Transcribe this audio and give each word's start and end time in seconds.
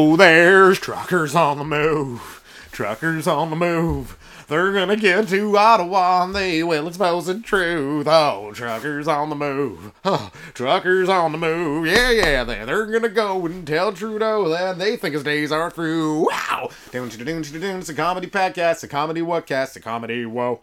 Oh, 0.00 0.14
there's 0.14 0.78
truckers 0.78 1.34
on 1.34 1.58
the 1.58 1.64
move. 1.64 2.68
Truckers 2.70 3.26
on 3.26 3.50
the 3.50 3.56
move. 3.56 4.16
They're 4.46 4.72
gonna 4.72 4.94
get 4.94 5.26
to 5.26 5.58
Ottawa 5.58 6.22
and 6.22 6.36
they 6.36 6.62
will 6.62 6.86
expose 6.86 7.26
the 7.26 7.40
truth. 7.40 8.06
Oh, 8.06 8.52
truckers 8.54 9.08
on 9.08 9.28
the 9.28 9.34
move. 9.34 9.90
Oh, 10.04 10.30
truckers 10.54 11.08
on 11.08 11.32
the 11.32 11.38
move. 11.38 11.88
Yeah, 11.88 12.12
yeah, 12.12 12.44
they're, 12.44 12.64
they're 12.64 12.86
gonna 12.86 13.08
go 13.08 13.44
and 13.44 13.66
tell 13.66 13.92
Trudeau 13.92 14.48
that 14.50 14.78
they 14.78 14.96
think 14.96 15.14
his 15.14 15.24
days 15.24 15.50
are 15.50 15.68
through. 15.68 16.28
Wow! 16.30 16.68
It's 16.92 17.88
a 17.88 17.94
comedy 17.94 18.28
podcast, 18.28 18.84
a 18.84 18.88
comedy 18.88 19.20
whatcast, 19.20 19.74
a 19.74 19.80
comedy 19.80 20.24
whoa. 20.24 20.60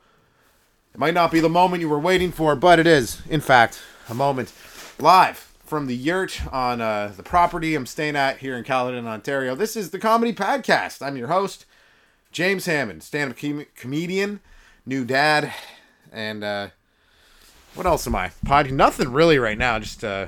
It 0.93 0.97
might 1.01 1.13
not 1.13 1.33
be 1.33 1.41
the 1.41 1.49
moment 1.49 1.81
you 1.81 1.89
were 1.89 1.99
waiting 1.99 2.31
for, 2.31 2.55
but 2.55 2.79
it 2.79 2.87
is, 2.87 3.21
in 3.29 3.41
fact, 3.41 3.81
a 4.07 4.13
moment 4.13 4.53
live 4.97 5.51
from 5.65 5.87
the 5.87 5.95
yurt 5.95 6.41
on 6.53 6.79
uh, 6.79 7.11
the 7.17 7.23
property 7.23 7.73
I'm 7.73 7.87
staying 7.87 8.15
at 8.15 8.37
here 8.37 8.55
in 8.55 8.63
Caledon, 8.63 9.07
Ontario. 9.07 9.55
This 9.55 9.75
is 9.75 9.89
the 9.89 9.97
Comedy 9.97 10.31
Podcast. 10.31 11.01
I'm 11.01 11.17
your 11.17 11.27
host, 11.27 11.65
James 12.31 12.67
Hammond, 12.67 13.01
stand-up 13.01 13.37
com- 13.37 13.65
comedian, 13.75 14.41
new 14.85 15.03
dad, 15.03 15.51
and 16.11 16.43
uh, 16.43 16.67
what 17.73 17.87
else 17.87 18.05
am 18.05 18.15
I? 18.15 18.31
Pod 18.45 18.71
nothing 18.71 19.11
really 19.11 19.39
right 19.39 19.57
now. 19.57 19.79
Just 19.79 20.03
uh, 20.03 20.27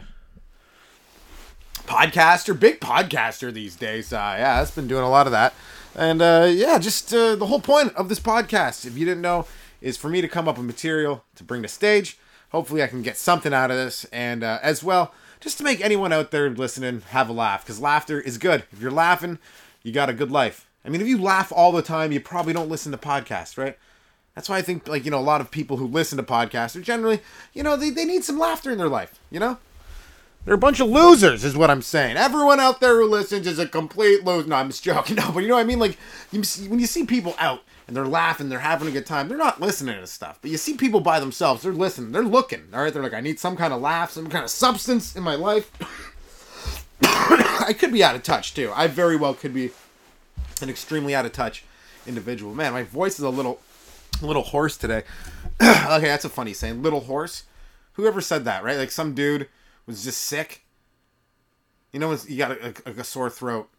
podcaster, 1.85 2.59
big 2.59 2.79
podcaster 2.79 3.53
these 3.53 3.75
days. 3.75 4.11
Uh, 4.11 4.35
yeah, 4.39 4.59
I've 4.59 4.73
been 4.73 4.87
doing 4.87 5.03
a 5.03 5.09
lot 5.09 5.27
of 5.27 5.31
that, 5.33 5.53
and 5.95 6.19
uh, 6.19 6.47
yeah, 6.49 6.79
just 6.79 7.13
uh, 7.13 7.35
the 7.35 7.45
whole 7.45 7.61
point 7.61 7.93
of 7.95 8.09
this 8.09 8.19
podcast, 8.19 8.87
if 8.87 8.97
you 8.97 9.05
didn't 9.05 9.21
know, 9.21 9.45
is 9.81 9.97
for 9.97 10.09
me 10.09 10.19
to 10.21 10.27
come 10.27 10.47
up 10.47 10.57
with 10.57 10.65
material 10.65 11.23
to 11.35 11.43
bring 11.43 11.61
to 11.61 11.67
stage. 11.67 12.17
Hopefully, 12.51 12.81
I 12.81 12.87
can 12.87 13.03
get 13.03 13.17
something 13.17 13.53
out 13.53 13.69
of 13.69 13.77
this, 13.77 14.05
and 14.05 14.43
uh, 14.43 14.57
as 14.63 14.81
well, 14.81 15.13
just 15.39 15.57
to 15.57 15.63
make 15.63 15.81
anyone 15.81 16.13
out 16.13 16.31
there 16.31 16.49
listening 16.49 17.01
have 17.09 17.29
a 17.29 17.33
laugh, 17.33 17.63
because 17.63 17.79
laughter 17.79 18.19
is 18.19 18.37
good. 18.37 18.63
If 18.71 18.81
you're 18.81 18.91
laughing, 18.91 19.39
you 19.83 19.91
got 19.91 20.09
a 20.09 20.13
good 20.13 20.31
life. 20.31 20.67
I 20.83 20.89
mean, 20.89 21.01
if 21.01 21.07
you 21.07 21.21
laugh 21.21 21.51
all 21.51 21.71
the 21.71 21.81
time, 21.81 22.11
you 22.11 22.19
probably 22.19 22.53
don't 22.53 22.69
listen 22.69 22.91
to 22.91 22.97
podcasts, 22.97 23.57
right? 23.57 23.77
That's 24.35 24.49
why 24.49 24.57
I 24.57 24.61
think, 24.61 24.87
like, 24.87 25.03
you 25.03 25.11
know, 25.11 25.19
a 25.19 25.21
lot 25.21 25.41
of 25.41 25.51
people 25.51 25.77
who 25.77 25.87
listen 25.87 26.17
to 26.17 26.23
podcasts 26.23 26.75
are 26.75 26.81
generally, 26.81 27.21
you 27.53 27.63
know, 27.63 27.75
they, 27.75 27.89
they 27.89 28.05
need 28.05 28.23
some 28.23 28.37
laughter 28.37 28.71
in 28.71 28.77
their 28.77 28.87
life, 28.87 29.19
you 29.31 29.39
know? 29.39 29.57
They're 30.45 30.55
a 30.55 30.59
bunch 30.59 30.79
of 30.79 30.87
losers, 30.87 31.43
is 31.43 31.57
what 31.57 31.69
I'm 31.69 31.81
saying. 31.81 32.15
Everyone 32.15 32.59
out 32.59 32.79
there 32.79 33.01
who 33.01 33.05
listens 33.05 33.47
is 33.47 33.59
a 33.59 33.67
complete 33.67 34.23
loser. 34.23 34.47
No, 34.47 34.55
I'm 34.55 34.69
just 34.69 34.83
joking. 34.83 35.15
No, 35.17 35.31
but 35.31 35.41
you 35.41 35.49
know 35.49 35.55
what 35.55 35.61
I 35.61 35.65
mean? 35.65 35.79
Like, 35.79 35.97
you 36.31 36.41
when 36.69 36.79
you 36.79 36.87
see 36.87 37.05
people 37.05 37.35
out 37.37 37.63
and 37.87 37.95
they're 37.95 38.05
laughing, 38.05 38.49
they're 38.49 38.59
having 38.59 38.87
a 38.87 38.91
good 38.91 39.05
time, 39.05 39.29
they're 39.29 39.37
not 39.37 39.61
listening 39.61 39.99
to 39.99 40.07
stuff. 40.07 40.39
But 40.41 40.51
you 40.51 40.57
see 40.57 40.75
people 40.75 40.99
by 40.99 41.19
themselves, 41.19 41.63
they're 41.63 41.71
listening, 41.71 42.11
they're 42.11 42.23
looking, 42.23 42.63
all 42.73 42.81
right? 42.81 42.93
They're 42.93 43.03
like, 43.03 43.13
I 43.13 43.21
need 43.21 43.39
some 43.39 43.55
kind 43.55 43.73
of 43.73 43.81
laugh, 43.81 44.11
some 44.11 44.27
kind 44.27 44.43
of 44.43 44.51
substance 44.51 45.15
in 45.15 45.23
my 45.23 45.35
life. 45.35 45.71
I 47.01 47.73
could 47.77 47.93
be 47.93 48.03
out 48.03 48.15
of 48.15 48.23
touch, 48.23 48.53
too. 48.53 48.71
I 48.75 48.87
very 48.87 49.15
well 49.15 49.33
could 49.33 49.53
be 49.53 49.71
an 50.61 50.69
extremely 50.69 51.15
out 51.15 51.25
of 51.25 51.31
touch 51.31 51.63
individual. 52.05 52.53
Man, 52.53 52.73
my 52.73 52.83
voice 52.83 53.19
is 53.19 53.25
a 53.25 53.29
little, 53.29 53.61
little 54.21 54.43
hoarse 54.43 54.77
today. 54.77 55.03
okay, 55.61 56.07
that's 56.07 56.25
a 56.25 56.29
funny 56.29 56.53
saying. 56.53 56.83
Little 56.83 57.01
horse. 57.01 57.43
Whoever 57.93 58.21
said 58.21 58.45
that, 58.45 58.63
right? 58.63 58.77
Like 58.77 58.91
some 58.91 59.13
dude 59.13 59.47
was 59.85 60.03
just 60.03 60.21
sick. 60.21 60.63
You 61.93 61.99
know, 61.99 62.15
you 62.27 62.37
got 62.37 62.51
a, 62.51 62.73
a, 62.85 62.91
a 62.91 63.03
sore 63.03 63.29
throat. 63.29 63.69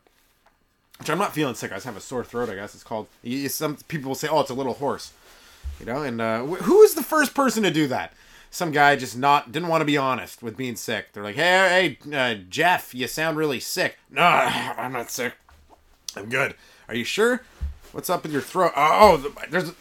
Which 0.98 1.10
I'm 1.10 1.18
not 1.18 1.32
feeling 1.32 1.54
sick. 1.54 1.70
I 1.70 1.76
just 1.76 1.86
have 1.86 1.96
a 1.96 2.00
sore 2.00 2.24
throat. 2.24 2.48
I 2.48 2.56
guess 2.56 2.74
it's 2.74 2.82
called. 2.82 3.06
Some 3.48 3.76
people 3.88 4.14
say, 4.14 4.28
"Oh, 4.28 4.40
it's 4.40 4.50
a 4.50 4.54
little 4.54 4.74
horse," 4.74 5.12
you 5.78 5.86
know. 5.86 6.02
And 6.02 6.20
uh, 6.20 6.44
wh- 6.44 6.62
who 6.62 6.82
is 6.82 6.94
the 6.94 7.02
first 7.04 7.34
person 7.34 7.62
to 7.62 7.70
do 7.70 7.86
that? 7.88 8.12
Some 8.50 8.72
guy 8.72 8.96
just 8.96 9.16
not 9.16 9.52
didn't 9.52 9.68
want 9.68 9.82
to 9.82 9.84
be 9.84 9.96
honest 9.96 10.42
with 10.42 10.56
being 10.56 10.74
sick. 10.74 11.12
They're 11.12 11.22
like, 11.22 11.36
"Hey, 11.36 11.98
hey, 12.04 12.16
uh, 12.16 12.40
Jeff, 12.48 12.94
you 12.94 13.06
sound 13.06 13.36
really 13.36 13.60
sick." 13.60 13.98
No, 14.10 14.22
I'm 14.22 14.92
not 14.92 15.10
sick. 15.10 15.34
I'm 16.16 16.28
good. 16.28 16.54
Are 16.88 16.94
you 16.94 17.04
sure? 17.04 17.42
What's 17.92 18.10
up 18.10 18.24
with 18.24 18.32
your 18.32 18.42
throat? 18.42 18.72
Oh, 18.76 19.22
oh 19.24 19.32
there's 19.50 19.72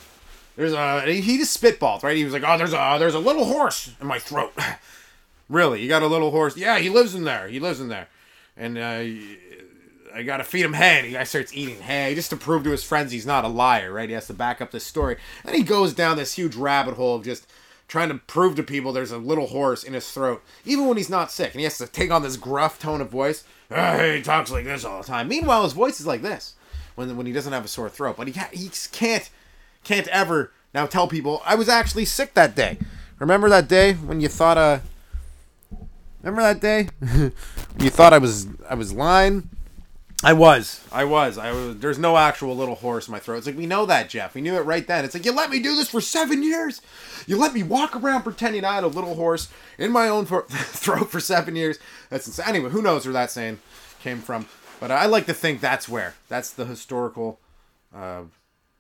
there's 0.56 0.74
a 0.74 1.02
he 1.12 1.38
just 1.38 1.60
spitballed, 1.62 2.04
right? 2.04 2.16
He 2.16 2.24
was 2.26 2.34
like, 2.34 2.44
"Oh, 2.46 2.58
there's 2.58 2.74
a 2.74 2.98
there's 3.00 3.16
a 3.16 3.20
little 3.20 3.46
horse 3.46 3.96
in 4.00 4.08
my 4.08 4.20
throat." 4.20 4.54
really? 5.50 5.82
You 5.82 5.88
got 5.88 6.04
a 6.04 6.08
little 6.08 6.32
horse? 6.32 6.58
Yeah, 6.58 6.80
he 6.80 6.90
lives 6.90 7.16
in 7.16 7.24
there. 7.24 7.48
He 7.48 7.60
lives 7.60 7.80
in 7.80 7.88
there. 7.88 8.08
And 8.56 8.78
uh 8.78 9.04
I 10.18 10.24
gotta 10.24 10.44
feed 10.44 10.66
him 10.66 10.74
hay. 10.74 11.00
And 11.00 11.08
the 11.08 11.14
guy 11.14 11.24
starts 11.24 11.54
eating 11.54 11.80
hay 11.82 12.16
just 12.16 12.32
to 12.32 12.38
prove 12.38 12.64
to 12.64 12.72
his 12.72 12.84
friends 12.84 13.12
he's 13.12 13.26
not 13.26 13.46
a 13.46 13.50
liar, 13.50 13.94
right? 13.94 14.10
He 14.10 14.16
has 14.16 14.28
to 14.28 14.34
back 14.34 14.62
up 14.62 14.72
this 14.72 14.84
story. 14.84 15.18
And 15.46 15.56
he 15.56 15.62
goes 15.62 15.94
down 15.94 16.18
this 16.18 16.34
huge 16.34 16.56
rabbit 16.56 16.96
hole 16.96 17.16
of 17.16 17.24
just 17.24 17.48
trying 17.88 18.10
to 18.10 18.16
prove 18.16 18.56
to 18.56 18.64
people 18.64 18.92
there's 18.92 19.12
a 19.12 19.18
little 19.20 19.48
horse 19.48 19.84
in 19.84 19.94
his 19.94 20.10
throat, 20.12 20.44
even 20.66 20.88
when 20.88 20.98
he's 20.98 21.10
not 21.10 21.32
sick. 21.32 21.52
And 21.52 21.60
he 21.60 21.66
has 21.66 21.78
to 21.78 21.88
take 21.88 22.10
on 22.10 22.24
this 22.24 22.36
gruff 22.36 22.80
tone 22.80 23.00
of 23.00 23.10
voice. 23.10 23.44
Hey, 23.70 24.18
he 24.18 24.24
talks 24.24 24.50
like 24.50 24.66
this 24.66 24.84
all 24.84 25.02
the 25.02 25.08
time. 25.08 25.28
Meanwhile, 25.28 25.64
his 25.64 25.74
voice 25.74 26.00
is 26.00 26.08
like 26.08 26.24
this 26.24 26.56
when 26.96 27.16
when 27.16 27.28
he 27.28 27.34
doesn't 27.34 27.54
have 27.54 27.66
a 27.66 27.68
sore 27.68 27.90
throat. 27.90 28.18
But 28.18 28.28
he 28.28 28.42
he 28.52 28.72
can't 28.92 29.30
can't 29.84 30.08
ever 30.08 30.52
now 30.74 30.88
tell 30.88 31.08
people 31.08 31.42
I 31.46 31.54
was 31.56 31.70
actually 31.70 32.06
sick 32.06 32.34
that 32.34 32.56
day. 32.56 32.80
Remember 33.20 33.50
that 33.50 33.68
day 33.68 33.94
when 33.94 34.20
you 34.20 34.30
thought 34.30 34.58
uh 34.58 34.80
Remember 36.24 36.42
that 36.42 36.60
day 36.60 36.90
you 37.80 37.90
thought 37.90 38.14
I 38.14 38.18
was 38.18 38.48
I 38.68 38.74
was 38.74 38.94
lying? 38.94 39.50
I 40.24 40.34
was. 40.34 40.84
I 40.92 41.04
was. 41.04 41.38
I 41.38 41.52
was. 41.52 41.78
There's 41.78 42.00
no 42.00 42.18
actual 42.18 42.56
little 42.56 42.76
horse 42.76 43.08
in 43.08 43.12
my 43.12 43.20
throat. 43.20 43.38
It's 43.38 43.48
like 43.48 43.58
we 43.58 43.68
know 43.68 43.86
that, 43.86 44.10
Jeff. 44.10 44.34
We 44.34 44.42
knew 44.42 44.56
it 44.56 44.62
right 44.62 44.86
then. 44.86 45.06
It's 45.06 45.14
like 45.14 45.26
you 45.26 45.32
let 45.32 45.52
me 45.52 45.60
do 45.62 45.76
this 45.76 45.90
for 45.90 46.02
seven 46.02 46.42
years. 46.42 46.82
You 47.28 47.38
let 47.38 47.54
me 47.54 47.62
walk 47.62 47.96
around 47.96 48.24
pretending 48.24 48.66
I 48.66 48.76
had 48.76 48.84
a 48.84 48.88
little 48.88 49.14
horse 49.14 49.48
in 49.78 49.92
my 49.92 50.10
own 50.10 50.26
throat 50.26 51.12
for 51.12 51.20
seven 51.20 51.56
years. 51.56 51.78
That's 52.10 52.26
insane. 52.26 52.48
Anyway, 52.48 52.72
who 52.72 52.82
knows 52.82 53.06
where 53.06 53.14
that 53.14 53.30
saying 53.30 53.60
came 54.02 54.20
from? 54.20 54.48
But 54.80 54.90
I 54.90 55.06
like 55.06 55.28
to 55.28 55.34
think 55.36 55.62
that's 55.62 55.88
where. 55.88 56.16
That's 56.30 56.50
the 56.50 56.66
historical 56.66 57.40
uh, 57.96 58.24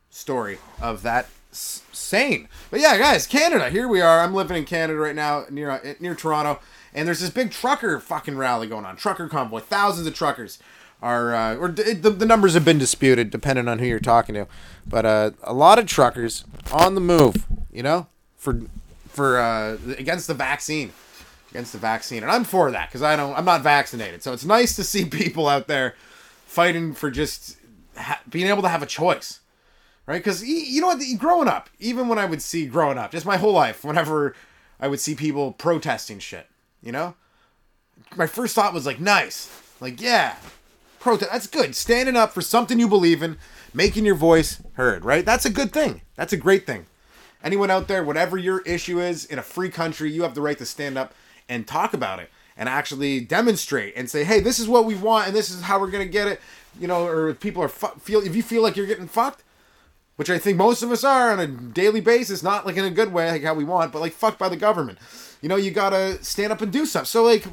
story 0.10 0.58
of 0.82 1.04
that 1.04 1.30
s- 1.52 1.84
saying. 1.92 2.50
But 2.72 2.80
yeah, 2.80 2.98
guys, 2.98 3.28
Canada. 3.28 3.70
Here 3.70 3.88
we 3.88 4.02
are. 4.02 4.22
I'm 4.22 4.34
living 4.34 4.58
in 4.58 4.66
Canada 4.66 4.98
right 5.00 5.16
now, 5.16 5.46
near 5.52 5.70
uh, 5.70 5.94
near 6.00 6.16
Toronto, 6.16 6.60
and 6.96 7.08
there's 7.08 7.20
this 7.20 7.30
big 7.30 7.52
trucker 7.52 8.00
fucking 8.00 8.38
rally 8.38 8.66
going 8.66 8.86
on. 8.86 8.96
Trucker 8.96 9.28
convoy. 9.28 9.60
Thousands 9.60 10.08
of 10.08 10.16
truckers 10.16 10.58
are 11.02 11.36
uh, 11.36 11.56
or 11.56 11.70
the, 11.70 12.10
the 12.10 12.26
numbers 12.26 12.54
have 12.54 12.66
been 12.66 12.78
disputed 12.78 13.30
depending 13.30 13.68
on 13.68 13.80
who 13.80 13.86
you're 13.86 14.00
talking 14.00 14.36
to. 14.36 14.48
But 14.88 15.06
uh, 15.06 15.32
a 15.44 15.54
lot 15.54 15.80
of 15.80 15.86
truckers 15.86 16.44
on 16.72 16.96
the 16.96 17.02
move 17.02 17.46
you 17.72 17.84
know 17.84 18.08
for 18.38 18.62
for 19.10 19.40
uh, 19.40 19.78
against 19.98 20.28
the 20.28 20.34
vaccine 20.34 20.92
against 21.52 21.72
the 21.72 21.80
vaccine. 21.80 22.24
And 22.24 22.32
i'm 22.32 22.44
for 22.44 22.72
that 22.72 22.90
because 22.90 23.02
i 23.02 23.16
don't 23.16 23.38
i'm 23.38 23.46
not 23.46 23.62
vaccinated. 23.62 24.24
So 24.24 24.34
it's 24.34 24.46
nice 24.46 24.76
to 24.76 24.84
see 24.84 25.06
people 25.10 25.48
out 25.48 25.68
there 25.68 25.96
fighting 26.46 26.94
for 26.94 27.12
just 27.12 27.58
ha- 27.96 28.22
being 28.30 28.48
able 28.48 28.62
to 28.64 28.70
have 28.70 28.84
a 28.84 28.88
choice 28.88 29.40
right? 30.06 30.20
Because 30.24 30.42
you 30.42 30.80
know 30.80 30.88
what? 30.88 31.02
Growing 31.18 31.48
up 31.48 31.70
even 31.80 32.08
when 32.08 32.18
i 32.18 32.26
would 32.26 32.42
see 32.42 32.66
growing 32.66 32.98
up 32.98 33.12
just 33.12 33.26
my 33.26 33.38
whole 33.38 33.52
life 33.52 33.84
whenever 33.84 34.34
i 34.80 34.88
would 34.88 35.00
see 35.00 35.14
people 35.16 35.52
protesting 35.52 36.20
shit 36.20 36.48
you 36.82 36.92
know? 36.92 37.16
My 38.16 38.28
first 38.28 38.56
thought 38.56 38.74
was 38.74 38.86
like 38.86 39.00
nice. 39.00 39.52
Like 39.82 40.02
yeah 40.02 40.38
protest. 41.08 41.32
That's 41.32 41.48
good. 41.48 41.74
Standing 41.74 42.18
up 42.18 42.34
for 42.34 42.42
something 42.42 42.80
you 42.80 42.88
believe 42.90 43.24
in, 43.24 43.38
making 43.74 44.06
your 44.06 44.16
voice 44.16 44.62
heard, 44.74 45.06
right? 45.06 45.26
That's 45.26 45.46
a 45.46 45.50
good 45.50 45.72
thing. 45.72 46.02
That's 46.16 46.34
a 46.34 46.38
great 46.38 46.68
thing. 46.68 46.86
Anyone 47.42 47.72
out 47.72 47.88
there, 47.88 48.04
whatever 48.04 48.38
your 48.38 48.60
issue 48.62 49.00
is 49.00 49.24
in 49.24 49.40
a 49.40 49.44
free 49.44 49.70
country, 49.70 50.12
you 50.12 50.24
have 50.24 50.36
the 50.36 50.42
right 50.42 50.58
to 50.58 50.66
stand 50.66 50.98
up 50.98 51.14
and 51.48 51.66
talk 51.66 51.94
about 51.94 52.20
it 52.20 52.30
and 52.58 52.68
actually 52.68 53.22
demonstrate 53.22 53.94
and 53.96 54.10
say, 54.10 54.26
"Hey, 54.26 54.42
this 54.42 54.60
is 54.60 54.68
what 54.68 54.84
we 54.84 54.96
want 54.96 55.28
and 55.28 55.36
this 55.36 55.50
is 55.50 55.62
how 55.62 55.80
we're 55.80 55.92
going 55.92 56.06
to 56.06 56.12
get 56.12 56.28
it." 56.28 56.42
You 56.78 56.88
know, 56.88 57.08
or 57.08 57.30
if 57.30 57.40
people 57.40 57.64
are 57.64 57.70
fu- 57.70 58.00
feel 58.00 58.20
if 58.20 58.36
you 58.36 58.44
feel 58.44 58.62
like 58.62 58.76
you're 58.76 58.86
getting 58.86 59.08
fucked, 59.08 59.44
which 60.18 60.30
I 60.30 60.38
think 60.38 60.58
most 60.58 60.84
of 60.84 60.92
us 60.92 61.06
are 61.06 61.32
on 61.32 61.40
a 61.40 61.48
daily 61.48 62.02
basis, 62.02 62.44
not 62.44 62.66
like 62.66 62.76
in 62.76 62.84
a 62.84 62.90
good 62.90 63.14
way, 63.14 63.32
like 63.32 63.44
how 63.44 63.54
we 63.54 63.64
want, 63.64 63.94
but 63.94 64.02
like 64.02 64.12
fucked 64.12 64.40
by 64.40 64.50
the 64.50 64.58
government. 64.58 64.98
You 65.42 65.48
know, 65.48 65.56
you 65.56 65.72
got 65.72 65.92
to 65.92 66.22
stand 66.22 66.52
up 66.52 66.62
and 66.62 66.72
do 66.72 66.86
stuff. 66.86 67.08
So 67.08 67.24
like 67.24 67.46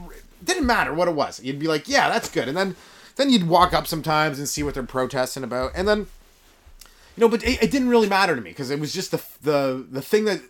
didn't 0.42 0.66
matter 0.66 0.92
what 0.92 1.06
it 1.06 1.14
was. 1.14 1.40
You'd 1.40 1.60
be 1.60 1.68
like, 1.68 1.88
"Yeah, 1.88 2.08
that's 2.08 2.28
good." 2.28 2.48
And 2.48 2.56
then 2.56 2.74
then 3.16 3.30
you'd 3.30 3.48
walk 3.48 3.72
up 3.72 3.86
sometimes 3.86 4.38
and 4.38 4.48
see 4.48 4.62
what 4.62 4.74
they're 4.74 4.82
protesting 4.82 5.44
about, 5.44 5.72
and 5.74 5.86
then, 5.86 5.98
you 5.98 7.20
know, 7.20 7.28
but 7.28 7.42
it, 7.44 7.62
it 7.62 7.70
didn't 7.70 7.88
really 7.88 8.08
matter 8.08 8.34
to 8.34 8.40
me 8.42 8.50
because 8.50 8.70
it 8.70 8.80
was 8.80 8.92
just 8.92 9.10
the 9.10 9.22
the 9.42 9.86
the 9.90 10.02
thing 10.02 10.24
that 10.24 10.40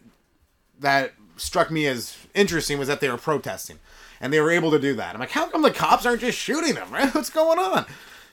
that 0.81 1.12
struck 1.37 1.70
me 1.70 1.87
as 1.87 2.16
interesting 2.34 2.78
was 2.78 2.88
that 2.88 3.00
they 3.00 3.08
were 3.08 3.16
protesting, 3.19 3.78
and 4.20 4.32
they 4.32 4.40
were 4.40 4.50
able 4.50 4.70
to 4.70 4.78
do 4.78 4.94
that. 4.94 5.14
I'm 5.14 5.20
like, 5.20 5.31
how 5.31 5.46
come 5.46 5.62
the 5.62 5.70
cops 5.70 6.06
aren't 6.06 6.20
just 6.20 6.38
shooting 6.38 6.75
them? 6.75 6.88
Right? 6.93 7.14
What's 7.14 7.31
going 7.31 7.58
on? 7.58 7.87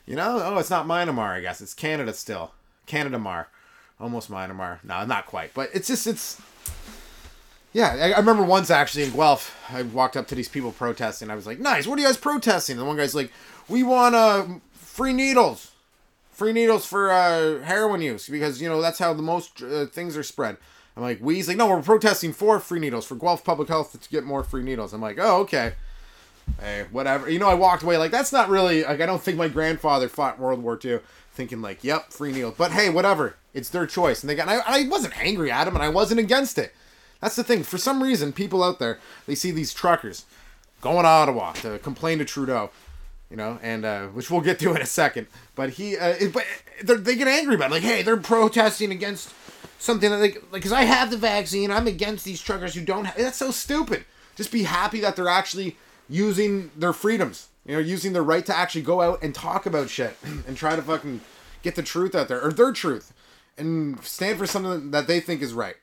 You 0.06 0.16
know? 0.16 0.42
Oh, 0.44 0.57
it's 0.57 0.69
not 0.69 0.88
Myanmar, 0.88 1.30
I 1.30 1.42
guess. 1.42 1.62
It's 1.62 1.74
Canada 1.74 2.13
still. 2.13 2.51
Canada 2.86 3.19
Mar. 3.19 3.48
Almost 4.00 4.31
Myanmar. 4.31 4.83
No, 4.83 5.06
not 5.06 5.28
quite. 5.28 5.54
But 5.54 5.69
it's 5.74 5.88
just 5.88 6.07
it's 6.07 6.42
yeah, 7.74 7.94
I, 7.94 8.12
I 8.12 8.18
remember 8.18 8.44
once 8.44 8.69
actually 8.69 9.06
in 9.06 9.12
Guelph, 9.12 9.56
I 9.69 9.83
walked 9.83 10.18
up 10.18 10.28
to 10.28 10.36
these 10.36 10.50
people 10.50 10.72
protesting. 10.72 11.30
I 11.30 11.36
was 11.36 11.48
like, 11.48 11.60
"Nice, 11.60 11.88
what 11.88 11.98
are 11.98 12.01
you 12.01 12.07
guys 12.07 12.18
protesting?" 12.18 12.78
And 12.78 12.88
one 12.88 12.98
guy's 12.98 13.16
like, 13.16 13.31
"We 13.71 13.83
want 13.83 14.15
uh 14.15 14.45
free 14.73 15.13
needles, 15.13 15.71
free 16.31 16.53
needles 16.53 16.85
for 16.85 17.12
uh, 17.12 17.62
heroin 17.63 18.01
use 18.01 18.27
because 18.27 18.62
you 18.62 18.69
know 18.69 18.81
that's 18.81 19.00
how 19.00 19.13
the 19.13 19.21
most 19.21 19.62
uh, 19.63 19.85
things 19.88 20.15
are 20.18 20.23
spread." 20.23 20.57
I'm 20.95 21.03
like, 21.03 21.19
"We?" 21.21 21.35
He's 21.35 21.47
like, 21.47 21.57
"No, 21.57 21.68
we're 21.68 21.81
protesting 21.81 22.33
for 22.33 22.59
free 22.59 22.79
needles 22.79 23.06
for 23.06 23.15
Guelph 23.15 23.44
Public 23.44 23.69
Health 23.69 24.00
to 24.00 24.09
get 24.09 24.23
more 24.23 24.44
free 24.44 24.63
needles." 24.63 24.94
I'm 24.94 25.01
like, 25.01 25.18
"Oh, 25.19 25.41
okay." 25.41 25.73
Hey, 26.59 26.85
whatever. 26.91 27.29
You 27.29 27.39
know, 27.39 27.47
I 27.47 27.53
walked 27.53 27.83
away 27.83 27.97
like 27.97 28.12
that's 28.12 28.33
not 28.33 28.50
really 28.50 28.83
like 28.83 29.00
I 29.00 29.06
don't 29.06 29.21
think 29.21 29.38
my 29.38 29.47
grandfather 29.47 30.09
fought 30.09 30.39
World 30.39 30.62
War 30.62 30.79
II 30.83 31.00
thinking 31.33 31.62
like, 31.62 31.83
yep, 31.83 32.12
free 32.12 32.31
meal. 32.31 32.53
But 32.56 32.71
hey, 32.71 32.89
whatever. 32.89 33.35
It's 33.53 33.69
their 33.69 33.85
choice, 33.85 34.21
and 34.21 34.29
they 34.29 34.35
got. 34.35 34.47
I, 34.47 34.62
I 34.65 34.88
wasn't 34.88 35.18
angry 35.18 35.51
at 35.51 35.65
them, 35.65 35.75
and 35.75 35.83
I 35.83 35.89
wasn't 35.89 36.19
against 36.19 36.57
it. 36.57 36.73
That's 37.19 37.35
the 37.35 37.44
thing. 37.44 37.63
For 37.63 37.77
some 37.77 38.01
reason, 38.01 38.33
people 38.33 38.63
out 38.63 38.79
there 38.79 39.00
they 39.27 39.35
see 39.35 39.51
these 39.51 39.73
truckers 39.73 40.25
going 40.79 41.03
to 41.03 41.09
Ottawa 41.09 41.51
to 41.53 41.77
complain 41.79 42.18
to 42.19 42.25
Trudeau, 42.25 42.71
you 43.31 43.38
know, 43.38 43.57
and 43.63 43.86
uh, 43.86 44.07
which 44.07 44.30
we'll 44.30 44.42
get 44.42 44.60
to 44.60 44.75
in 44.75 44.81
a 44.81 44.86
second. 44.86 45.28
But 45.56 45.72
he, 45.72 45.98
uh, 45.98 46.10
it, 46.19 46.33
but 46.33 46.45
they 47.06 47.16
get 47.16 47.30
angry 47.30 47.56
about 47.56 47.72
it. 47.72 47.75
like, 47.75 47.83
hey, 47.83 48.04
they're 48.04 48.18
protesting 48.18 48.92
against 48.92 49.33
something 49.80 50.12
that 50.12 50.19
like, 50.19 50.44
because 50.51 50.74
I 50.74 50.83
have 50.83 51.10
the 51.10 51.18
vaccine, 51.18 51.72
I'm 51.72 51.88
against 51.88 52.25
these 52.25 52.42
truckers 52.42 52.75
who 52.75 52.81
don't. 52.81 53.06
have 53.06 53.18
That's 53.18 53.38
so 53.38 53.50
stupid. 53.50 54.04
Just 54.36 54.51
be 54.51 54.63
happy 54.63 55.00
that 55.00 55.16
they're 55.16 55.30
actually 55.30 55.78
using 56.10 56.72
their 56.75 56.94
freedoms, 56.94 57.48
you 57.66 57.74
know, 57.74 57.80
using 57.80 58.12
their 58.12 58.24
right 58.24 58.45
to 58.45 58.56
actually 58.56 58.81
go 58.81 59.01
out 59.01 59.24
and 59.24 59.33
talk 59.33 59.66
about 59.66 59.89
shit 59.89 60.18
and 60.24 60.57
try 60.57 60.75
to 60.75 60.81
fucking 60.81 61.22
get 61.63 61.75
the 61.75 61.83
truth 61.83 62.13
out 62.13 62.28
there 62.28 62.42
or 62.42 62.51
their 62.51 62.74
truth 62.74 63.13
and 63.57 64.04
stand 64.04 64.38
for 64.38 64.45
something 64.45 64.92
that 64.92 65.07
they 65.07 65.22
think 65.22 65.42
is 65.42 65.54
right, 65.54 65.78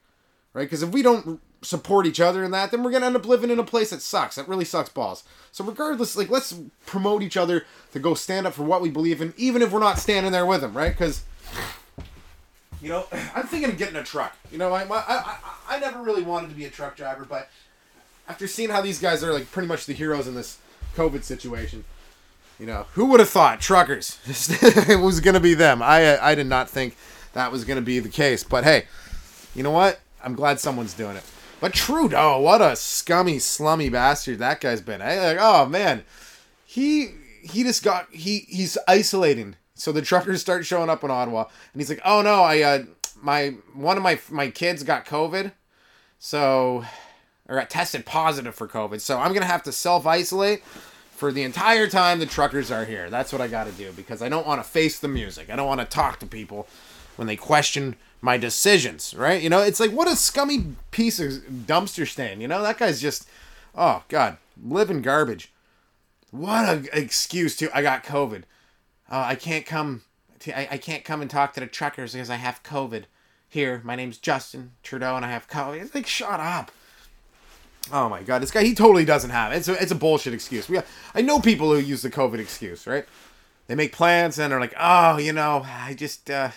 right? 0.52 0.64
Because 0.64 0.82
if 0.82 0.90
we 0.90 1.02
don't 1.02 1.40
support 1.62 2.06
each 2.06 2.20
other 2.20 2.44
in 2.44 2.50
that, 2.52 2.70
then 2.70 2.82
we're 2.82 2.90
gonna 2.90 3.06
end 3.06 3.16
up 3.16 3.26
living 3.26 3.50
in 3.50 3.58
a 3.58 3.64
place 3.64 3.90
that 3.90 4.02
sucks. 4.02 4.36
That 4.36 4.48
really 4.48 4.64
sucks 4.64 4.88
balls. 4.90 5.24
So 5.52 5.64
regardless, 5.64 6.16
like 6.16 6.30
let's 6.30 6.54
promote 6.86 7.22
each 7.22 7.36
other 7.36 7.64
to 7.92 7.98
go 7.98 8.14
stand 8.14 8.46
up 8.46 8.54
for 8.54 8.62
what 8.62 8.80
we 8.80 8.90
believe 8.90 9.20
in, 9.20 9.34
even 9.36 9.62
if 9.62 9.72
we're 9.72 9.80
not 9.80 9.98
standing 9.98 10.32
there 10.32 10.46
with 10.46 10.60
them, 10.60 10.76
right? 10.76 10.92
Because 10.92 11.24
you 12.80 12.88
know, 12.90 13.06
I'm 13.34 13.46
thinking 13.46 13.70
of 13.70 13.78
getting 13.78 13.96
a 13.96 14.04
truck. 14.04 14.36
You 14.52 14.58
know, 14.58 14.72
I, 14.72 14.84
I, 14.84 15.02
I, 15.08 15.38
I 15.68 15.78
never 15.80 16.02
really 16.02 16.22
wanted 16.22 16.50
to 16.50 16.56
be 16.56 16.64
a 16.64 16.70
truck 16.70 16.96
driver, 16.96 17.26
but 17.28 17.48
after 18.28 18.46
seeing 18.46 18.70
how 18.70 18.80
these 18.80 19.00
guys 19.00 19.24
are 19.24 19.32
like 19.32 19.50
pretty 19.50 19.68
much 19.68 19.86
the 19.86 19.94
heroes 19.94 20.28
in 20.28 20.34
this 20.34 20.58
COVID 20.94 21.24
situation, 21.24 21.84
you 22.58 22.66
know, 22.66 22.86
who 22.92 23.06
would 23.06 23.20
have 23.20 23.28
thought 23.28 23.60
truckers 23.60 24.18
it 24.26 25.00
was 25.00 25.20
gonna 25.20 25.40
be 25.40 25.54
them? 25.54 25.82
I 25.82 26.18
I 26.18 26.34
did 26.34 26.46
not 26.46 26.68
think 26.68 26.96
that 27.32 27.50
was 27.50 27.64
gonna 27.64 27.80
be 27.80 27.98
the 27.98 28.08
case. 28.08 28.44
But 28.44 28.64
hey, 28.64 28.86
you 29.54 29.62
know 29.62 29.70
what? 29.70 30.00
I'm 30.22 30.34
glad 30.34 30.60
someone's 30.60 30.94
doing 30.94 31.16
it. 31.16 31.24
But 31.60 31.74
Trudeau, 31.74 32.40
what 32.40 32.62
a 32.62 32.76
scummy, 32.76 33.38
slummy 33.38 33.88
bastard 33.88 34.38
that 34.38 34.60
guy's 34.60 34.80
been. 34.80 35.02
Eh? 35.02 35.26
Like, 35.26 35.38
oh 35.40 35.66
man, 35.66 36.04
he 36.64 37.10
he 37.42 37.62
just 37.62 37.82
got 37.82 38.08
he 38.12 38.40
he's 38.48 38.78
isolating. 38.86 39.56
So 39.74 39.92
the 39.92 40.02
truckers 40.02 40.40
start 40.40 40.66
showing 40.66 40.90
up 40.90 41.04
in 41.04 41.10
Ottawa, 41.10 41.44
and 41.72 41.80
he's 41.80 41.90
like, 41.90 42.00
"Oh 42.04 42.22
no, 42.22 42.42
I 42.42 42.62
uh, 42.62 42.84
my 43.20 43.54
one 43.74 43.96
of 43.96 44.02
my 44.02 44.20
my 44.30 44.50
kids 44.50 44.82
got 44.82 45.04
COVID, 45.04 45.52
so 46.18 46.84
or 47.48 47.56
got 47.56 47.70
tested 47.70 48.06
positive 48.06 48.54
for 48.54 48.68
COVID. 48.68 49.00
So 49.00 49.18
I'm 49.18 49.32
gonna 49.32 49.46
have 49.46 49.62
to 49.64 49.72
self 49.72 50.06
isolate." 50.06 50.62
for 51.18 51.32
the 51.32 51.42
entire 51.42 51.88
time 51.88 52.20
the 52.20 52.26
truckers 52.26 52.70
are 52.70 52.84
here. 52.84 53.10
That's 53.10 53.32
what 53.32 53.42
I 53.42 53.48
got 53.48 53.64
to 53.64 53.72
do 53.72 53.90
because 53.90 54.22
I 54.22 54.28
don't 54.28 54.46
want 54.46 54.62
to 54.62 54.68
face 54.68 55.00
the 55.00 55.08
music. 55.08 55.50
I 55.50 55.56
don't 55.56 55.66
want 55.66 55.80
to 55.80 55.84
talk 55.84 56.20
to 56.20 56.26
people 56.26 56.68
when 57.16 57.26
they 57.26 57.34
question 57.34 57.96
my 58.20 58.36
decisions, 58.36 59.14
right? 59.14 59.42
You 59.42 59.50
know, 59.50 59.60
it's 59.60 59.80
like 59.80 59.90
what 59.90 60.08
a 60.08 60.16
scummy 60.16 60.76
piece 60.90 61.20
of 61.20 61.32
dumpster 61.66 62.06
stain. 62.06 62.40
You 62.40 62.48
know, 62.48 62.62
that 62.62 62.78
guy's 62.78 63.00
just 63.00 63.28
oh 63.74 64.02
god, 64.08 64.38
living 64.62 65.02
garbage. 65.02 65.52
What 66.30 66.68
a 66.68 66.98
excuse 66.98 67.56
to 67.56 67.74
I 67.76 67.82
got 67.82 68.04
COVID. 68.04 68.42
Uh, 69.10 69.24
I 69.28 69.34
can't 69.34 69.64
come. 69.64 70.02
To, 70.40 70.56
I, 70.56 70.74
I 70.74 70.78
can't 70.78 71.04
come 71.04 71.20
and 71.20 71.30
talk 71.30 71.54
to 71.54 71.60
the 71.60 71.66
truckers 71.66 72.12
because 72.12 72.30
I 72.30 72.36
have 72.36 72.62
COVID. 72.62 73.04
Here, 73.50 73.80
my 73.82 73.96
name's 73.96 74.18
Justin 74.18 74.72
Trudeau, 74.82 75.16
and 75.16 75.24
I 75.24 75.30
have 75.30 75.48
COVID. 75.48 75.80
It's 75.80 75.94
like 75.94 76.06
shut 76.06 76.38
up. 76.38 76.70
Oh 77.90 78.08
my 78.08 78.22
god, 78.22 78.42
this 78.42 78.50
guy 78.50 78.64
he 78.64 78.74
totally 78.74 79.04
doesn't 79.04 79.30
have 79.30 79.52
it. 79.52 79.56
It's 79.56 79.68
a, 79.68 79.82
it's 79.82 79.92
a 79.92 79.96
bullshit 79.96 80.34
excuse. 80.34 80.68
We 80.68 80.80
I 81.14 81.22
know 81.22 81.40
people 81.40 81.72
who 81.72 81.78
use 81.78 82.02
the 82.02 82.10
COVID 82.10 82.38
excuse, 82.38 82.86
right? 82.86 83.06
They 83.66 83.74
make 83.74 83.92
plans 83.92 84.38
and 84.38 84.52
they're 84.52 84.60
like, 84.60 84.74
"Oh, 84.78 85.18
you 85.18 85.32
know, 85.32 85.64
I 85.64 85.94
just 85.94 86.30
uh 86.30 86.50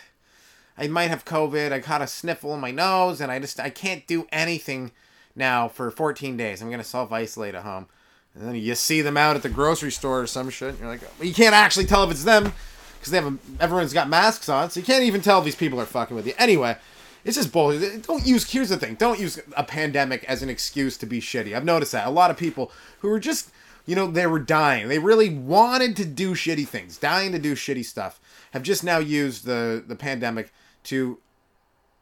I 0.82 0.88
might 0.88 1.10
have 1.10 1.26
COVID. 1.26 1.72
I 1.72 1.80
caught 1.80 2.02
a 2.02 2.08
sniffle 2.08 2.54
in 2.56 2.60
my 2.60 2.72
nose 2.72 3.22
and 3.22 3.32
I 3.32 3.40
just 3.40 3.60
I 3.60 3.70
can't 3.70 4.06
do 4.08 4.28
anything 4.32 4.92
now 5.36 5.68
for 5.68 5.92
14 5.92 6.36
days. 6.36 6.62
I'm 6.62 6.70
going 6.70 6.80
to 6.80 6.84
self-isolate 6.84 7.56
at 7.56 7.64
home." 7.64 7.88
And 8.36 8.48
then 8.48 8.56
you 8.56 8.76
see 8.76 9.02
them 9.02 9.18
out 9.18 9.36
at 9.36 9.44
the 9.44 9.50
grocery 9.50 9.92
store 9.92 10.22
or 10.22 10.28
some 10.28 10.50
shit. 10.50 10.80
you're 10.80 10.88
like, 10.88 11.02
well, 11.02 11.28
you 11.28 11.34
can't 11.34 11.54
actually 11.54 11.86
tell 11.86 12.04
if 12.06 12.12
it's 12.12 12.24
them 12.24 12.54
because 12.98 13.12
they 13.12 13.18
have 13.18 13.34
a, 13.34 13.38
everyone's 13.60 13.94
got 13.94 14.08
masks 14.08 14.48
on, 14.48 14.70
so 14.70 14.80
you 14.80 14.86
can't 14.86 15.04
even 15.04 15.22
tell 15.22 15.40
if 15.40 15.46
these 15.46 15.56
people 15.56 15.82
are 15.82 15.86
fucking 15.86 16.16
with 16.16 16.26
you. 16.26 16.34
Anyway, 16.38 16.78
it's 17.26 17.36
just 17.36 17.52
bullshit. 17.52 18.08
Don't 18.08 18.26
use. 18.26 18.50
Here's 18.50 18.70
the 18.70 18.78
thing. 18.78 18.96
Don't 18.96 19.20
use 19.20 19.40
a 19.58 19.64
pandemic 19.64 20.24
as 20.26 20.42
an 20.42 20.50
excuse 20.50 20.98
to 20.98 21.06
be 21.06 21.20
shitty. 21.20 21.56
I've 21.56 21.66
noticed 21.66 21.92
that 21.92 22.08
a 22.08 22.12
lot 22.12 22.32
of 22.32 22.38
people 22.38 22.72
who 23.00 23.10
are 23.12 23.20
just, 23.20 23.52
you 23.86 23.96
know, 23.96 24.08
they 24.08 24.28
were 24.28 24.40
dying. 24.40 24.88
They 24.88 25.00
really 25.00 25.30
wanted 25.30 25.96
to 25.98 26.06
do 26.06 26.34
shitty 26.34 26.68
things, 26.68 26.98
dying 26.98 27.32
to 27.34 27.40
do 27.40 27.54
shitty 27.54 27.86
stuff, 27.86 28.20
have 28.52 28.64
just 28.64 28.84
now 28.84 29.00
used 29.00 29.46
the 29.46 29.84
the 29.86 29.96
pandemic 29.96 30.52
to 30.84 31.20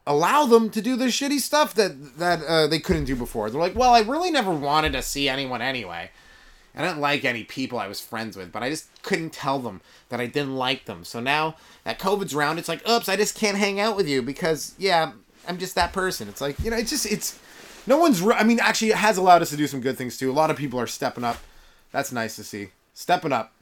allow 0.06 0.46
them 0.46 0.70
to 0.70 0.80
do 0.80 0.96
the 0.96 1.06
shitty 1.06 1.38
stuff 1.38 1.74
that 1.74 2.18
that 2.18 2.42
uh, 2.44 2.66
they 2.66 2.78
couldn't 2.78 3.04
do 3.04 3.16
before. 3.16 3.50
They're 3.50 3.60
like, 3.60 3.76
well, 3.76 3.92
I 3.92 4.00
really 4.00 4.30
never 4.30 4.50
wanted 4.50 4.92
to 4.92 5.02
see 5.02 5.28
anyone 5.28 5.62
anyway. 5.62 6.10
I 6.74 6.82
didn't 6.82 7.00
like 7.00 7.24
any 7.24 7.42
people 7.42 7.78
I 7.78 7.88
was 7.88 8.00
friends 8.00 8.36
with, 8.36 8.52
but 8.52 8.62
I 8.62 8.70
just 8.70 9.02
couldn't 9.02 9.32
tell 9.32 9.58
them 9.58 9.80
that 10.08 10.20
I 10.20 10.26
didn't 10.26 10.54
like 10.54 10.84
them. 10.84 11.04
So 11.04 11.18
now 11.20 11.56
that 11.84 11.98
COVID's 11.98 12.34
around, 12.34 12.58
it's 12.58 12.68
like, 12.68 12.88
oops, 12.88 13.08
I 13.08 13.16
just 13.16 13.36
can't 13.36 13.58
hang 13.58 13.80
out 13.80 13.96
with 13.96 14.08
you 14.08 14.22
because, 14.22 14.74
yeah, 14.78 15.12
I'm 15.48 15.58
just 15.58 15.74
that 15.74 15.92
person. 15.92 16.28
It's 16.28 16.40
like, 16.40 16.58
you 16.60 16.70
know, 16.70 16.76
it's 16.76 16.90
just, 16.90 17.06
it's, 17.06 17.40
no 17.88 17.98
one's, 17.98 18.22
I 18.22 18.44
mean, 18.44 18.60
actually, 18.60 18.90
it 18.90 18.98
has 18.98 19.18
allowed 19.18 19.42
us 19.42 19.50
to 19.50 19.56
do 19.56 19.66
some 19.66 19.80
good 19.80 19.98
things 19.98 20.16
too. 20.16 20.30
A 20.30 20.32
lot 20.32 20.50
of 20.50 20.56
people 20.56 20.78
are 20.78 20.86
stepping 20.86 21.24
up. 21.24 21.38
That's 21.90 22.12
nice 22.12 22.36
to 22.36 22.44
see. 22.44 22.68
Stepping 22.94 23.32
up 23.32 23.52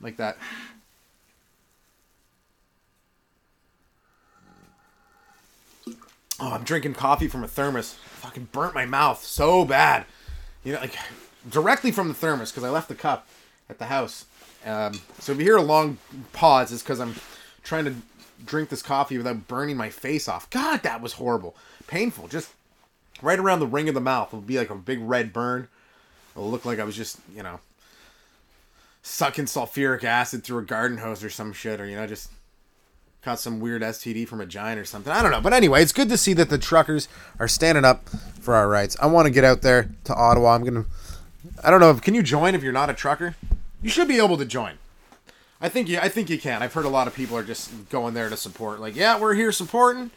like 0.00 0.18
that. 0.18 0.36
Oh, 6.40 6.52
I'm 6.52 6.64
drinking 6.64 6.94
coffee 6.94 7.28
from 7.28 7.44
a 7.44 7.48
thermos. 7.48 7.92
Fucking 7.92 8.48
burnt 8.52 8.74
my 8.74 8.86
mouth 8.86 9.22
so 9.22 9.64
bad. 9.64 10.06
You 10.64 10.74
know, 10.74 10.80
like 10.80 10.96
directly 11.48 11.92
from 11.92 12.08
the 12.08 12.14
thermos 12.14 12.50
because 12.50 12.64
I 12.64 12.70
left 12.70 12.88
the 12.88 12.94
cup 12.94 13.28
at 13.68 13.78
the 13.78 13.86
house. 13.86 14.24
Um, 14.64 15.00
so 15.18 15.32
if 15.32 15.38
you 15.38 15.44
hear 15.44 15.56
a 15.56 15.62
long 15.62 15.98
pause, 16.32 16.72
it's 16.72 16.82
because 16.82 17.00
I'm 17.00 17.14
trying 17.62 17.84
to 17.84 17.94
drink 18.44 18.68
this 18.70 18.82
coffee 18.82 19.18
without 19.18 19.48
burning 19.48 19.76
my 19.76 19.90
face 19.90 20.28
off. 20.28 20.48
God, 20.50 20.82
that 20.82 21.00
was 21.00 21.14
horrible, 21.14 21.56
painful. 21.86 22.28
Just 22.28 22.50
right 23.22 23.38
around 23.38 23.60
the 23.60 23.66
ring 23.66 23.88
of 23.88 23.94
the 23.94 24.00
mouth. 24.00 24.28
It'll 24.28 24.40
be 24.40 24.58
like 24.58 24.70
a 24.70 24.74
big 24.74 25.00
red 25.00 25.32
burn. 25.32 25.68
It'll 26.34 26.50
look 26.50 26.64
like 26.64 26.78
I 26.78 26.84
was 26.84 26.96
just, 26.96 27.18
you 27.34 27.42
know, 27.42 27.60
sucking 29.02 29.46
sulfuric 29.46 30.04
acid 30.04 30.44
through 30.44 30.58
a 30.58 30.64
garden 30.64 30.98
hose 30.98 31.24
or 31.24 31.30
some 31.30 31.52
shit, 31.52 31.80
or 31.80 31.86
you 31.86 31.96
know, 31.96 32.06
just 32.06 32.30
caught 33.22 33.38
some 33.38 33.60
weird 33.60 33.82
STD 33.82 34.26
from 34.26 34.40
a 34.40 34.46
giant 34.46 34.80
or 34.80 34.84
something. 34.84 35.12
I 35.12 35.22
don't 35.22 35.30
know. 35.30 35.40
But 35.40 35.52
anyway, 35.52 35.82
it's 35.82 35.92
good 35.92 36.08
to 36.08 36.16
see 36.16 36.32
that 36.34 36.48
the 36.48 36.58
truckers 36.58 37.08
are 37.38 37.48
standing 37.48 37.84
up 37.84 38.08
for 38.40 38.54
our 38.54 38.68
rights. 38.68 38.96
I 39.00 39.06
want 39.06 39.26
to 39.26 39.30
get 39.30 39.44
out 39.44 39.62
there 39.62 39.90
to 40.04 40.14
Ottawa. 40.14 40.54
I'm 40.54 40.64
gonna 40.64 40.86
I 41.62 41.70
don't 41.70 41.80
know. 41.80 41.94
Can 41.94 42.14
you 42.14 42.22
join 42.22 42.54
if 42.54 42.62
you're 42.62 42.72
not 42.72 42.90
a 42.90 42.94
trucker? 42.94 43.34
You 43.82 43.90
should 43.90 44.08
be 44.08 44.18
able 44.18 44.36
to 44.38 44.44
join. 44.44 44.74
I 45.60 45.68
think 45.68 45.88
you. 45.88 45.98
I 45.98 46.08
think 46.08 46.30
you 46.30 46.38
can. 46.38 46.62
I've 46.62 46.72
heard 46.72 46.84
a 46.84 46.90
lot 46.90 47.06
of 47.06 47.14
people 47.14 47.36
are 47.36 47.42
just 47.42 47.90
going 47.90 48.14
there 48.14 48.30
to 48.30 48.36
support. 48.36 48.80
Like, 48.80 48.96
yeah, 48.96 49.18
we're 49.18 49.34
here 49.34 49.52
supporting. 49.52 50.10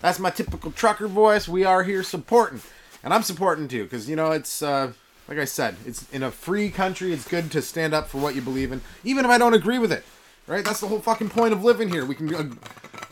That's 0.00 0.18
my 0.18 0.30
typical 0.30 0.72
trucker 0.72 1.08
voice. 1.08 1.48
We 1.48 1.64
are 1.64 1.82
here 1.82 2.02
supporting, 2.02 2.60
and 3.02 3.12
I'm 3.12 3.22
supporting 3.22 3.68
too, 3.68 3.84
because 3.84 4.08
you 4.08 4.16
know 4.16 4.32
it's 4.32 4.62
uh, 4.62 4.92
like 5.28 5.38
I 5.38 5.44
said, 5.44 5.76
it's 5.86 6.08
in 6.10 6.22
a 6.22 6.30
free 6.30 6.70
country. 6.70 7.12
It's 7.12 7.28
good 7.28 7.50
to 7.52 7.62
stand 7.62 7.94
up 7.94 8.08
for 8.08 8.18
what 8.18 8.34
you 8.34 8.40
believe 8.40 8.72
in, 8.72 8.80
even 9.04 9.24
if 9.24 9.30
I 9.30 9.38
don't 9.38 9.54
agree 9.54 9.78
with 9.78 9.92
it. 9.92 10.04
Right? 10.48 10.64
That's 10.64 10.80
the 10.80 10.88
whole 10.88 10.98
fucking 11.00 11.28
point 11.28 11.52
of 11.52 11.62
living 11.62 11.90
here. 11.90 12.04
We 12.04 12.16
can 12.16 12.34
uh, 12.34 12.50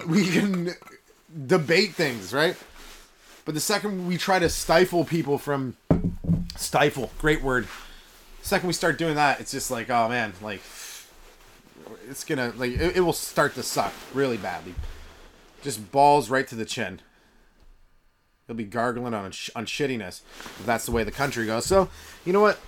we 0.09 0.27
can 0.27 0.75
debate 1.47 1.95
things, 1.95 2.33
right? 2.33 2.57
But 3.45 3.55
the 3.55 3.61
second 3.61 4.09
we 4.09 4.17
try 4.17 4.41
to 4.41 4.49
stifle 4.49 5.05
people 5.05 5.39
from 5.39 5.77
Stifle, 6.57 7.11
great 7.19 7.43
word. 7.43 7.67
The 8.41 8.49
Second 8.49 8.67
we 8.67 8.73
start 8.73 8.99
doing 8.99 9.17
that, 9.17 9.41
it's 9.41 9.51
just 9.51 9.71
like, 9.71 9.91
oh 9.91 10.09
man, 10.09 10.33
like 10.41 10.63
it's 12.09 12.25
gonna 12.25 12.53
like 12.57 12.73
it, 12.73 12.97
it 12.97 13.01
will 13.01 13.13
start 13.13 13.55
to 13.55 13.63
suck 13.63 13.93
really 14.15 14.37
badly. 14.37 14.75
Just 15.63 15.93
balls 15.93 16.31
right 16.31 16.47
to 16.49 16.55
the 16.55 16.65
chin. 16.65 17.01
He'll 18.47 18.57
be 18.57 18.65
gargling 18.65 19.15
on 19.15 19.27
on 19.27 19.67
shittiness 19.67 20.23
if 20.41 20.63
that's 20.65 20.87
the 20.87 20.93
way 20.93 21.05
the 21.05 21.11
country 21.11 21.47
goes. 21.47 21.67
So, 21.67 21.89
you 22.25 22.33
know 22.33 22.41
what? 22.41 22.59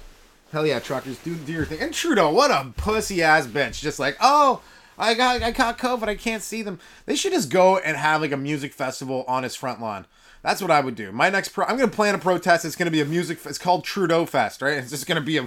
Hell 0.52 0.66
yeah, 0.66 0.78
truckers, 0.78 1.18
do, 1.18 1.34
do 1.34 1.52
your 1.52 1.64
thing. 1.64 1.80
And 1.80 1.92
Trudeau, 1.92 2.32
what 2.32 2.50
a 2.50 2.72
pussy 2.76 3.22
ass 3.22 3.46
bitch. 3.46 3.80
Just 3.80 3.98
like, 3.98 4.16
oh, 4.20 4.62
I 4.98 5.14
got 5.14 5.42
I 5.42 5.52
caught 5.52 5.78
COVID, 5.78 6.08
I 6.08 6.14
can't 6.16 6.42
see 6.42 6.62
them. 6.62 6.80
They 7.06 7.16
should 7.16 7.32
just 7.32 7.50
go 7.50 7.78
and 7.78 7.96
have 7.96 8.20
like 8.20 8.32
a 8.32 8.36
music 8.36 8.72
festival 8.72 9.24
on 9.28 9.42
his 9.42 9.54
front 9.54 9.80
lawn. 9.80 10.06
That's 10.42 10.62
what 10.62 10.70
I 10.70 10.80
would 10.80 10.94
do. 10.94 11.12
My 11.12 11.30
next 11.30 11.50
pro, 11.50 11.64
I'm 11.66 11.76
gonna 11.76 11.88
plan 11.88 12.14
a 12.14 12.18
protest. 12.18 12.64
It's 12.64 12.76
gonna 12.76 12.90
be 12.90 13.00
a 13.00 13.04
music. 13.04 13.40
It's 13.44 13.58
called 13.58 13.84
Trudeau 13.84 14.24
Fest, 14.24 14.62
right? 14.62 14.78
It's 14.78 14.90
just 14.90 15.06
gonna 15.06 15.20
be 15.20 15.36
a. 15.38 15.46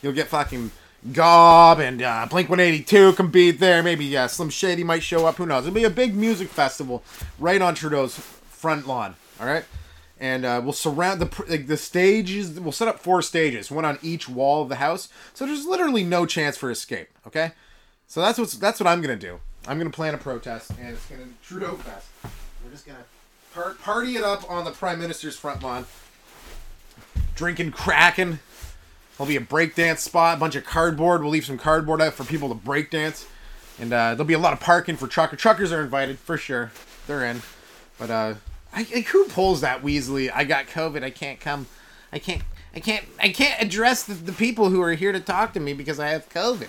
You'll 0.00 0.12
get 0.12 0.28
fucking 0.28 0.70
Gob 1.12 1.78
and 1.78 2.02
uh, 2.02 2.26
Blink 2.28 2.48
182 2.48 3.12
can 3.12 3.28
be 3.28 3.50
there. 3.50 3.82
Maybe 3.82 4.16
uh, 4.16 4.26
Slim 4.26 4.50
Shady 4.50 4.82
might 4.82 5.02
show 5.02 5.26
up. 5.26 5.36
Who 5.36 5.46
knows? 5.46 5.64
It'll 5.64 5.74
be 5.74 5.84
a 5.84 5.90
big 5.90 6.14
music 6.14 6.48
festival 6.48 7.04
right 7.38 7.62
on 7.62 7.74
Trudeau's 7.74 8.16
front 8.16 8.86
lawn. 8.86 9.14
All 9.40 9.46
right, 9.46 9.64
and 10.20 10.44
uh, 10.44 10.60
we'll 10.62 10.72
surround 10.72 11.20
the 11.20 11.44
like 11.48 11.66
the 11.66 11.76
stages. 11.76 12.58
We'll 12.58 12.72
set 12.72 12.88
up 12.88 13.00
four 13.00 13.22
stages, 13.22 13.70
one 13.70 13.84
on 13.84 13.98
each 14.02 14.28
wall 14.28 14.62
of 14.62 14.68
the 14.68 14.76
house. 14.76 15.08
So 15.34 15.46
there's 15.46 15.66
literally 15.66 16.04
no 16.04 16.26
chance 16.26 16.56
for 16.56 16.70
escape. 16.70 17.08
Okay, 17.26 17.52
so 18.06 18.20
that's 18.20 18.38
what's 18.38 18.54
that's 18.54 18.80
what 18.80 18.86
I'm 18.86 19.00
gonna 19.00 19.16
do. 19.16 19.40
I'm 19.66 19.78
gonna 19.78 19.90
plan 19.90 20.14
a 20.14 20.18
protest, 20.18 20.72
and 20.78 20.88
it's 20.88 21.06
gonna 21.06 21.24
Trudeau 21.42 21.76
Fest. 21.76 22.06
We're 22.64 22.70
just 22.70 22.86
gonna 22.86 23.04
par- 23.54 23.76
party 23.82 24.16
it 24.16 24.24
up 24.24 24.50
on 24.50 24.64
the 24.64 24.70
Prime 24.70 25.00
Minister's 25.00 25.36
front 25.36 25.62
lawn, 25.62 25.86
drinking, 27.34 27.72
cracking. 27.72 28.38
There'll 29.16 29.28
be 29.28 29.36
a 29.36 29.40
breakdance 29.40 29.98
spot, 29.98 30.36
a 30.36 30.40
bunch 30.40 30.54
of 30.54 30.64
cardboard. 30.64 31.22
We'll 31.22 31.32
leave 31.32 31.44
some 31.44 31.58
cardboard 31.58 32.00
out 32.00 32.14
for 32.14 32.22
people 32.24 32.48
to 32.50 32.54
breakdance. 32.54 33.26
And 33.80 33.92
uh, 33.92 34.14
there'll 34.14 34.24
be 34.24 34.34
a 34.34 34.38
lot 34.38 34.52
of 34.52 34.60
parking 34.60 34.96
for 34.96 35.08
trucker. 35.08 35.34
Truckers 35.34 35.72
are 35.72 35.82
invited 35.82 36.18
for 36.18 36.36
sure. 36.36 36.70
They're 37.08 37.24
in. 37.24 37.42
But 37.98 38.10
uh, 38.10 38.34
I, 38.72 38.80
I, 38.80 39.00
who 39.00 39.24
pulls 39.26 39.60
that 39.62 39.82
Weasley? 39.82 40.30
I 40.32 40.44
got 40.44 40.66
COVID. 40.66 41.02
I 41.02 41.10
can't 41.10 41.40
come. 41.40 41.66
I 42.12 42.18
can't. 42.18 42.42
I 42.74 42.80
can't. 42.80 43.04
I 43.20 43.30
can't 43.30 43.60
address 43.62 44.04
the, 44.04 44.14
the 44.14 44.32
people 44.32 44.70
who 44.70 44.80
are 44.82 44.92
here 44.92 45.12
to 45.12 45.20
talk 45.20 45.52
to 45.54 45.60
me 45.60 45.72
because 45.72 45.98
I 45.98 46.08
have 46.08 46.28
COVID. 46.28 46.68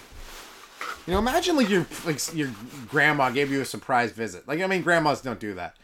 You 1.06 1.14
know, 1.14 1.20
imagine 1.20 1.56
like 1.56 1.70
your 1.70 1.86
like 2.06 2.20
your 2.36 2.52
grandma 2.88 3.30
gave 3.30 3.52
you 3.52 3.62
a 3.62 3.66
surprise 3.66 4.12
visit. 4.12 4.48
Like 4.48 4.62
I 4.62 4.68
mean, 4.68 4.82
grandmas 4.82 5.22
don't 5.22 5.40
do 5.40 5.54
that. 5.56 5.76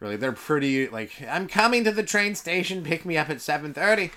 Really, 0.00 0.16
they're 0.16 0.32
pretty 0.32 0.88
like 0.88 1.12
I'm 1.28 1.46
coming 1.46 1.84
to 1.84 1.92
the 1.92 2.02
train 2.02 2.34
station. 2.34 2.82
Pick 2.82 3.04
me 3.04 3.16
up 3.16 3.30
at 3.30 3.40
seven 3.40 3.74
thirty. 3.74 4.10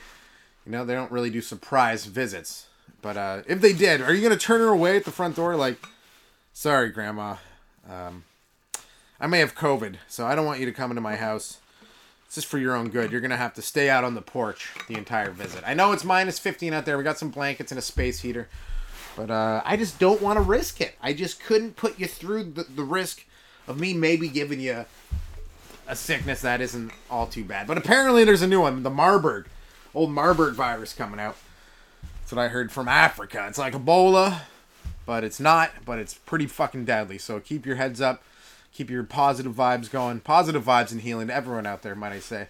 You 0.65 0.71
know, 0.71 0.85
they 0.85 0.93
don't 0.93 1.11
really 1.11 1.29
do 1.29 1.41
surprise 1.41 2.05
visits. 2.05 2.67
But 3.01 3.17
uh, 3.17 3.41
if 3.47 3.59
they 3.59 3.73
did, 3.73 4.01
are 4.01 4.13
you 4.13 4.21
gonna 4.21 4.37
turn 4.37 4.61
her 4.61 4.69
away 4.69 4.95
at 4.95 5.05
the 5.05 5.11
front 5.11 5.35
door? 5.35 5.55
Like, 5.55 5.77
sorry, 6.53 6.89
grandma. 6.89 7.35
Um, 7.89 8.23
I 9.19 9.27
may 9.27 9.39
have 9.39 9.55
COVID, 9.55 9.95
so 10.07 10.25
I 10.25 10.35
don't 10.35 10.45
want 10.45 10.59
you 10.59 10.65
to 10.65 10.71
come 10.71 10.91
into 10.91 11.01
my 11.01 11.15
house. 11.15 11.59
It's 12.25 12.35
just 12.35 12.47
for 12.47 12.57
your 12.57 12.75
own 12.75 12.89
good. 12.89 13.11
You're 13.11 13.21
gonna 13.21 13.37
have 13.37 13.53
to 13.55 13.61
stay 13.61 13.89
out 13.89 14.03
on 14.03 14.15
the 14.15 14.21
porch 14.21 14.71
the 14.87 14.95
entire 14.97 15.31
visit. 15.31 15.63
I 15.65 15.73
know 15.73 15.91
it's 15.91 16.03
minus 16.03 16.39
15 16.39 16.73
out 16.73 16.85
there. 16.85 16.97
We 16.97 17.03
got 17.03 17.17
some 17.17 17.29
blankets 17.29 17.71
and 17.71 17.79
a 17.79 17.81
space 17.81 18.21
heater, 18.21 18.49
but 19.15 19.29
uh, 19.29 19.61
I 19.63 19.77
just 19.77 19.99
don't 19.99 20.21
want 20.21 20.37
to 20.37 20.41
risk 20.41 20.81
it. 20.81 20.95
I 21.01 21.13
just 21.13 21.43
couldn't 21.43 21.75
put 21.75 21.99
you 21.99 22.07
through 22.07 22.45
the, 22.45 22.63
the 22.63 22.83
risk 22.83 23.25
of 23.67 23.79
me 23.79 23.93
maybe 23.93 24.27
giving 24.27 24.59
you 24.59 24.85
a 25.87 25.95
sickness 25.95 26.41
that 26.41 26.61
isn't 26.61 26.91
all 27.09 27.27
too 27.27 27.43
bad. 27.43 27.67
But 27.67 27.77
apparently, 27.77 28.23
there's 28.23 28.41
a 28.41 28.47
new 28.47 28.61
one, 28.61 28.83
the 28.83 28.89
Marburg, 28.89 29.47
old 29.93 30.11
Marburg 30.11 30.55
virus 30.55 30.93
coming 30.93 31.19
out. 31.19 31.37
That's 32.19 32.31
what 32.31 32.41
I 32.41 32.47
heard 32.47 32.71
from 32.71 32.87
Africa. 32.87 33.45
It's 33.47 33.57
like 33.57 33.73
Ebola, 33.73 34.41
but 35.05 35.23
it's 35.23 35.39
not. 35.39 35.71
But 35.85 35.99
it's 35.99 36.13
pretty 36.13 36.47
fucking 36.47 36.85
deadly. 36.85 37.17
So 37.17 37.39
keep 37.39 37.65
your 37.65 37.75
heads 37.75 38.01
up 38.01 38.23
keep 38.73 38.89
your 38.89 39.03
positive 39.03 39.53
vibes 39.53 39.89
going. 39.89 40.19
Positive 40.19 40.63
vibes 40.63 40.91
and 40.91 41.01
healing 41.01 41.27
to 41.27 41.35
everyone 41.35 41.65
out 41.65 41.83
there, 41.83 41.95
might 41.95 42.11
I 42.11 42.19
say. 42.19 42.47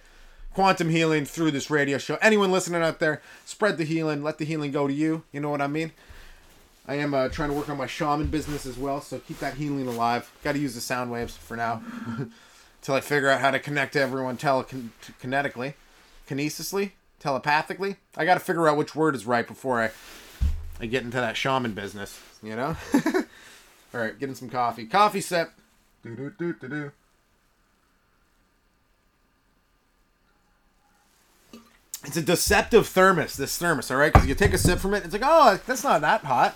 Quantum 0.54 0.88
healing 0.88 1.24
through 1.24 1.50
this 1.50 1.70
radio 1.70 1.98
show. 1.98 2.16
Anyone 2.22 2.52
listening 2.52 2.82
out 2.82 3.00
there, 3.00 3.20
spread 3.44 3.76
the 3.76 3.84
healing. 3.84 4.22
Let 4.22 4.38
the 4.38 4.44
healing 4.44 4.72
go 4.72 4.86
to 4.86 4.92
you. 4.92 5.24
You 5.32 5.40
know 5.40 5.50
what 5.50 5.60
I 5.60 5.66
mean? 5.66 5.92
I 6.86 6.94
am 6.96 7.14
uh, 7.14 7.28
trying 7.28 7.48
to 7.48 7.56
work 7.56 7.68
on 7.68 7.78
my 7.78 7.86
shaman 7.86 8.26
business 8.26 8.66
as 8.66 8.76
well, 8.76 9.00
so 9.00 9.18
keep 9.18 9.38
that 9.40 9.54
healing 9.54 9.86
alive. 9.86 10.30
Got 10.42 10.52
to 10.52 10.58
use 10.58 10.74
the 10.74 10.80
sound 10.80 11.10
waves 11.10 11.36
for 11.36 11.56
now, 11.56 11.82
until 12.80 12.94
I 12.94 13.00
figure 13.00 13.30
out 13.30 13.40
how 13.40 13.50
to 13.50 13.58
connect 13.58 13.94
to 13.94 14.00
everyone 14.00 14.36
telekinetically, 14.36 15.74
kinesisly, 16.28 16.90
telepathically. 17.20 17.96
I 18.16 18.26
got 18.26 18.34
to 18.34 18.40
figure 18.40 18.68
out 18.68 18.76
which 18.76 18.94
word 18.94 19.14
is 19.14 19.24
right 19.24 19.46
before 19.46 19.82
I, 19.82 19.90
I 20.78 20.86
get 20.86 21.04
into 21.04 21.16
that 21.16 21.38
shaman 21.38 21.72
business. 21.72 22.20
You 22.42 22.54
know. 22.54 22.76
All 23.94 24.00
right, 24.00 24.18
getting 24.18 24.34
some 24.34 24.50
coffee. 24.50 24.84
Coffee 24.84 25.22
sip. 25.22 25.52
Do 26.04 26.14
do 26.14 26.30
do 26.38 26.52
do 26.52 26.68
do. 26.68 26.92
It's 32.04 32.18
a 32.18 32.22
deceptive 32.22 32.86
thermos. 32.86 33.36
This 33.38 33.56
thermos, 33.56 33.90
all 33.90 33.96
right, 33.96 34.12
because 34.12 34.28
you 34.28 34.34
take 34.34 34.52
a 34.52 34.58
sip 34.58 34.78
from 34.78 34.92
it, 34.92 35.04
it's 35.04 35.14
like, 35.14 35.22
oh, 35.24 35.58
that's 35.66 35.82
not 35.82 36.02
that 36.02 36.20
hot, 36.20 36.54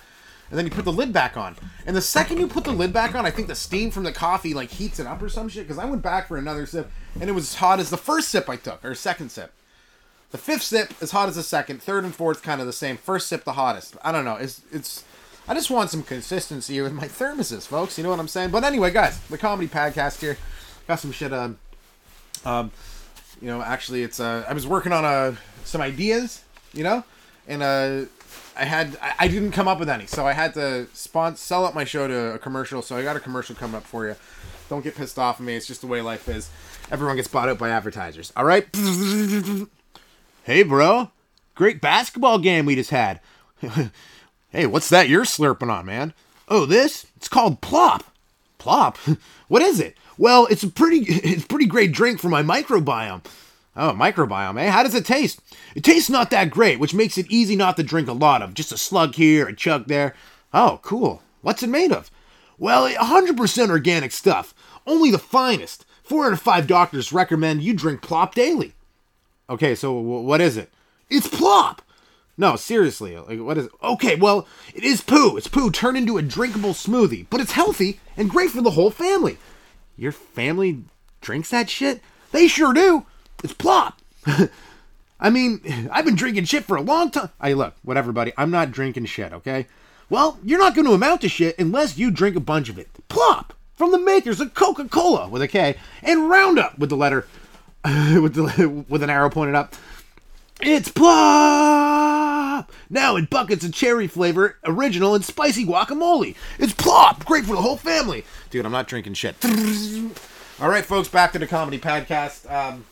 and 0.51 0.59
then 0.59 0.65
you 0.65 0.71
put 0.71 0.85
the 0.85 0.93
lid 0.93 1.11
back 1.11 1.35
on, 1.35 1.55
and 1.87 1.95
the 1.95 2.01
second 2.01 2.37
you 2.37 2.47
put 2.47 2.63
the 2.63 2.71
lid 2.71 2.93
back 2.93 3.15
on, 3.15 3.25
I 3.25 3.31
think 3.31 3.47
the 3.47 3.55
steam 3.55 3.89
from 3.89 4.03
the 4.03 4.11
coffee 4.11 4.53
like 4.53 4.69
heats 4.69 4.99
it 4.99 5.07
up 5.07 5.19
or 5.23 5.29
some 5.29 5.49
shit. 5.49 5.63
Because 5.63 5.79
I 5.79 5.85
went 5.85 6.03
back 6.03 6.27
for 6.27 6.37
another 6.37 6.67
sip, 6.67 6.91
and 7.19 7.27
it 7.27 7.33
was 7.33 7.45
as 7.45 7.55
hot 7.55 7.79
as 7.79 7.89
the 7.89 7.97
first 7.97 8.29
sip 8.29 8.47
I 8.47 8.57
took, 8.57 8.85
or 8.85 8.93
second 8.93 9.31
sip. 9.31 9.51
The 10.29 10.37
fifth 10.37 10.61
sip 10.61 10.93
as 11.01 11.09
hot 11.09 11.27
as 11.27 11.35
the 11.35 11.41
second, 11.41 11.81
third 11.81 12.03
and 12.03 12.13
fourth 12.13 12.43
kind 12.43 12.61
of 12.61 12.67
the 12.67 12.73
same. 12.73 12.97
First 12.97 13.27
sip 13.27 13.45
the 13.45 13.53
hottest. 13.53 13.97
I 14.03 14.11
don't 14.11 14.25
know. 14.25 14.35
It's 14.35 14.61
it's 14.71 15.03
I 15.49 15.55
just 15.55 15.71
want 15.71 15.89
some 15.89 16.03
consistency 16.03 16.79
with 16.79 16.93
my 16.93 17.07
thermoses, 17.07 17.65
folks. 17.65 17.97
You 17.97 18.03
know 18.03 18.11
what 18.11 18.19
I'm 18.19 18.27
saying? 18.27 18.51
But 18.51 18.63
anyway, 18.63 18.91
guys, 18.91 19.19
the 19.21 19.37
comedy 19.37 19.67
podcast 19.67 20.21
here 20.21 20.37
got 20.87 20.99
some 20.99 21.11
shit. 21.11 21.33
Um, 21.33 21.57
um, 22.45 22.69
you 23.41 23.47
know, 23.47 23.59
actually, 23.63 24.03
it's 24.03 24.19
uh, 24.19 24.45
I 24.47 24.53
was 24.53 24.67
working 24.67 24.91
on 24.91 25.03
uh 25.03 25.35
some 25.63 25.81
ideas, 25.81 26.43
you 26.71 26.83
know, 26.83 27.03
and 27.47 27.63
uh, 27.63 28.01
I 28.55 28.65
had 28.65 28.95
I, 29.01 29.15
I 29.21 29.27
didn't 29.27 29.51
come 29.51 29.67
up 29.67 29.79
with 29.79 29.89
any, 29.89 30.05
so 30.05 30.27
I 30.27 30.33
had 30.33 30.53
to 30.53 30.85
sponsor 30.93 31.37
sell 31.37 31.65
up 31.65 31.73
my 31.73 31.83
show 31.83 32.07
to 32.07 32.35
a 32.35 32.37
commercial. 32.37 32.83
So 32.83 32.95
I 32.95 33.01
got 33.01 33.15
a 33.15 33.19
commercial 33.19 33.55
coming 33.55 33.75
up 33.75 33.85
for 33.85 34.05
you. 34.05 34.15
Don't 34.69 34.83
get 34.83 34.95
pissed 34.95 35.17
off 35.17 35.39
at 35.39 35.45
me. 35.47 35.55
It's 35.55 35.65
just 35.65 35.81
the 35.81 35.87
way 35.87 35.99
life 36.01 36.29
is. 36.29 36.51
Everyone 36.91 37.15
gets 37.15 37.27
bought 37.27 37.49
out 37.49 37.57
by 37.57 37.69
advertisers. 37.69 38.31
All 38.37 38.45
right. 38.45 38.67
hey, 40.43 40.61
bro. 40.61 41.09
Great 41.55 41.81
basketball 41.81 42.37
game 42.37 42.67
we 42.67 42.75
just 42.75 42.91
had. 42.91 43.19
Hey, 44.51 44.65
what's 44.65 44.89
that 44.89 45.09
you're 45.09 45.25
slurping 45.25 45.71
on, 45.71 45.85
man? 45.85 46.13
Oh, 46.47 46.65
this? 46.65 47.05
It's 47.15 47.27
called 47.27 47.61
Plop. 47.61 48.03
Plop? 48.57 48.97
what 49.47 49.61
is 49.61 49.79
it? 49.79 49.95
Well, 50.17 50.47
it's 50.47 50.63
a 50.63 50.69
pretty 50.69 50.97
it's 51.07 51.43
a 51.43 51.47
pretty 51.47 51.67
great 51.67 51.91
drink 51.91 52.19
for 52.19 52.29
my 52.29 52.41
microbiome. 52.41 53.23
Oh, 53.75 53.93
microbiome, 53.93 54.59
eh? 54.59 54.71
How 54.71 54.81
does 54.81 54.95
it 54.95 55.05
taste? 55.05 55.39
It 55.75 55.83
tastes 55.83 56.09
not 56.09 56.31
that 56.31 56.49
great, 56.49 56.79
which 56.79 56.95
makes 56.95 57.17
it 57.17 57.29
easy 57.29 57.55
not 57.55 57.77
to 57.77 57.83
drink 57.83 58.07
a 58.07 58.13
lot 58.13 58.41
of. 58.41 58.55
Just 58.55 58.71
a 58.71 58.77
slug 58.77 59.15
here, 59.15 59.47
a 59.47 59.55
chug 59.55 59.85
there. 59.85 60.15
Oh, 60.51 60.79
cool. 60.81 61.21
What's 61.41 61.61
it 61.61 61.67
made 61.67 61.91
of? 61.91 62.09
Well, 62.57 62.89
100% 62.89 63.69
organic 63.69 64.11
stuff. 64.11 64.53
Only 64.85 65.11
the 65.11 65.19
finest. 65.19 65.85
Four 66.03 66.25
out 66.25 66.33
of 66.33 66.41
five 66.41 66.65
doctors 66.65 67.13
recommend 67.13 67.61
you 67.61 67.73
drink 67.73 68.01
Plop 68.01 68.33
daily. 68.33 68.73
Okay, 69.47 69.75
so 69.75 69.93
what 69.93 70.41
is 70.41 70.57
it? 70.57 70.71
It's 71.09 71.27
Plop. 71.27 71.83
No, 72.39 72.55
seriously. 72.55 73.17
Like, 73.17 73.41
what 73.41 73.57
is? 73.57 73.67
Okay, 73.83 74.15
well, 74.15 74.47
it 74.73 74.85
is 74.85 75.01
poo. 75.01 75.35
It's 75.35 75.49
poo 75.49 75.69
turned 75.69 75.97
into 75.97 76.17
a 76.17 76.21
drinkable 76.21 76.69
smoothie, 76.69 77.25
but 77.29 77.41
it's 77.41 77.51
healthy 77.51 77.99
and 78.15 78.29
great 78.29 78.49
for 78.49 78.61
the 78.61 78.71
whole 78.71 78.91
family. 78.91 79.37
Your 79.97 80.13
family 80.13 80.83
drinks 81.19 81.49
that 81.49 81.69
shit? 81.69 82.01
They 82.31 82.47
sure 82.47 82.73
do. 82.73 83.05
It's 83.43 83.51
plop. 83.51 83.99
I 85.19 85.29
mean, 85.29 85.89
I've 85.91 86.05
been 86.05 86.15
drinking 86.15 86.45
shit 86.45 86.63
for 86.63 86.77
a 86.77 86.81
long 86.81 87.11
time. 87.11 87.29
I 87.41 87.51
look, 87.51 87.73
whatever, 87.83 88.13
buddy. 88.13 88.31
I'm 88.37 88.51
not 88.51 88.71
drinking 88.71 89.05
shit, 89.05 89.33
okay? 89.33 89.67
Well, 90.09 90.39
you're 90.41 90.59
not 90.59 90.75
going 90.75 90.87
to 90.87 90.93
amount 90.93 91.19
to 91.21 91.29
shit 91.29 91.59
unless 91.59 91.97
you 91.97 92.09
drink 92.09 92.37
a 92.37 92.39
bunch 92.39 92.69
of 92.69 92.79
it. 92.79 92.87
Plop 93.09 93.53
from 93.75 93.91
the 93.91 93.99
makers 93.99 94.39
of 94.39 94.53
Coca-Cola 94.53 95.27
with 95.27 95.41
a 95.41 95.47
K 95.49 95.75
and 96.01 96.29
Roundup 96.29 96.79
with 96.79 96.89
the 96.89 96.95
letter 96.95 97.27
with 97.83 98.35
the 98.35 98.85
with 98.87 99.03
an 99.03 99.09
arrow 99.09 99.29
pointed 99.29 99.55
up. 99.55 99.75
It's 100.61 100.89
plop! 100.89 102.69
Now 102.89 103.15
in 103.15 103.25
buckets 103.25 103.63
of 103.63 103.73
cherry 103.73 104.07
flavor, 104.07 104.57
original 104.65 105.15
and 105.15 105.23
spicy 105.23 105.65
guacamole. 105.65 106.35
It's 106.57 106.73
plop! 106.73 107.23
Great 107.25 107.45
for 107.45 107.55
the 107.55 107.61
whole 107.61 107.77
family. 107.77 108.25
Dude, 108.49 108.65
I'm 108.65 108.71
not 108.73 108.87
drinking 108.87 109.13
shit. 109.13 109.35
All 110.59 110.67
right, 110.67 110.83
folks, 110.83 111.07
back 111.07 111.31
to 111.31 111.39
the 111.39 111.47
comedy 111.47 111.79
podcast. 111.79 112.51
Um, 112.51 112.83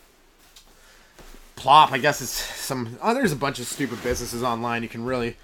plop, 1.58 1.92
I 1.92 1.98
guess 1.98 2.22
it's 2.22 2.32
some. 2.32 2.98
Oh, 3.02 3.14
there's 3.14 3.34
a 3.34 3.38
bunch 3.38 3.60
of 3.60 3.66
stupid 3.66 4.02
businesses 4.02 4.44
online 4.44 4.82
you 4.82 4.90
can 4.90 5.04
really 5.04 5.36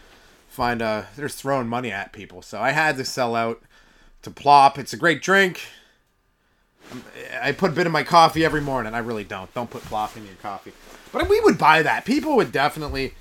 find. 0.48 0.82
Uh, 0.82 1.04
they're 1.18 1.28
throwing 1.28 1.68
money 1.68 1.92
at 1.92 2.14
people. 2.14 2.42
So 2.42 2.62
I 2.62 2.72
had 2.72 2.96
to 2.98 3.04
sell 3.04 3.36
out 3.36 3.62
to 4.22 4.32
plop. 4.32 4.80
It's 4.80 4.94
a 4.94 4.98
great 4.98 5.22
drink. 5.22 5.60
I 7.42 7.52
put 7.52 7.72
a 7.72 7.74
bit 7.74 7.86
in 7.86 7.92
my 7.92 8.04
coffee 8.04 8.46
every 8.46 8.62
morning. 8.62 8.94
I 8.94 9.00
really 9.00 9.26
don't. 9.26 9.54
Don't 9.54 9.70
put 9.70 9.82
plop 9.84 10.16
in 10.16 10.26
your 10.26 10.36
coffee. 10.36 10.72
But 11.14 11.30
we 11.30 11.40
would 11.40 11.58
buy 11.58 11.82
that. 11.84 12.04
People 12.04 12.36
would 12.36 12.52
definitely 12.52 13.14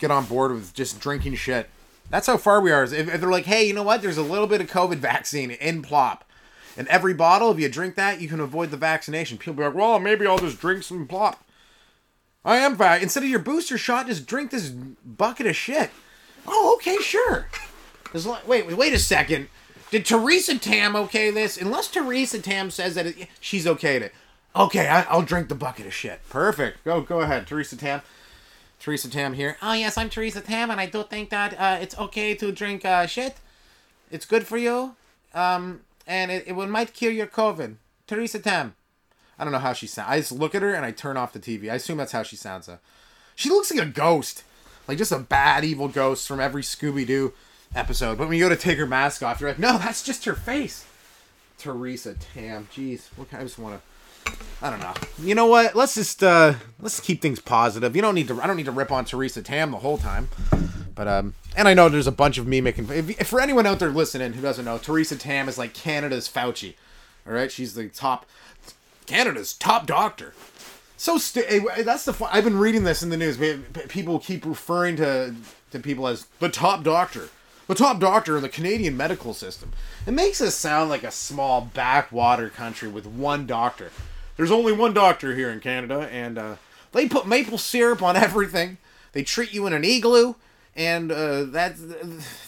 get 0.00 0.10
on 0.10 0.24
board 0.24 0.50
with 0.50 0.74
just 0.74 0.98
drinking 0.98 1.36
shit. 1.36 1.70
That's 2.10 2.26
how 2.26 2.38
far 2.38 2.60
we 2.60 2.72
are. 2.72 2.82
If, 2.82 2.92
if 2.92 3.20
they're 3.20 3.30
like, 3.30 3.44
hey, 3.44 3.66
you 3.66 3.74
know 3.74 3.82
what? 3.82 4.02
There's 4.02 4.16
a 4.16 4.22
little 4.22 4.48
bit 4.48 4.60
of 4.60 4.70
COVID 4.70 4.96
vaccine 4.96 5.52
in 5.52 5.82
plop. 5.82 6.24
And 6.76 6.88
every 6.88 7.14
bottle, 7.14 7.52
if 7.52 7.60
you 7.60 7.68
drink 7.68 7.94
that, 7.94 8.20
you 8.20 8.28
can 8.28 8.40
avoid 8.40 8.70
the 8.70 8.76
vaccination. 8.76 9.38
People 9.38 9.54
be 9.54 9.62
like, 9.62 9.74
well, 9.74 10.00
maybe 10.00 10.26
I'll 10.26 10.38
just 10.38 10.60
drink 10.60 10.82
some 10.82 11.06
plop. 11.06 11.44
I 12.44 12.56
am 12.56 12.76
fat. 12.76 13.02
Instead 13.02 13.22
of 13.22 13.28
your 13.28 13.38
booster 13.38 13.78
shot, 13.78 14.06
just 14.06 14.26
drink 14.26 14.50
this 14.50 14.70
bucket 14.70 15.46
of 15.46 15.54
shit. 15.54 15.90
Oh, 16.46 16.74
okay, 16.76 16.96
sure. 16.96 17.48
Like, 18.12 18.48
wait, 18.48 18.76
wait 18.76 18.92
a 18.92 18.98
second. 18.98 19.48
Did 19.90 20.04
Theresa 20.04 20.58
Tam 20.58 20.96
okay 20.96 21.30
this? 21.30 21.60
Unless 21.60 21.88
Theresa 21.88 22.40
Tam 22.40 22.70
says 22.70 22.94
that 22.94 23.06
it, 23.06 23.28
she's 23.38 23.66
okay 23.66 23.98
to 23.98 24.10
Okay, 24.56 24.86
I, 24.86 25.14
will 25.14 25.22
drink 25.22 25.48
the 25.48 25.54
bucket 25.56 25.86
of 25.86 25.94
shit. 25.94 26.20
Perfect. 26.28 26.84
Go 26.84 27.00
go 27.00 27.20
ahead, 27.20 27.46
Theresa 27.46 27.76
Tam. 27.76 28.02
Theresa 28.78 29.10
Tam 29.10 29.32
here. 29.32 29.56
Oh 29.60 29.72
yes, 29.72 29.98
I'm 29.98 30.08
Theresa 30.08 30.40
Tam, 30.40 30.70
and 30.70 30.80
I 30.80 30.86
do 30.86 31.02
think 31.02 31.30
that 31.30 31.58
uh, 31.58 31.78
it's 31.80 31.98
okay 31.98 32.34
to 32.36 32.52
drink 32.52 32.84
uh, 32.84 33.06
shit. 33.06 33.36
It's 34.10 34.26
good 34.26 34.46
for 34.46 34.56
you, 34.56 34.94
um, 35.32 35.80
and 36.06 36.30
it, 36.30 36.44
it 36.46 36.52
will, 36.52 36.68
might 36.68 36.92
cure 36.92 37.10
your 37.10 37.26
COVID. 37.26 37.76
Theresa 38.06 38.38
Tam. 38.38 38.76
I 39.38 39.42
don't 39.42 39.52
know 39.52 39.58
how 39.58 39.72
she 39.72 39.88
sounds. 39.88 40.08
I 40.08 40.18
just 40.18 40.30
look 40.30 40.54
at 40.54 40.62
her 40.62 40.72
and 40.72 40.84
I 40.84 40.92
turn 40.92 41.16
off 41.16 41.32
the 41.32 41.40
TV. 41.40 41.70
I 41.70 41.74
assume 41.74 41.96
that's 41.96 42.12
how 42.12 42.22
she 42.22 42.36
sounds. 42.36 42.66
Though. 42.66 42.78
She 43.34 43.48
looks 43.48 43.74
like 43.74 43.84
a 43.84 43.90
ghost, 43.90 44.44
like 44.86 44.98
just 44.98 45.10
a 45.10 45.18
bad 45.18 45.64
evil 45.64 45.88
ghost 45.88 46.28
from 46.28 46.38
every 46.38 46.62
Scooby 46.62 47.04
Doo 47.04 47.32
episode. 47.74 48.18
But 48.18 48.28
when 48.28 48.38
you 48.38 48.44
go 48.44 48.48
to 48.50 48.56
take 48.56 48.78
her 48.78 48.86
mask 48.86 49.22
off, 49.24 49.40
you're 49.40 49.50
like, 49.50 49.58
no, 49.58 49.78
that's 49.78 50.04
just 50.04 50.24
her 50.26 50.34
face. 50.34 50.86
Theresa 51.58 52.14
Tam. 52.14 52.68
Jeez, 52.72 53.08
what 53.16 53.30
kind? 53.30 53.40
I 53.40 53.44
just 53.44 53.58
want 53.58 53.80
to. 53.80 53.93
I 54.62 54.70
don't 54.70 54.80
know. 54.80 54.94
You 55.18 55.34
know 55.34 55.46
what? 55.46 55.74
Let's 55.76 55.94
just 55.94 56.22
uh 56.22 56.54
let's 56.80 56.98
keep 57.00 57.20
things 57.20 57.38
positive. 57.40 57.94
You 57.94 58.02
don't 58.02 58.14
need 58.14 58.28
to. 58.28 58.40
I 58.40 58.46
don't 58.46 58.56
need 58.56 58.64
to 58.66 58.72
rip 58.72 58.90
on 58.90 59.04
Theresa 59.04 59.42
Tam 59.42 59.70
the 59.70 59.78
whole 59.78 59.98
time. 59.98 60.28
But 60.94 61.08
um, 61.08 61.34
and 61.56 61.68
I 61.68 61.74
know 61.74 61.88
there's 61.88 62.06
a 62.06 62.12
bunch 62.12 62.38
of 62.38 62.46
me 62.46 62.60
making. 62.60 62.88
If, 62.90 63.20
if 63.20 63.28
for 63.28 63.40
anyone 63.40 63.66
out 63.66 63.78
there 63.78 63.90
listening 63.90 64.32
who 64.32 64.42
doesn't 64.42 64.64
know, 64.64 64.78
Theresa 64.78 65.16
Tam 65.16 65.48
is 65.48 65.58
like 65.58 65.74
Canada's 65.74 66.28
Fauci. 66.28 66.74
All 67.26 67.32
right, 67.32 67.50
she's 67.50 67.74
the 67.74 67.88
top, 67.88 68.26
Canada's 69.06 69.54
top 69.54 69.86
doctor. 69.86 70.34
So 70.96 71.18
st- 71.18 71.46
eh, 71.48 71.82
that's 71.82 72.04
the. 72.04 72.28
I've 72.30 72.44
been 72.44 72.58
reading 72.58 72.84
this 72.84 73.02
in 73.02 73.10
the 73.10 73.16
news. 73.16 73.36
Pe- 73.36 73.58
pe- 73.58 73.86
People 73.88 74.18
keep 74.18 74.46
referring 74.46 74.96
to 74.96 75.34
to 75.72 75.78
people 75.80 76.06
as 76.06 76.26
the 76.38 76.48
top 76.48 76.84
doctor, 76.84 77.28
the 77.66 77.74
top 77.74 77.98
doctor 77.98 78.36
in 78.36 78.42
the 78.42 78.48
Canadian 78.48 78.96
medical 78.96 79.34
system. 79.34 79.72
It 80.06 80.12
makes 80.12 80.40
us 80.40 80.54
sound 80.54 80.90
like 80.90 81.02
a 81.02 81.10
small 81.10 81.60
backwater 81.60 82.48
country 82.48 82.88
with 82.88 83.06
one 83.06 83.46
doctor. 83.46 83.90
There's 84.36 84.50
only 84.50 84.72
one 84.72 84.94
doctor 84.94 85.34
here 85.34 85.50
in 85.50 85.60
Canada, 85.60 86.08
and 86.10 86.38
uh, 86.38 86.56
they 86.92 87.08
put 87.08 87.26
maple 87.26 87.58
syrup 87.58 88.02
on 88.02 88.16
everything. 88.28 88.78
They 89.12 89.22
treat 89.22 89.52
you 89.52 89.66
in 89.66 89.72
an 89.72 89.84
igloo, 89.84 90.34
and 90.76 91.12
uh, 91.12 91.44
that 91.44 91.76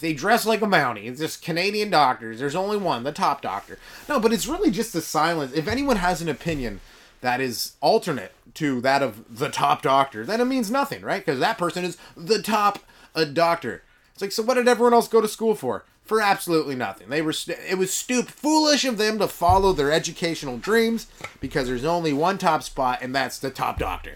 they 0.01 0.13
dress 0.13 0.45
like 0.45 0.61
a 0.61 0.65
mountie. 0.65 1.05
It's 1.05 1.19
just 1.19 1.41
Canadian 1.43 1.89
doctors. 1.89 2.39
There's 2.39 2.55
only 2.55 2.77
one, 2.77 3.03
the 3.03 3.11
top 3.11 3.41
doctor. 3.41 3.79
No, 4.09 4.19
but 4.19 4.33
it's 4.33 4.47
really 4.47 4.71
just 4.71 4.93
the 4.93 5.01
silence. 5.01 5.53
If 5.53 5.67
anyone 5.67 5.97
has 5.97 6.21
an 6.21 6.29
opinion 6.29 6.81
that 7.21 7.39
is 7.39 7.73
alternate 7.81 8.33
to 8.55 8.81
that 8.81 9.01
of 9.01 9.37
the 9.37 9.49
top 9.49 9.81
doctor, 9.81 10.25
then 10.25 10.41
it 10.41 10.45
means 10.45 10.69
nothing, 10.69 11.01
right? 11.03 11.25
Because 11.25 11.39
that 11.39 11.57
person 11.57 11.85
is 11.85 11.97
the 12.15 12.41
top 12.41 12.79
uh, 13.15 13.23
doctor. 13.23 13.83
It's 14.13 14.21
like, 14.21 14.31
so 14.31 14.43
what 14.43 14.55
did 14.55 14.67
everyone 14.67 14.93
else 14.93 15.07
go 15.07 15.21
to 15.21 15.27
school 15.27 15.55
for? 15.55 15.85
For 16.07 16.21
absolutely 16.21 16.75
nothing. 16.75 17.09
They 17.09 17.21
were. 17.21 17.33
St- 17.33 17.59
it 17.69 17.77
was 17.77 17.91
stupid, 17.93 18.31
foolish 18.31 18.85
of 18.85 18.97
them 18.97 19.19
to 19.19 19.27
follow 19.27 19.73
their 19.73 19.91
educational 19.91 20.57
dreams 20.57 21.07
because 21.41 21.67
there's 21.67 21.83
only 21.83 22.13
one 22.13 22.37
top 22.37 22.63
spot, 22.63 22.99
and 23.01 23.13
that's 23.13 23.37
the 23.37 23.49
top 23.49 23.77
doctor. 23.77 24.15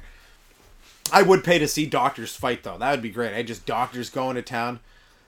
I 1.11 1.21
would 1.21 1.43
pay 1.43 1.59
to 1.59 1.67
see 1.67 1.85
doctors 1.85 2.33
fight 2.33 2.63
though. 2.63 2.77
That 2.77 2.91
would 2.91 3.01
be 3.01 3.09
great. 3.09 3.35
I 3.35 3.43
just 3.43 3.65
doctors 3.65 4.09
going 4.09 4.37
to 4.37 4.41
town, 4.41 4.79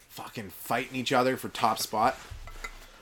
fucking 0.08 0.52
fighting 0.52 0.96
each 0.96 1.12
other 1.12 1.36
for 1.36 1.50
top 1.50 1.80
spot. 1.80 2.18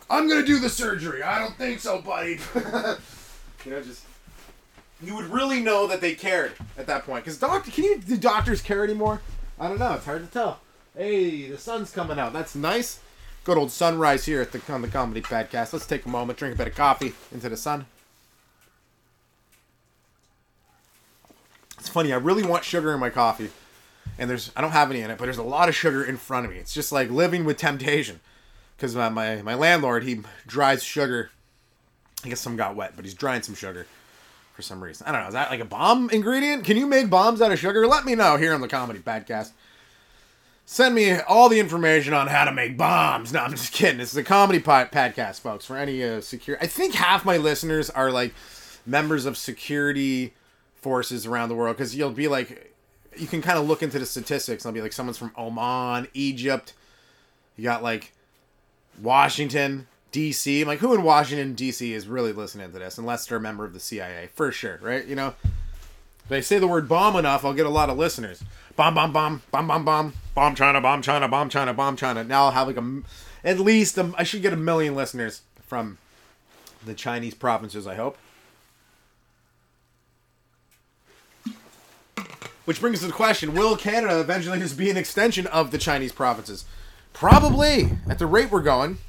I'm 0.09 0.27
gonna 0.27 0.45
do 0.45 0.57
the 0.57 0.69
surgery. 0.69 1.21
I 1.21 1.37
don't 1.37 1.55
think 1.55 1.79
so, 1.79 2.01
buddy. 2.01 2.39
you 3.65 3.71
know, 3.71 3.81
just 3.83 4.05
you 5.03 5.15
would 5.15 5.27
really 5.27 5.61
know 5.61 5.85
that 5.85 6.01
they 6.01 6.15
cared 6.15 6.53
at 6.79 6.87
that 6.87 7.05
point. 7.05 7.23
Because 7.23 7.37
doctor, 7.37 7.69
can 7.69 7.83
you 7.83 7.99
do 7.99 8.17
doctors 8.17 8.61
care 8.61 8.83
anymore? 8.83 9.21
I 9.59 9.67
don't 9.67 9.79
know. 9.79 9.93
It's 9.93 10.05
hard 10.05 10.25
to 10.25 10.31
tell. 10.31 10.59
Hey, 10.97 11.47
the 11.47 11.57
sun's 11.59 11.91
coming 11.91 12.17
out. 12.17 12.33
That's 12.33 12.55
nice. 12.55 12.99
Good 13.43 13.57
old 13.57 13.71
sunrise 13.71 14.25
here 14.25 14.39
at 14.39 14.51
the 14.51 14.61
on 14.71 14.83
the 14.83 14.87
comedy 14.87 15.21
podcast. 15.21 15.73
Let's 15.73 15.87
take 15.87 16.05
a 16.05 16.09
moment, 16.09 16.37
drink 16.37 16.53
a 16.53 16.57
bit 16.57 16.67
of 16.67 16.75
coffee 16.75 17.13
into 17.31 17.49
the 17.49 17.57
sun. 17.57 17.87
It's 21.79 21.89
funny. 21.89 22.13
I 22.13 22.17
really 22.17 22.43
want 22.43 22.63
sugar 22.63 22.93
in 22.93 22.99
my 22.99 23.09
coffee, 23.09 23.49
and 24.19 24.29
there's 24.29 24.51
I 24.55 24.61
don't 24.61 24.71
have 24.71 24.91
any 24.91 25.01
in 25.01 25.09
it, 25.09 25.17
but 25.17 25.25
there's 25.25 25.39
a 25.39 25.43
lot 25.43 25.69
of 25.69 25.75
sugar 25.75 26.03
in 26.03 26.17
front 26.17 26.45
of 26.45 26.51
me. 26.51 26.59
It's 26.59 26.73
just 26.73 26.91
like 26.91 27.09
living 27.09 27.43
with 27.43 27.57
temptation, 27.57 28.19
because 28.77 28.95
my, 28.95 29.09
my 29.09 29.41
my 29.41 29.55
landlord 29.55 30.03
he 30.03 30.21
dries 30.45 30.83
sugar. 30.83 31.31
I 32.23 32.29
guess 32.29 32.39
some 32.39 32.55
got 32.55 32.75
wet, 32.75 32.93
but 32.95 33.05
he's 33.05 33.15
drying 33.15 33.41
some 33.41 33.55
sugar 33.55 33.87
for 34.53 34.61
some 34.61 34.83
reason. 34.83 35.07
I 35.07 35.11
don't 35.11 35.21
know. 35.21 35.27
Is 35.29 35.33
that 35.33 35.49
like 35.49 35.61
a 35.61 35.65
bomb 35.65 36.11
ingredient? 36.11 36.63
Can 36.63 36.77
you 36.77 36.85
make 36.85 37.09
bombs 37.09 37.41
out 37.41 37.51
of 37.51 37.57
sugar? 37.57 37.87
Let 37.87 38.05
me 38.05 38.13
know 38.13 38.37
here 38.37 38.53
on 38.53 38.61
the 38.61 38.67
comedy 38.67 38.99
podcast. 38.99 39.49
Send 40.71 40.95
me 40.95 41.19
all 41.19 41.49
the 41.49 41.59
information 41.59 42.13
on 42.13 42.27
how 42.27 42.45
to 42.45 42.51
make 42.53 42.77
bombs. 42.77 43.33
No, 43.33 43.41
I'm 43.41 43.51
just 43.51 43.73
kidding. 43.73 43.97
This 43.97 44.11
is 44.11 44.15
a 44.15 44.23
comedy 44.23 44.59
pod- 44.59 44.89
podcast, 44.89 45.41
folks. 45.41 45.65
For 45.65 45.75
any 45.75 46.01
uh, 46.01 46.21
secure, 46.21 46.57
I 46.61 46.67
think 46.67 46.93
half 46.93 47.25
my 47.25 47.35
listeners 47.35 47.89
are 47.89 48.09
like 48.09 48.33
members 48.85 49.25
of 49.25 49.37
security 49.37 50.33
forces 50.75 51.25
around 51.25 51.49
the 51.49 51.55
world 51.55 51.75
because 51.75 51.93
you'll 51.93 52.11
be 52.11 52.29
like, 52.29 52.73
you 53.17 53.27
can 53.27 53.41
kind 53.41 53.59
of 53.59 53.67
look 53.67 53.83
into 53.83 53.99
the 53.99 54.05
statistics. 54.05 54.65
I'll 54.65 54.71
be 54.71 54.81
like, 54.81 54.93
someone's 54.93 55.17
from 55.17 55.33
Oman, 55.37 56.07
Egypt. 56.13 56.73
You 57.57 57.65
got 57.65 57.83
like 57.83 58.13
Washington, 59.01 59.87
D.C. 60.13 60.63
Like, 60.63 60.79
who 60.79 60.93
in 60.93 61.03
Washington, 61.03 61.53
D.C. 61.53 61.93
is 61.93 62.07
really 62.07 62.31
listening 62.31 62.71
to 62.71 62.79
this? 62.79 62.97
Unless 62.97 63.25
they're 63.25 63.39
a 63.39 63.41
member 63.41 63.65
of 63.65 63.73
the 63.73 63.81
CIA, 63.81 64.29
for 64.35 64.53
sure, 64.53 64.79
right? 64.81 65.05
You 65.05 65.15
know, 65.15 65.33
if 66.31 66.37
I 66.37 66.39
say 66.39 66.59
the 66.59 66.67
word 66.67 66.87
bomb 66.87 67.17
enough, 67.17 67.43
I'll 67.43 67.53
get 67.53 67.65
a 67.65 67.69
lot 67.69 67.89
of 67.89 67.97
listeners. 67.97 68.41
Bomb, 68.77 68.95
bomb, 68.95 69.11
bomb, 69.11 69.41
bomb, 69.51 69.67
bomb, 69.67 69.83
bomb, 69.83 70.13
bomb 70.33 70.55
China, 70.55 70.79
bomb 70.79 71.01
China, 71.01 71.27
bomb 71.27 71.49
China, 71.49 71.73
bomb 71.73 71.97
China. 71.97 72.23
Now 72.23 72.45
I'll 72.45 72.51
have 72.51 72.67
like 72.67 72.77
a, 72.77 73.01
at 73.43 73.59
least 73.59 73.97
a, 73.97 74.13
I 74.17 74.23
should 74.23 74.41
get 74.41 74.53
a 74.53 74.57
million 74.57 74.95
listeners 74.95 75.41
from 75.67 75.97
the 76.85 76.93
Chinese 76.93 77.33
provinces. 77.33 77.85
I 77.85 77.95
hope. 77.95 78.17
Which 82.63 82.79
brings 82.79 82.97
us 82.97 83.01
to 83.01 83.07
the 83.07 83.13
question: 83.13 83.53
Will 83.53 83.75
Canada 83.75 84.21
eventually 84.21 84.59
just 84.59 84.77
be 84.77 84.89
an 84.89 84.95
extension 84.95 85.47
of 85.47 85.71
the 85.71 85.77
Chinese 85.77 86.13
provinces? 86.13 86.63
Probably. 87.11 87.89
At 88.09 88.19
the 88.19 88.25
rate 88.25 88.51
we're 88.51 88.61
going, 88.61 88.99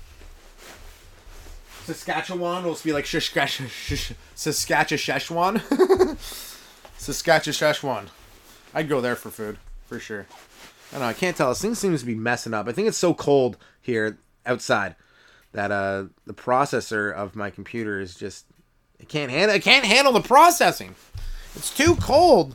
Saskatchewan 1.85 2.65
will 2.65 2.77
be 2.83 2.93
like 2.93 3.07
Saskatchewan. 3.07 3.71
Saskatchewan. 7.03 7.53
Saskatchewan. 7.53 8.11
I'd 8.75 8.89
go 8.89 9.01
there 9.01 9.17
for 9.17 9.31
food, 9.31 9.59
for 9.87 9.99
sure. 9.99 10.27
I 10.91 10.93
don't 10.93 11.01
know. 11.01 11.09
I 11.09 11.13
can't 11.13 11.37
tell. 11.37 11.49
This 11.49 11.61
thing 11.61 11.75
seems 11.75 12.01
to 12.01 12.07
be 12.07 12.15
messing 12.15 12.55
up. 12.55 12.69
I 12.69 12.73
think 12.73 12.87
it's 12.87 12.97
so 12.97 13.13
cold 13.13 13.57
here 13.81 14.19
outside 14.47 14.95
that 15.53 15.71
uh 15.71 16.05
the 16.27 16.35
processor 16.35 17.13
of 17.13 17.37
my 17.37 17.51
computer 17.51 18.01
is 18.01 18.15
just 18.15 18.47
it 18.99 19.09
can't 19.09 19.31
handle 19.31 19.57
it 19.57 19.63
can't 19.63 19.85
handle 19.85 20.13
the 20.13 20.21
processing. 20.21 20.95
It's 21.57 21.77
too 21.77 21.97
cold. 21.97 22.55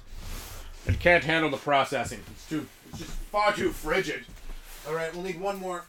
It 0.85 0.99
can't 0.99 1.25
handle 1.25 1.51
the 1.51 1.57
processing. 1.57 2.21
It's 2.31 2.47
too 2.47 2.65
it's 2.89 2.99
just 2.99 3.11
far 3.11 3.51
too 3.51 3.71
frigid. 3.71 4.23
All 4.87 4.93
right, 4.93 5.13
we'll 5.13 5.23
need 5.23 5.41
one 5.41 5.59
more 5.59 5.83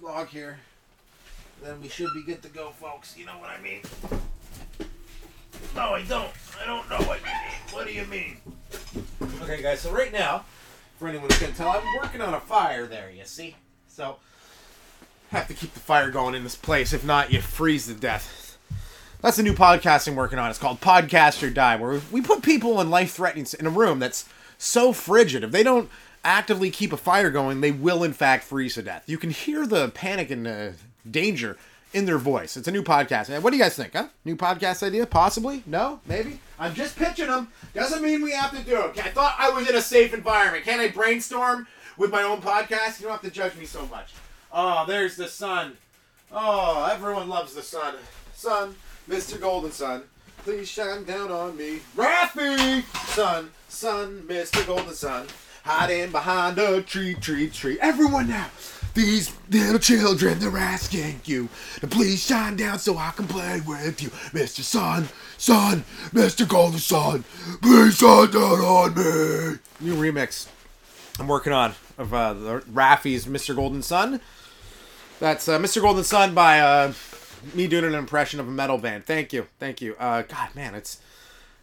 log 0.00 0.28
here. 0.28 0.58
Then 1.62 1.80
we 1.82 1.88
should 1.88 2.12
be 2.14 2.22
good 2.22 2.42
to 2.42 2.48
go, 2.48 2.70
folks. 2.70 3.16
You 3.18 3.26
know 3.26 3.38
what 3.38 3.50
I 3.50 3.60
mean? 3.60 3.82
No, 5.76 5.94
I 5.94 6.02
don't. 6.02 6.30
I 6.60 6.66
don't 6.66 6.88
know 6.90 7.06
what 7.06 7.20
you 7.20 7.26
mean. 7.26 7.61
What 7.72 7.86
do 7.86 7.92
you 7.92 8.04
mean? 8.04 8.36
Okay, 9.42 9.62
guys. 9.62 9.80
So 9.80 9.90
right 9.90 10.12
now, 10.12 10.44
for 10.98 11.08
anyone 11.08 11.30
who 11.30 11.36
can 11.36 11.54
tell, 11.54 11.70
I'm 11.70 11.82
working 12.02 12.20
on 12.20 12.34
a 12.34 12.40
fire 12.40 12.86
there. 12.86 13.10
You 13.10 13.24
see? 13.24 13.56
So 13.88 14.16
have 15.30 15.48
to 15.48 15.54
keep 15.54 15.72
the 15.72 15.80
fire 15.80 16.10
going 16.10 16.34
in 16.34 16.44
this 16.44 16.54
place. 16.54 16.92
If 16.92 17.04
not, 17.04 17.32
you 17.32 17.40
freeze 17.40 17.86
to 17.86 17.94
death. 17.94 18.58
That's 19.22 19.38
a 19.38 19.42
new 19.42 19.54
podcast 19.54 20.06
I'm 20.06 20.16
working 20.16 20.38
on. 20.38 20.50
It's 20.50 20.58
called 20.58 20.80
Podcast 20.80 21.42
or 21.42 21.50
Die, 21.50 21.76
where 21.76 22.00
we 22.10 22.20
put 22.20 22.42
people 22.42 22.80
in 22.80 22.90
life 22.90 23.12
threatening 23.12 23.46
in 23.58 23.66
a 23.66 23.70
room 23.70 23.98
that's 23.98 24.28
so 24.58 24.92
frigid. 24.92 25.44
If 25.44 25.52
they 25.52 25.62
don't 25.62 25.88
actively 26.24 26.70
keep 26.70 26.92
a 26.92 26.96
fire 26.96 27.30
going, 27.30 27.60
they 27.60 27.72
will 27.72 28.02
in 28.04 28.12
fact 28.12 28.44
freeze 28.44 28.74
to 28.74 28.82
death. 28.82 29.04
You 29.06 29.18
can 29.18 29.30
hear 29.30 29.66
the 29.66 29.88
panic 29.90 30.30
and 30.30 30.46
uh, 30.46 30.70
danger 31.08 31.56
in 31.92 32.06
their 32.06 32.18
voice. 32.18 32.56
It's 32.56 32.68
a 32.68 32.72
new 32.72 32.82
podcast. 32.82 33.40
What 33.42 33.50
do 33.50 33.56
you 33.56 33.62
guys 33.62 33.74
think? 33.76 33.92
Huh? 33.92 34.08
New 34.24 34.36
podcast 34.36 34.82
idea? 34.82 35.06
Possibly? 35.06 35.62
No? 35.66 36.00
Maybe? 36.06 36.40
I'm 36.58 36.74
just 36.74 36.96
pitching 36.96 37.26
them. 37.26 37.48
Doesn't 37.74 38.02
mean 38.02 38.22
we 38.22 38.32
have 38.32 38.50
to 38.56 38.62
do 38.62 38.80
it. 38.82 38.98
I 39.04 39.10
thought 39.10 39.36
I 39.38 39.50
was 39.50 39.68
in 39.68 39.76
a 39.76 39.82
safe 39.82 40.14
environment. 40.14 40.64
Can 40.64 40.80
I 40.80 40.88
brainstorm 40.88 41.66
with 41.96 42.10
my 42.10 42.22
own 42.22 42.40
podcast? 42.40 43.00
You 43.00 43.06
don't 43.06 43.12
have 43.12 43.22
to 43.22 43.30
judge 43.30 43.56
me 43.56 43.66
so 43.66 43.86
much. 43.86 44.12
Oh, 44.52 44.84
there's 44.86 45.16
the 45.16 45.28
sun. 45.28 45.76
Oh, 46.30 46.88
everyone 46.90 47.28
loves 47.28 47.54
the 47.54 47.62
sun. 47.62 47.94
Sun, 48.34 48.74
Mr. 49.08 49.40
Golden 49.40 49.70
Sun, 49.70 50.02
please 50.38 50.68
shine 50.68 51.04
down 51.04 51.30
on 51.30 51.56
me. 51.56 51.80
Raffi! 51.96 52.82
Sun, 53.08 53.50
sun, 53.68 54.22
Mr. 54.26 54.66
Golden 54.66 54.94
Sun, 54.94 55.26
hiding 55.64 56.10
behind 56.10 56.58
a 56.58 56.82
tree, 56.82 57.14
tree, 57.14 57.48
tree. 57.48 57.78
Everyone 57.80 58.28
now! 58.28 58.48
These 58.94 59.32
little 59.50 59.78
children, 59.78 60.38
they're 60.38 60.58
asking 60.58 61.22
you 61.24 61.48
to 61.80 61.86
please 61.86 62.22
shine 62.22 62.56
down 62.56 62.78
so 62.78 62.98
I 62.98 63.10
can 63.10 63.26
play 63.26 63.60
with 63.66 64.02
you. 64.02 64.10
Mr. 64.10 64.60
Sun, 64.60 65.08
Sun, 65.38 65.84
Mr. 66.10 66.46
Golden 66.46 66.78
Sun, 66.78 67.24
please 67.62 67.96
shine 67.96 68.30
down 68.30 68.60
on 68.60 68.94
me. 68.94 69.58
New 69.80 69.96
remix 69.96 70.48
I'm 71.18 71.28
working 71.28 71.52
on 71.52 71.74
of 71.98 72.12
uh, 72.14 72.32
the 72.32 72.60
Raffi's 72.72 73.26
Mr. 73.26 73.54
Golden 73.54 73.82
Sun. 73.82 74.20
That's 75.20 75.46
uh, 75.46 75.58
Mr. 75.58 75.80
Golden 75.80 76.04
Sun 76.04 76.34
by 76.34 76.60
uh, 76.60 76.92
me 77.54 77.66
doing 77.68 77.84
an 77.84 77.94
impression 77.94 78.40
of 78.40 78.48
a 78.48 78.50
metal 78.50 78.78
band. 78.78 79.04
Thank 79.06 79.32
you, 79.32 79.46
thank 79.58 79.80
you. 79.80 79.94
Uh, 79.98 80.22
God, 80.22 80.54
man, 80.54 80.74
it's. 80.74 81.00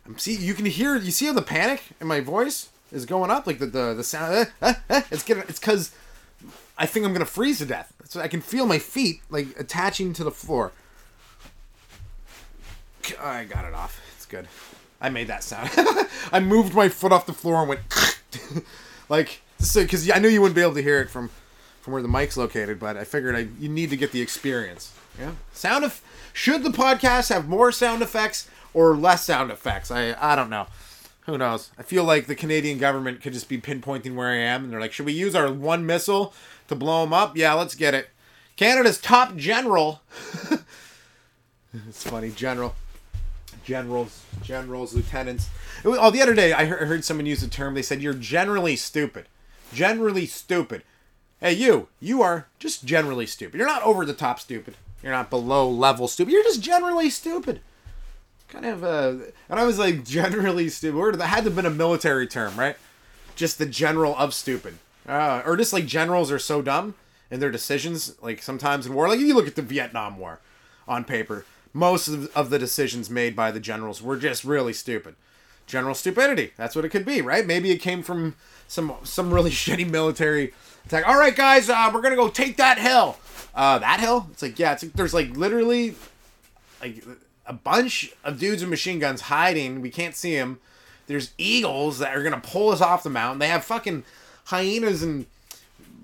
I'm 0.06 0.18
see. 0.18 0.36
You 0.36 0.54
can 0.54 0.66
hear. 0.66 0.96
You 0.96 1.12
see 1.12 1.26
how 1.26 1.34
the 1.34 1.42
panic 1.42 1.82
in 2.00 2.08
my 2.08 2.20
voice 2.22 2.70
is 2.92 3.06
going 3.06 3.32
up, 3.32 3.48
like 3.48 3.60
the 3.60 3.66
the, 3.66 3.94
the 3.96 4.04
sound. 4.04 4.48
Uh, 4.62 4.74
uh, 4.90 5.02
it's 5.12 5.24
getting. 5.24 5.44
It's 5.44 5.60
because 5.60 5.92
I 6.80 6.86
think 6.86 7.06
I'm 7.06 7.14
gonna 7.14 7.26
freeze 7.26 7.60
to 7.60 7.66
death. 7.66 7.94
So 8.06 8.22
I 8.22 8.28
can 8.28 8.42
feel 8.42 8.66
my 8.66 8.80
feet 8.80 9.22
like 9.30 9.48
attaching 9.60 10.14
to 10.14 10.24
the 10.24 10.32
floor. 10.32 10.72
I 13.22 13.44
got 13.44 13.66
it 13.66 13.74
off. 13.74 14.02
It's 14.16 14.26
good. 14.26 14.48
I 15.02 15.10
made 15.10 15.28
that 15.28 15.44
sound. 15.44 15.70
I 16.32 16.40
moved 16.40 16.74
my 16.74 16.90
foot 16.90 17.12
off 17.12 17.26
the 17.26 17.34
floor 17.34 17.60
and 17.60 17.70
went 17.70 17.82
like 19.10 19.42
because 19.60 20.10
I 20.10 20.20
knew 20.20 20.30
you 20.30 20.42
wouldn't 20.42 20.56
be 20.56 20.62
able 20.62 20.74
to 20.76 20.82
hear 20.82 21.02
it 21.02 21.10
from 21.10 21.30
from 21.82 21.94
where 21.94 22.02
the 22.02 22.08
mic's 22.08 22.38
located, 22.38 22.80
but 22.80 22.98
I 22.98 23.04
figured 23.04 23.36
I 23.36 23.48
you 23.60 23.70
need 23.70 23.90
to 23.90 23.98
get 23.98 24.12
the 24.12 24.22
experience. 24.22 24.94
Yeah. 25.20 25.32
Sound 25.54 25.84
of 25.84 26.02
should 26.32 26.64
the 26.64 26.70
podcast 26.70 27.30
have 27.30 27.50
more 27.50 27.72
sound 27.74 28.02
effects 28.02 28.48
or 28.74 28.96
less 28.96 29.26
sound 29.26 29.52
effects? 29.52 29.92
I 29.92 30.16
I 30.20 30.36
don't 30.36 30.50
know. 30.50 30.68
Who 31.30 31.38
knows? 31.38 31.70
I 31.78 31.84
feel 31.84 32.04
like 32.04 32.26
the 32.26 32.36
Canadian 32.36 32.80
government 32.80 33.22
could 33.22 33.34
just 33.34 33.50
be 33.50 33.62
pinpointing 33.62 34.16
where 34.16 34.30
I 34.30 34.38
am, 34.38 34.64
and 34.64 34.74
they're 34.74 34.80
like, 34.80 34.92
"Should 34.92 35.06
we 35.06 35.14
use 35.14 35.36
our 35.36 35.52
one 35.52 35.86
missile 35.86 36.34
to 36.68 36.76
blow 36.76 37.04
them 37.04 37.14
up?" 37.14 37.38
Yeah, 37.38 37.54
let's 37.54 37.76
get 37.76 37.94
it. 37.94 38.10
Canada's 38.56 39.00
top 39.00 39.36
general. 39.36 40.02
it's 41.88 42.04
funny, 42.04 42.32
general, 42.32 42.76
generals, 43.64 44.24
generals, 44.42 44.96
lieutenants. 44.96 45.50
Oh, 45.86 46.10
the 46.10 46.22
other 46.22 46.34
day 46.34 46.52
I 46.52 46.66
heard, 46.66 46.82
I 46.82 46.86
heard 46.86 47.06
someone 47.06 47.28
use 47.28 47.42
the 47.42 47.48
term. 47.48 47.76
They 47.76 47.84
said 47.84 48.02
you're 48.02 48.14
generally 48.14 48.76
stupid. 48.76 49.28
Generally 49.72 50.26
stupid. 50.26 50.84
Hey, 51.40 51.54
you, 51.54 51.90
you 52.00 52.24
are 52.24 52.48
just 52.58 52.86
generally 52.86 53.28
stupid. 53.28 53.60
You're 53.60 53.68
not 53.68 53.84
over 53.84 54.04
the 54.04 54.14
top 54.14 54.40
stupid. 54.40 54.76
You're 55.04 55.14
not 55.14 55.30
below 55.30 55.70
level 55.70 56.08
stupid. 56.08 56.34
You're 56.34 56.44
just 56.44 56.62
generally 56.62 57.10
stupid 57.10 57.62
kind 58.50 58.66
of 58.66 58.84
uh 58.84 59.14
and 59.48 59.60
I 59.60 59.64
was 59.64 59.80
like 59.80 60.04
generally 60.06 60.70
stupid. 60.70 61.20
That 61.20 61.28
had 61.28 61.44
to 61.44 61.44
have 61.46 61.56
been 61.56 61.66
a 61.66 61.72
military 61.72 62.28
term, 62.28 62.58
right? 62.60 62.76
Just 63.36 63.58
the 63.58 63.66
general 63.66 64.16
of 64.18 64.34
stupid. 64.34 64.78
Uh, 65.08 65.42
or 65.46 65.58
just 65.58 65.74
like 65.74 65.88
generals 65.88 66.32
are 66.32 66.38
so 66.38 66.62
dumb 66.62 66.94
in 67.32 67.40
their 67.40 67.50
decisions, 67.50 68.16
like 68.22 68.42
sometimes 68.42 68.86
in 68.86 68.94
war. 68.94 69.08
Like 69.08 69.20
if 69.20 69.26
you 69.26 69.34
look 69.34 69.48
at 69.48 69.56
the 69.56 69.62
Vietnam 69.62 70.20
War 70.20 70.40
on 70.88 71.04
paper, 71.04 71.46
most 71.74 72.08
of, 72.08 72.36
of 72.36 72.50
the 72.50 72.60
decisions 72.60 73.10
made 73.10 73.36
by 73.36 73.52
the 73.52 73.60
generals 73.60 74.02
were 74.02 74.18
just 74.18 74.44
really 74.44 74.74
stupid. 74.74 75.16
General 75.66 75.96
stupidity. 75.96 76.52
That's 76.58 76.76
what 76.76 76.86
it 76.86 76.90
could 76.90 77.06
be, 77.06 77.22
right? 77.22 77.46
Maybe 77.46 77.72
it 77.72 77.78
came 77.78 78.04
from 78.04 78.36
some 78.68 78.94
some 79.04 79.34
really 79.34 79.52
shitty 79.52 79.90
military 79.90 80.54
attack. 80.86 81.08
All 81.08 81.18
right, 81.18 81.36
guys, 81.36 81.70
uh, 81.70 81.90
we're 81.94 82.02
gonna 82.02 82.16
go 82.16 82.30
take 82.30 82.58
that 82.58 82.78
hill. 82.78 83.18
Uh, 83.56 83.80
that 83.80 84.00
hill? 84.00 84.28
It's 84.32 84.42
like 84.42 84.60
yeah, 84.60 84.74
it's 84.74 84.84
like, 84.84 84.94
there's 84.94 85.14
like 85.14 85.36
literally 85.36 85.96
like 86.82 87.04
a 87.50 87.54
bunch 87.54 88.14
of 88.24 88.40
dudes 88.40 88.62
with 88.62 88.70
machine 88.70 89.00
guns 89.00 89.22
hiding. 89.22 89.82
We 89.82 89.90
can't 89.90 90.16
see 90.16 90.36
them. 90.36 90.60
There's 91.08 91.34
eagles 91.38 91.98
that 92.00 92.16
are 92.16 92.24
gonna 92.24 92.40
pull 92.40 92.70
us 92.70 92.80
off 92.80 93.04
the 93.04 93.10
mountain. 93.10 93.40
They 93.40 93.48
have 93.48 93.66
fucking 93.66 94.04
hyenas 94.46 95.02
and 95.04 95.26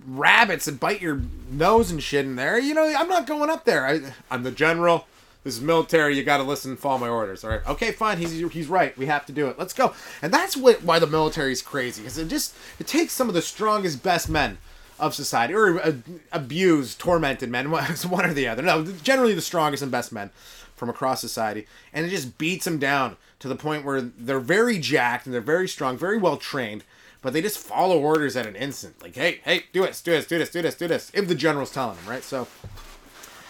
rabbits 0.07 0.65
that 0.65 0.79
bite 0.79 1.01
your 1.01 1.21
nose 1.51 1.91
and 1.91 2.01
shit 2.01 2.25
in 2.25 2.35
there. 2.35 2.59
You 2.59 2.73
know, 2.73 2.83
I'm 2.83 3.07
not 3.07 3.27
going 3.27 3.49
up 3.49 3.65
there. 3.65 3.85
I, 3.85 4.01
I'm 4.29 4.43
the 4.43 4.51
general. 4.51 5.07
This 5.43 5.57
is 5.57 5.61
military. 5.61 6.17
You 6.17 6.23
got 6.23 6.37
to 6.37 6.43
listen 6.43 6.71
and 6.71 6.79
follow 6.79 6.97
my 6.97 7.07
orders. 7.07 7.43
All 7.43 7.51
right. 7.51 7.67
Okay, 7.67 7.91
fine. 7.91 8.17
He's 8.17 8.31
he's 8.51 8.67
right. 8.67 8.97
We 8.97 9.05
have 9.05 9.27
to 9.27 9.31
do 9.31 9.47
it. 9.47 9.59
Let's 9.59 9.73
go. 9.73 9.93
And 10.23 10.33
that's 10.33 10.57
what 10.57 10.81
why 10.83 10.97
the 10.97 11.05
military 11.05 11.51
is 11.51 11.61
crazy 11.61 12.01
because 12.01 12.17
it 12.17 12.27
just 12.27 12.55
it 12.79 12.87
takes 12.87 13.13
some 13.13 13.27
of 13.27 13.35
the 13.35 13.43
strongest, 13.43 14.01
best 14.01 14.27
men 14.27 14.57
of 14.99 15.13
society 15.13 15.53
or 15.53 15.79
uh, 15.79 15.93
abused, 16.31 16.99
tormented 16.99 17.51
men, 17.51 17.71
It's 17.89 18.05
one 18.07 18.25
or 18.25 18.33
the 18.33 18.47
other. 18.47 18.63
No, 18.63 18.83
generally 18.85 19.35
the 19.35 19.41
strongest 19.41 19.83
and 19.83 19.91
best 19.91 20.11
men 20.11 20.31
from 20.75 20.89
across 20.89 21.21
society, 21.21 21.65
and 21.93 22.05
it 22.05 22.09
just 22.09 22.37
beats 22.37 22.65
them 22.65 22.77
down 22.77 23.17
to 23.39 23.47
the 23.47 23.55
point 23.55 23.85
where 23.85 24.01
they're 24.01 24.39
very 24.39 24.77
jacked 24.77 25.25
and 25.25 25.33
they're 25.33 25.41
very 25.41 25.67
strong, 25.67 25.97
very 25.97 26.17
well 26.17 26.37
trained, 26.37 26.83
but 27.21 27.33
they 27.33 27.41
just 27.41 27.57
follow 27.57 27.99
orders 27.99 28.35
at 28.35 28.45
an 28.45 28.55
instant. 28.55 29.01
Like, 29.01 29.15
hey, 29.15 29.39
hey, 29.43 29.63
do 29.73 29.81
this, 29.81 30.01
do 30.01 30.11
this, 30.11 30.27
do 30.27 30.37
this, 30.37 30.49
do 30.49 30.61
this, 30.61 30.75
do 30.75 30.87
this. 30.87 31.11
If 31.13 31.27
the 31.27 31.35
general's 31.35 31.71
telling 31.71 31.97
them, 31.97 32.07
right? 32.07 32.23
So 32.23 32.47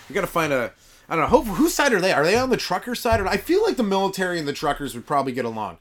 you 0.10 0.16
got 0.16 0.22
to 0.22 0.28
find 0.28 0.54
a. 0.54 0.72
I 1.08 1.16
don't 1.16 1.30
know. 1.30 1.38
Who, 1.38 1.54
whose 1.54 1.74
side 1.74 1.94
are 1.94 2.02
they? 2.02 2.12
Are 2.12 2.24
they 2.24 2.36
on 2.36 2.50
the 2.50 2.58
trucker 2.58 2.96
side? 2.96 3.20
Or 3.20 3.28
I 3.28 3.38
feel 3.38 3.62
like 3.64 3.78
the 3.78 3.84
military 3.84 4.40
and 4.40 4.48
the 4.48 4.54
truckers 4.54 4.96
would 4.96 5.06
probably 5.06 5.34
get 5.34 5.46
along. 5.46 5.78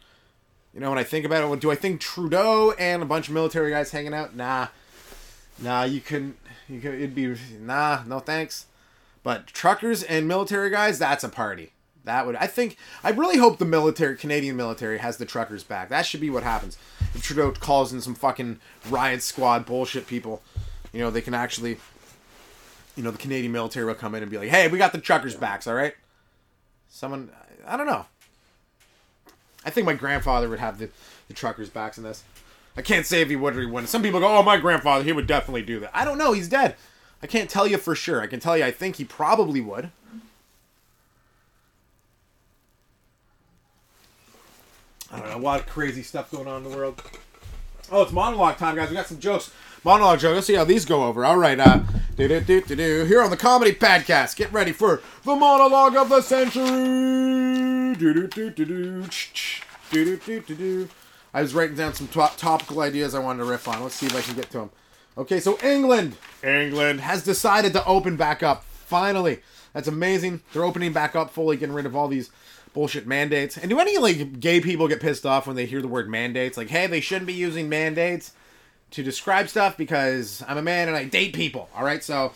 You 0.75 0.81
know, 0.81 0.91
when 0.91 0.99
I 0.99 1.05
think 1.05 1.25
about 1.25 1.51
it, 1.51 1.61
do 1.61 1.71
I 1.71 1.77
think 1.77 2.01
Trudeau 2.01 2.73
and 2.73 3.03
a 3.03 3.07
bunch 3.07 3.29
of 3.29 3.35
military 3.35 3.71
guys 3.71 3.93
hanging 3.93 4.13
out? 4.13 4.37
Nah, 4.37 4.69
nah. 5.63 5.85
You 5.85 6.01
couldn't. 6.01 6.37
You 6.69 6.81
could. 6.81 6.95
It'd 6.95 7.15
be 7.15 7.35
nah. 7.59 8.03
No 8.07 8.19
thanks. 8.19 8.67
But 9.25 9.49
truckers 9.49 10.05
and 10.05 10.29
military 10.29 10.71
guys, 10.71 11.01
that's 11.01 11.25
a 11.25 11.29
party. 11.29 11.73
That 12.05 12.27
would 12.27 12.37
I 12.37 12.47
think 12.47 12.77
I 13.03 13.11
really 13.11 13.39
hope 13.39 13.59
the 13.59 13.65
military 13.65 14.17
Canadian 14.17 14.57
military 14.57 14.99
has 14.99 15.17
the 15.17 15.25
truckers 15.25 15.65
back. 15.65 15.89
That 15.89 16.07
should 16.07 16.21
be 16.21 16.31
what 16.31 16.43
happens. 16.43 16.77
If 17.15 17.23
Trudeau 17.23 17.51
calls 17.53 17.93
in 17.93 18.03
some 18.03 18.15
fucking 18.15 18.61
riot 18.89 19.23
squad 19.23 19.65
bullshit 19.65 20.07
people, 20.07 20.43
you 20.93 21.01
know, 21.01 21.11
they 21.11 21.23
can 21.23 21.35
actually 21.35 21.79
you 22.97 23.03
know, 23.03 23.11
the 23.11 23.19
Canadian 23.19 23.51
military 23.51 23.87
will 23.87 23.95
come 23.95 24.15
in 24.15 24.23
and 24.23 24.31
be 24.31 24.39
like, 24.39 24.51
"Hey, 24.51 24.69
we 24.69 24.79
got 24.79 24.93
the 24.93 24.99
truckers 24.99 25.35
backs, 25.35 25.67
all 25.67 25.75
right?" 25.75 25.95
Someone 26.89 27.31
I 27.67 27.77
don't 27.77 27.87
know. 27.87 28.07
I 29.65 29.71
think 29.71 29.87
my 29.87 29.95
grandfather 29.95 30.49
would 30.51 30.59
have 30.61 30.79
the, 30.79 30.91
the 31.29 31.35
truckers 31.35 31.71
backs 31.71 31.97
in 31.97 32.05
this. 32.05 32.23
I 32.77 32.83
can't 32.83 33.07
say 33.07 33.23
if 33.23 33.29
he 33.29 33.37
would 33.37 33.57
or 33.57 33.61
he 33.61 33.67
wouldn't. 33.67 33.89
Some 33.89 34.03
people 34.03 34.21
go, 34.21 34.37
"Oh, 34.37 34.43
my 34.43 34.59
grandfather, 34.59 35.05
he 35.05 35.13
would 35.13 35.27
definitely 35.27 35.63
do 35.63 35.81
that." 35.81 35.91
I 35.95 36.05
don't 36.05 36.19
know. 36.19 36.33
He's 36.33 36.49
dead. 36.49 36.77
I 37.25 37.27
can't 37.27 37.49
tell 37.49 37.67
you 37.67 37.79
for 37.79 37.95
sure. 37.95 38.21
I 38.21 38.27
can 38.27 38.39
tell 38.39 38.55
you 38.55 38.65
I 38.65 38.71
think 38.71 38.97
he 38.97 39.05
probably 39.05 39.63
would. 39.63 39.91
I 45.11 45.21
don't 45.21 45.31
know. 45.31 45.37
A 45.39 45.39
lot 45.39 45.59
of 45.61 45.67
crazy 45.67 46.03
stuff 46.03 46.31
going 46.31 46.47
on 46.47 46.63
in 46.63 46.71
the 46.71 46.77
world. 46.77 47.01
Oh, 47.91 48.03
it's 48.03 48.13
monologue 48.13 48.59
time, 48.59 48.77
guys. 48.77 48.91
We 48.91 48.97
got 48.97 49.07
some 49.07 49.21
jokes. 49.21 49.51
Monologue 49.85 50.19
jokes. 50.19 50.35
Let's 50.35 50.47
see 50.49 50.55
how 50.55 50.65
these 50.65 50.85
go 50.85 51.05
over. 51.05 51.25
All 51.25 51.39
right. 51.39 51.59
Uh, 51.59 51.81
do 52.15 52.29
do 52.29 52.41
do 52.41 52.61
do 52.61 52.77
do. 52.77 53.05
Here 53.07 53.23
on 53.23 53.31
the 53.31 53.39
comedy 53.39 53.73
podcast. 53.73 54.37
Get 54.37 54.53
ready 54.53 54.73
for 54.73 55.01
the 55.25 55.35
monologue 55.35 55.97
of 55.97 56.11
the 56.11 56.21
century. 56.21 56.67
Do 57.95 58.13
do 58.13 58.27
do 58.27 58.51
do 58.51 58.65
do. 58.67 59.05
Do 59.91 60.17
do 60.19 60.41
do 60.41 60.55
do. 60.55 60.89
I 61.33 61.41
was 61.41 61.55
writing 61.55 61.77
down 61.77 61.95
some 61.95 62.09
to- 62.09 62.33
topical 62.37 62.81
ideas 62.83 63.15
I 63.15 63.19
wanted 63.19 63.45
to 63.45 63.45
riff 63.47 63.67
on. 63.67 63.83
Let's 63.83 63.95
see 63.95 64.05
if 64.05 64.15
I 64.15 64.21
can 64.21 64.35
get 64.35 64.51
to 64.51 64.59
them. 64.59 64.71
Okay, 65.17 65.39
so 65.39 65.59
England, 65.63 66.17
England 66.43 67.01
has 67.01 67.23
decided 67.23 67.73
to 67.75 67.87
open 67.87 68.17
back 68.17 68.43
up. 68.43 68.65
Finally, 68.65 69.41
that's 69.73 69.87
amazing. 69.87 70.41
They're 70.53 70.65
opening 70.65 70.93
back 70.93 71.15
up 71.15 71.31
fully, 71.31 71.57
getting 71.57 71.75
rid 71.75 71.87
of 71.87 71.95
all 71.95 72.09
these 72.09 72.31
bullshit 72.73 73.07
mandates. 73.07 73.57
And 73.57 73.71
do 73.71 73.79
any 73.79 73.97
like 73.97 74.41
gay 74.41 74.61
people 74.61 74.89
get 74.89 75.01
pissed 75.01 75.25
off 75.25 75.47
when 75.47 75.55
they 75.55 75.67
hear 75.67 75.81
the 75.81 75.89
word 75.89 76.09
mandates? 76.09 76.57
Like, 76.57 76.69
hey, 76.69 76.89
they 76.89 77.01
shouldn't 77.01 77.29
be 77.29 77.33
using 77.33 77.69
mandates 77.69 78.33
to 78.91 79.05
describe 79.05 79.49
stuff 79.49 79.77
because 79.77 80.43
I'm 80.49 80.59
a 80.59 80.63
man 80.63 80.89
and 80.89 80.97
I 80.97 81.05
date 81.05 81.33
people. 81.33 81.69
All 81.77 81.85
right, 81.85 82.03
so 82.03 82.33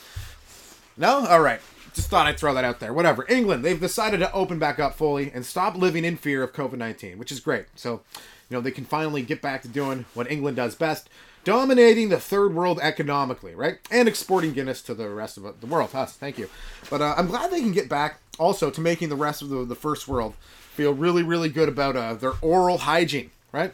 no, 0.97 1.27
all 1.27 1.41
right. 1.41 1.61
Just 1.95 2.11
thought 2.11 2.29
I'd 2.29 2.39
throw 2.39 2.55
that 2.55 2.65
out 2.65 2.79
there. 2.79 2.93
Whatever. 2.93 3.27
England, 3.29 3.65
they've 3.65 3.81
decided 3.81 4.21
to 4.21 4.33
open 4.33 4.61
back 4.61 4.79
up 4.79 4.95
fully 4.95 5.33
and 5.33 5.45
stop 5.45 5.77
living 5.77 6.05
in 6.05 6.17
fear 6.17 6.45
of 6.45 6.53
COVID 6.53 6.79
19, 6.79 7.19
which 7.19 7.33
is 7.33 7.41
great. 7.41 7.67
So, 7.75 8.03
you 8.49 8.57
know, 8.57 8.61
they 8.61 8.71
can 8.71 8.85
finally 8.85 9.23
get 9.23 9.43
back 9.43 9.63
to 9.63 9.69
doing 9.69 10.05
what 10.15 10.31
England 10.31 10.57
does 10.57 10.77
best 10.77 11.09
dominating 11.49 12.11
the 12.11 12.21
third 12.21 12.55
world 12.55 12.79
economically, 12.83 13.55
right? 13.55 13.79
And 13.91 14.07
exporting 14.07 14.53
Guinness 14.53 14.83
to 14.83 14.93
the 14.93 15.09
rest 15.09 15.39
of 15.39 15.61
the 15.63 15.67
world. 15.67 15.95
Us, 15.95 16.13
thank 16.15 16.37
you. 16.37 16.51
But 16.91 17.01
uh, 17.01 17.15
I'm 17.17 17.27
glad 17.27 17.51
they 17.51 17.61
can 17.61 17.73
get 17.73 17.89
back 17.89 18.21
also 18.39 18.69
to 18.71 18.81
making 18.83 19.09
the 19.09 19.17
rest 19.17 19.41
of 19.41 19.49
the, 19.49 19.65
the 19.65 19.75
first 19.75 20.07
world 20.07 20.35
feel 20.75 20.93
really, 20.93 21.23
really 21.23 21.49
good 21.49 21.71
about 21.71 21.97
uh, 21.97 22.13
their 22.13 22.35
oral 22.43 22.77
hygiene, 22.77 23.31
right? 23.51 23.73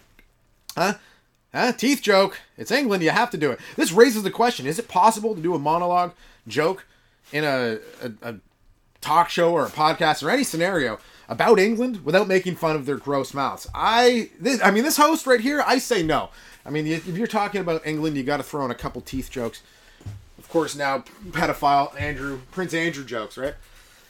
Huh? 0.76 0.94
Huh? 1.52 1.72
Teeth 1.72 2.00
joke. 2.00 2.38
It's 2.56 2.70
England. 2.70 3.02
You 3.02 3.10
have 3.10 3.30
to 3.30 3.36
do 3.36 3.50
it. 3.50 3.58
This 3.74 3.90
raises 3.90 4.22
the 4.22 4.30
question: 4.30 4.68
Is 4.68 4.78
it 4.78 4.86
possible 4.86 5.34
to 5.34 5.40
do 5.40 5.56
a 5.56 5.58
monologue 5.58 6.12
joke 6.46 6.86
in 7.32 7.42
a, 7.42 7.80
a, 8.00 8.12
a 8.22 8.34
talk 9.00 9.30
show 9.30 9.52
or 9.52 9.66
a 9.66 9.70
podcast 9.70 10.22
or 10.22 10.30
any 10.30 10.44
scenario 10.44 11.00
about 11.28 11.58
England 11.58 12.04
without 12.04 12.28
making 12.28 12.54
fun 12.54 12.76
of 12.76 12.86
their 12.86 12.98
gross 12.98 13.34
mouths? 13.34 13.66
I, 13.74 14.30
this, 14.38 14.62
I 14.62 14.70
mean, 14.70 14.84
this 14.84 14.96
host 14.96 15.26
right 15.26 15.40
here, 15.40 15.64
I 15.66 15.78
say 15.78 16.04
no. 16.04 16.30
I 16.66 16.70
mean, 16.70 16.86
if 16.86 17.06
you're 17.06 17.26
talking 17.26 17.60
about 17.60 17.86
England, 17.86 18.16
you 18.16 18.22
got 18.22 18.38
to 18.38 18.42
throw 18.42 18.64
in 18.64 18.70
a 18.70 18.74
couple 18.74 19.00
teeth 19.00 19.30
jokes. 19.30 19.62
Of 20.38 20.48
course, 20.48 20.74
now 20.74 21.04
pedophile 21.30 21.98
Andrew, 22.00 22.40
Prince 22.50 22.74
Andrew 22.74 23.04
jokes, 23.04 23.36
right? 23.36 23.54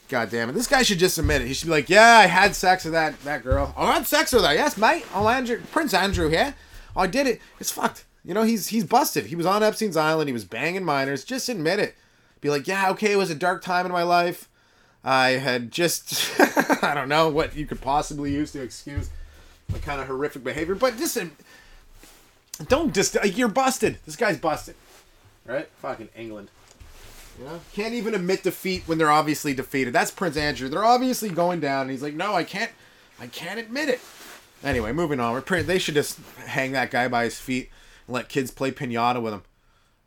God 0.08 0.30
damn 0.30 0.50
it! 0.50 0.52
This 0.52 0.66
guy 0.66 0.82
should 0.82 0.98
just 0.98 1.16
admit 1.16 1.40
it. 1.40 1.48
He 1.48 1.54
should 1.54 1.66
be 1.66 1.72
like, 1.72 1.88
"Yeah, 1.88 2.18
I 2.18 2.26
had 2.26 2.54
sex 2.54 2.84
with 2.84 2.92
that 2.92 3.18
that 3.24 3.42
girl. 3.42 3.74
Oh, 3.76 3.86
I 3.86 3.94
had 3.94 4.06
sex 4.06 4.32
with 4.32 4.44
her. 4.44 4.52
Yes, 4.52 4.76
mate. 4.76 5.04
Oh, 5.14 5.26
Andrew, 5.28 5.60
Prince 5.72 5.94
Andrew 5.94 6.28
here. 6.28 6.54
Oh, 6.94 7.00
I 7.00 7.06
did 7.06 7.26
it. 7.26 7.40
It's 7.58 7.70
fucked. 7.70 8.04
You 8.22 8.34
know, 8.34 8.42
he's 8.42 8.68
he's 8.68 8.84
busted. 8.84 9.26
He 9.26 9.36
was 9.36 9.46
on 9.46 9.62
Epstein's 9.62 9.96
island. 9.96 10.28
He 10.28 10.34
was 10.34 10.44
banging 10.44 10.84
minors. 10.84 11.24
Just 11.24 11.48
admit 11.48 11.78
it. 11.78 11.94
Be 12.44 12.50
like, 12.50 12.68
yeah, 12.68 12.90
okay, 12.90 13.12
it 13.12 13.16
was 13.16 13.30
a 13.30 13.34
dark 13.34 13.62
time 13.62 13.86
in 13.86 13.92
my 13.92 14.02
life. 14.02 14.50
I 15.02 15.30
had 15.30 15.70
just, 15.70 16.38
I 16.82 16.92
don't 16.94 17.08
know 17.08 17.30
what 17.30 17.56
you 17.56 17.64
could 17.64 17.80
possibly 17.80 18.32
use 18.32 18.52
to 18.52 18.62
excuse 18.62 19.08
my 19.72 19.78
kind 19.78 19.98
of 19.98 20.06
horrific 20.06 20.44
behavior, 20.44 20.74
but 20.74 20.98
just 20.98 21.16
don't 22.56 22.94
just 22.94 23.16
uh, 23.16 23.22
you're 23.24 23.48
busted. 23.48 23.98
This 24.06 24.16
guy's 24.16 24.38
busted, 24.38 24.76
right? 25.44 25.68
Fucking 25.80 26.08
England. 26.16 26.50
You 27.38 27.46
know, 27.46 27.60
can't 27.72 27.94
even 27.94 28.14
admit 28.14 28.44
defeat 28.44 28.84
when 28.86 28.98
they're 28.98 29.10
obviously 29.10 29.54
defeated. 29.54 29.92
That's 29.92 30.10
Prince 30.10 30.36
Andrew. 30.36 30.68
They're 30.68 30.84
obviously 30.84 31.30
going 31.30 31.60
down, 31.60 31.82
and 31.82 31.90
he's 31.90 32.02
like, 32.02 32.14
"No, 32.14 32.34
I 32.34 32.44
can't, 32.44 32.70
I 33.20 33.26
can't 33.26 33.58
admit 33.58 33.88
it." 33.88 34.00
Anyway, 34.62 34.92
moving 34.92 35.20
on. 35.20 35.42
They 35.46 35.78
should 35.78 35.94
just 35.94 36.18
hang 36.46 36.72
that 36.72 36.90
guy 36.90 37.08
by 37.08 37.24
his 37.24 37.38
feet 37.38 37.70
and 38.06 38.14
let 38.14 38.28
kids 38.28 38.50
play 38.50 38.70
pinata 38.70 39.20
with 39.20 39.34
him. 39.34 39.42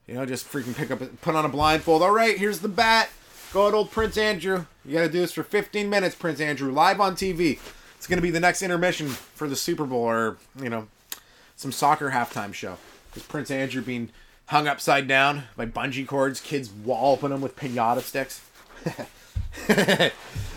You 0.08 0.16
know, 0.16 0.26
just 0.26 0.50
freaking 0.50 0.76
pick 0.76 0.90
up, 0.90 1.02
put 1.22 1.36
on 1.36 1.46
a 1.46 1.50
blindfold. 1.50 2.02
All 2.02 2.12
right, 2.12 2.38
here's 2.38 2.60
the 2.60 2.70
bat. 2.70 3.10
Go 3.54 3.68
at 3.68 3.74
old 3.74 3.92
Prince 3.92 4.18
Andrew. 4.18 4.66
You 4.86 4.94
got 4.94 5.02
to 5.02 5.10
do 5.10 5.20
this 5.20 5.34
for 5.34 5.44
15 5.44 5.90
minutes, 5.90 6.16
Prince 6.16 6.40
Andrew, 6.40 6.72
live 6.72 7.00
on 7.00 7.16
TV. 7.16 7.60
It's 7.98 8.08
going 8.08 8.18
to 8.18 8.22
be 8.22 8.32
the 8.32 8.40
next 8.40 8.62
intermission 8.62 9.08
for 9.08 9.48
the 9.48 9.56
Super 9.56 9.86
Bowl 9.86 10.00
or, 10.00 10.38
you 10.62 10.70
know, 10.70 10.88
some 11.58 11.74
soccer 11.74 12.12
halftime 12.12 12.54
show. 12.54 12.78
With 13.14 13.28
Prince 13.28 13.52
Andrew 13.52 13.82
being 13.82 14.10
hung 14.46 14.68
upside 14.68 15.08
down 15.08 15.44
by 15.58 15.66
bungee 15.66 16.08
cords, 16.08 16.40
kids 16.40 16.70
walloping 16.72 17.32
him 17.32 17.42
with 17.42 17.58
pinata 17.58 18.02
sticks. 18.02 18.42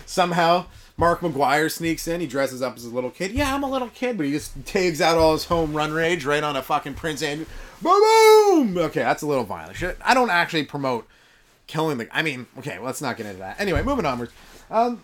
Somehow, 0.05 0.65
Mark 0.95 1.21
McGwire 1.21 1.71
sneaks 1.71 2.07
in. 2.07 2.21
He 2.21 2.27
dresses 2.27 2.61
up 2.61 2.77
as 2.77 2.85
a 2.85 2.89
little 2.89 3.09
kid. 3.09 3.31
Yeah, 3.31 3.53
I'm 3.53 3.63
a 3.63 3.69
little 3.69 3.89
kid, 3.89 4.15
but 4.15 4.25
he 4.25 4.31
just 4.31 4.65
tags 4.65 5.01
out 5.01 5.17
all 5.17 5.33
his 5.33 5.45
home 5.45 5.73
run 5.73 5.91
rage 5.91 6.23
right 6.23 6.43
on 6.43 6.55
a 6.55 6.61
fucking 6.61 6.93
Prince 6.93 7.23
Andrew. 7.23 7.47
Boom! 7.81 8.73
boom! 8.73 8.77
Okay, 8.77 9.01
that's 9.01 9.23
a 9.23 9.27
little 9.27 9.43
violent. 9.43 9.75
Shit, 9.75 9.97
I 10.01 10.13
don't 10.13 10.29
actually 10.29 10.63
promote 10.63 11.07
killing 11.65 11.97
the. 11.97 12.07
I 12.15 12.21
mean, 12.21 12.45
okay, 12.59 12.77
let's 12.77 13.01
not 13.01 13.17
get 13.17 13.25
into 13.25 13.39
that. 13.39 13.59
Anyway, 13.59 13.81
moving 13.81 14.05
onwards. 14.05 14.31
Um, 14.69 15.03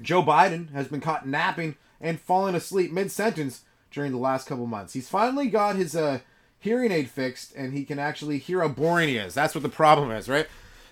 Joe 0.00 0.22
Biden 0.22 0.72
has 0.72 0.88
been 0.88 1.00
caught 1.00 1.28
napping 1.28 1.76
and 2.00 2.20
falling 2.20 2.56
asleep 2.56 2.90
mid 2.90 3.12
sentence 3.12 3.62
during 3.92 4.12
the 4.12 4.18
last 4.18 4.46
couple 4.48 4.66
months. 4.66 4.92
He's 4.92 5.08
finally 5.08 5.48
got 5.48 5.76
his 5.76 5.94
uh, 5.94 6.20
hearing 6.58 6.92
aid 6.92 7.10
fixed 7.10 7.54
and 7.54 7.72
he 7.72 7.84
can 7.84 7.98
actually 7.98 8.38
hear 8.38 8.60
how 8.60 8.68
boring 8.68 9.08
he 9.08 9.16
is. 9.16 9.34
That's 9.34 9.54
what 9.54 9.62
the 9.62 9.68
problem 9.68 10.10
is, 10.10 10.28
right? 10.28 10.46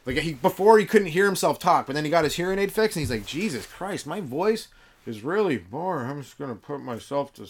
Like 0.06 0.16
he 0.18 0.32
before 0.34 0.78
he 0.78 0.86
couldn't 0.86 1.08
hear 1.08 1.26
himself 1.26 1.58
talk, 1.58 1.86
but 1.86 1.94
then 1.94 2.04
he 2.04 2.10
got 2.10 2.24
his 2.24 2.36
hearing 2.36 2.58
aid 2.58 2.72
fixed 2.72 2.96
and 2.96 3.02
he's 3.02 3.10
like, 3.10 3.26
Jesus 3.26 3.66
Christ, 3.66 4.06
my 4.06 4.20
voice 4.20 4.68
is 5.06 5.22
really 5.22 5.58
boring. 5.58 6.10
I'm 6.10 6.22
just 6.22 6.38
gonna 6.38 6.54
put 6.54 6.80
myself 6.80 7.32
to. 7.34 7.46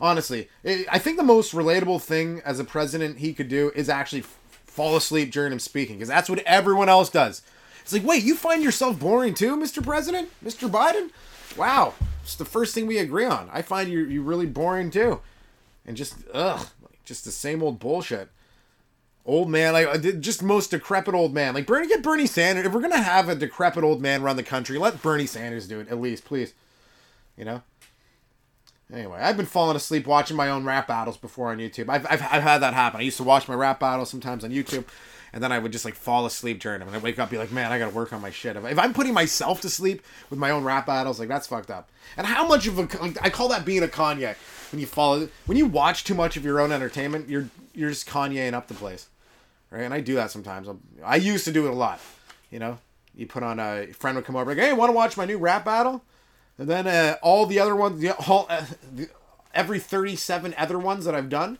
Honestly, 0.00 0.48
it, 0.62 0.86
I 0.90 0.98
think 0.98 1.16
the 1.16 1.22
most 1.22 1.54
relatable 1.54 2.02
thing 2.02 2.42
as 2.44 2.60
a 2.60 2.64
president 2.64 3.18
he 3.18 3.32
could 3.32 3.48
do 3.48 3.72
is 3.74 3.88
actually 3.88 4.20
f- 4.20 4.38
fall 4.66 4.94
asleep 4.94 5.32
during 5.32 5.52
him 5.52 5.58
speaking, 5.58 5.96
because 5.96 6.08
that's 6.08 6.28
what 6.28 6.40
everyone 6.40 6.90
else 6.90 7.08
does. 7.08 7.40
It's 7.80 7.94
like, 7.94 8.04
wait, 8.04 8.22
you 8.22 8.34
find 8.34 8.62
yourself 8.62 8.98
boring 8.98 9.32
too, 9.32 9.56
Mr. 9.56 9.82
President, 9.82 10.28
Mr. 10.44 10.68
Biden? 10.68 11.10
Wow, 11.56 11.94
it's 12.22 12.36
the 12.36 12.44
first 12.44 12.74
thing 12.74 12.86
we 12.86 12.98
agree 12.98 13.24
on. 13.24 13.48
I 13.52 13.62
find 13.62 13.90
you 13.90 14.04
you 14.04 14.22
really 14.22 14.46
boring 14.46 14.90
too, 14.90 15.20
and 15.86 15.96
just 15.96 16.16
ugh, 16.32 16.66
just 17.04 17.24
the 17.24 17.30
same 17.30 17.62
old 17.62 17.78
bullshit. 17.78 18.28
Old 19.24 19.50
man, 19.50 19.72
like 19.72 19.88
uh, 19.88 19.98
just 19.98 20.42
most 20.42 20.70
decrepit 20.70 21.14
old 21.14 21.34
man. 21.34 21.54
Like 21.54 21.66
Bernie, 21.66 21.88
get 21.88 22.02
Bernie 22.02 22.26
Sanders. 22.26 22.66
If 22.66 22.72
we're 22.72 22.80
gonna 22.80 23.02
have 23.02 23.28
a 23.28 23.34
decrepit 23.34 23.82
old 23.82 24.00
man 24.00 24.22
run 24.22 24.36
the 24.36 24.42
country, 24.42 24.78
let 24.78 25.02
Bernie 25.02 25.26
Sanders 25.26 25.66
do 25.66 25.80
it 25.80 25.88
at 25.88 26.00
least, 26.00 26.24
please. 26.24 26.52
You 27.36 27.44
know. 27.44 27.62
Anyway, 28.92 29.18
I've 29.18 29.36
been 29.36 29.46
falling 29.46 29.76
asleep 29.76 30.06
watching 30.06 30.36
my 30.36 30.48
own 30.48 30.64
rap 30.64 30.86
battles 30.86 31.16
before 31.16 31.50
on 31.50 31.58
YouTube. 31.58 31.88
I've, 31.88 32.06
I've, 32.06 32.22
I've 32.22 32.42
had 32.44 32.58
that 32.58 32.72
happen. 32.72 33.00
I 33.00 33.02
used 33.02 33.16
to 33.16 33.24
watch 33.24 33.48
my 33.48 33.54
rap 33.54 33.80
battles 33.80 34.10
sometimes 34.10 34.44
on 34.44 34.52
YouTube, 34.52 34.84
and 35.36 35.42
then 35.42 35.52
I 35.52 35.58
would 35.58 35.70
just 35.70 35.84
like 35.84 35.94
fall 35.94 36.24
asleep 36.24 36.60
during 36.60 36.78
them. 36.78 36.88
And 36.88 36.96
I 36.96 36.98
wake 36.98 37.18
up, 37.18 37.28
be 37.28 37.36
like, 37.36 37.52
man, 37.52 37.70
I 37.70 37.78
gotta 37.78 37.94
work 37.94 38.10
on 38.14 38.22
my 38.22 38.30
shit. 38.30 38.56
If, 38.56 38.78
I'm 38.78 38.94
putting 38.94 39.12
myself 39.12 39.60
to 39.60 39.68
sleep 39.68 40.00
with 40.30 40.38
my 40.38 40.50
own 40.50 40.64
rap 40.64 40.86
battles, 40.86 41.20
like 41.20 41.28
that's 41.28 41.46
fucked 41.46 41.70
up. 41.70 41.90
And 42.16 42.26
how 42.26 42.48
much 42.48 42.66
of 42.66 42.78
a 42.78 42.88
like, 43.02 43.18
I 43.20 43.28
call 43.28 43.48
that 43.48 43.66
being 43.66 43.82
a 43.82 43.86
Kanye 43.86 44.34
when 44.72 44.80
you 44.80 44.86
follow 44.86 45.28
when 45.44 45.58
you 45.58 45.66
watch 45.66 46.04
too 46.04 46.14
much 46.14 46.38
of 46.38 46.44
your 46.46 46.58
own 46.58 46.72
entertainment, 46.72 47.28
you're 47.28 47.50
you're 47.74 47.90
just 47.90 48.08
Kanyeing 48.08 48.54
up 48.54 48.68
the 48.68 48.72
place, 48.72 49.10
right? 49.70 49.82
And 49.82 49.92
I 49.92 50.00
do 50.00 50.14
that 50.14 50.30
sometimes. 50.30 50.68
I'm, 50.68 50.80
I 51.04 51.16
used 51.16 51.44
to 51.44 51.52
do 51.52 51.66
it 51.66 51.70
a 51.70 51.76
lot. 51.76 52.00
You 52.50 52.58
know, 52.58 52.78
you 53.14 53.26
put 53.26 53.42
on 53.42 53.60
a 53.60 53.88
friend 53.88 54.16
would 54.16 54.24
come 54.24 54.36
over 54.36 54.52
like, 54.52 54.58
hey, 54.58 54.72
want 54.72 54.88
to 54.88 54.94
watch 54.94 55.18
my 55.18 55.26
new 55.26 55.36
rap 55.36 55.66
battle? 55.66 56.02
And 56.56 56.66
then 56.66 56.86
uh, 56.86 57.16
all 57.20 57.44
the 57.44 57.60
other 57.60 57.76
ones, 57.76 58.00
the, 58.00 58.12
all, 58.26 58.46
uh, 58.48 58.64
the, 58.90 59.10
every 59.52 59.80
37 59.80 60.54
other 60.56 60.78
ones 60.78 61.04
that 61.04 61.14
I've 61.14 61.28
done. 61.28 61.58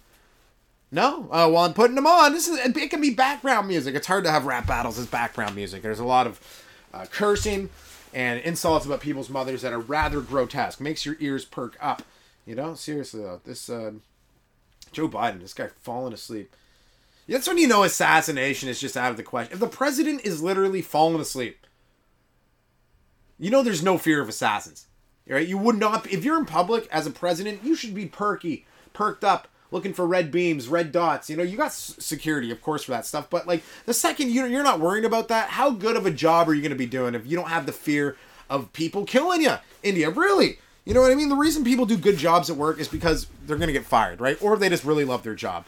No, 0.92 1.25
uh, 1.31 1.49
well, 1.51 1.59
I'm 1.59 1.75
putting 1.75 1.96
them 1.96 2.07
on. 2.07 2.33
This 2.33 2.46
is 2.46 2.59
it 2.59 2.90
can 2.90 3.01
be 3.01 3.11
background 3.11 3.66
music. 3.66 3.94
It's 3.94 4.07
hard 4.07 4.25
to 4.25 4.31
have 4.31 4.46
rap 4.46 4.66
battles 4.66 4.99
as 4.99 5.07
background 5.07 5.57
music. 5.57 5.83
There's 5.83 5.99
a 5.99 6.05
lot 6.05 6.27
of 6.27 6.40
uh, 6.94 7.07
cursing 7.11 7.70
and 8.14 8.40
insults 8.40 8.87
about 8.87 9.01
people's 9.01 9.29
mothers 9.29 9.62
that 9.62 9.72
are 9.72 9.81
rather 9.81 10.20
grotesque. 10.20 10.81
Makes 10.81 11.05
your 11.05 11.16
ears 11.18 11.44
perk 11.44 11.77
up. 11.81 12.03
You 12.46 12.55
know, 12.55 12.75
seriously 12.75 13.22
though, 13.22 13.40
this 13.44 13.68
uh, 13.68 13.92
Joe 14.92 15.09
Biden, 15.09 15.40
this 15.40 15.55
guy 15.55 15.68
falling 15.83 16.12
asleep. 16.12 16.55
That's 17.29 17.49
when 17.49 17.59
you 17.59 17.66
know 17.66 17.83
assassination 17.83 18.68
is 18.68 18.81
just 18.81 18.96
out 18.96 19.11
of 19.11 19.16
the 19.16 19.25
question. 19.25 19.55
If 19.55 19.59
the 19.59 19.66
president 19.66 20.20
is 20.25 20.42
literally 20.42 20.83
falling 20.83 21.20
asleep, 21.20 21.66
you 23.38 23.51
know 23.51 23.64
there's 23.64 23.83
no 23.83 23.99
fear 23.99 24.20
of 24.20 24.29
assassins. 24.29 24.87
Right? 25.29 25.49
You 25.49 25.59
would 25.59 25.77
not 25.77 26.07
if 26.12 26.25
you're 26.25 26.38
in 26.38 26.46
public 26.46 26.87
as 26.92 27.05
a 27.05 27.11
president, 27.11 27.64
you 27.64 27.75
should 27.75 27.94
be 27.94 28.07
perky, 28.07 28.64
perked 28.92 29.25
up, 29.25 29.49
looking 29.70 29.92
for 29.92 30.07
red 30.07 30.31
beams, 30.31 30.68
red 30.68 30.92
dots. 30.92 31.29
You 31.29 31.37
know, 31.37 31.42
you 31.42 31.57
got 31.57 31.72
security, 31.72 32.50
of 32.50 32.62
course, 32.62 32.85
for 32.85 32.92
that 32.92 33.07
stuff. 33.07 33.29
But 33.31 33.46
like 33.46 33.62
the 33.85 33.94
second 33.94 34.31
you 34.31 34.46
you're 34.46 34.62
not 34.62 34.81
worrying 34.81 35.05
about 35.05 35.29
that, 35.29 35.50
how 35.50 35.70
good 35.70 35.96
of 35.96 36.07
a 36.07 36.11
job 36.11 36.48
are 36.48 36.55
you 36.55 36.62
going 36.62 36.70
to 36.70 36.76
be 36.76 36.87
doing 36.87 37.14
if 37.14 37.26
you 37.26 37.37
don't 37.37 37.48
have 37.48 37.66
the 37.66 37.72
fear 37.72 38.16
of 38.48 38.72
people 38.72 39.05
killing 39.05 39.42
you? 39.42 39.55
India, 39.83 40.11
really? 40.11 40.59
You 40.85 40.94
know 40.94 41.00
what 41.00 41.11
I 41.11 41.16
mean? 41.16 41.29
The 41.29 41.37
reason 41.37 41.64
people 41.64 41.85
do 41.85 41.96
good 41.96 42.16
jobs 42.16 42.48
at 42.48 42.57
work 42.57 42.79
is 42.79 42.87
because 42.87 43.26
they're 43.44 43.57
going 43.57 43.66
to 43.66 43.72
get 43.72 43.85
fired, 43.85 44.20
right? 44.20 44.40
Or 44.40 44.57
they 44.57 44.68
just 44.68 44.85
really 44.85 45.05
love 45.05 45.24
their 45.24 45.35
job. 45.35 45.66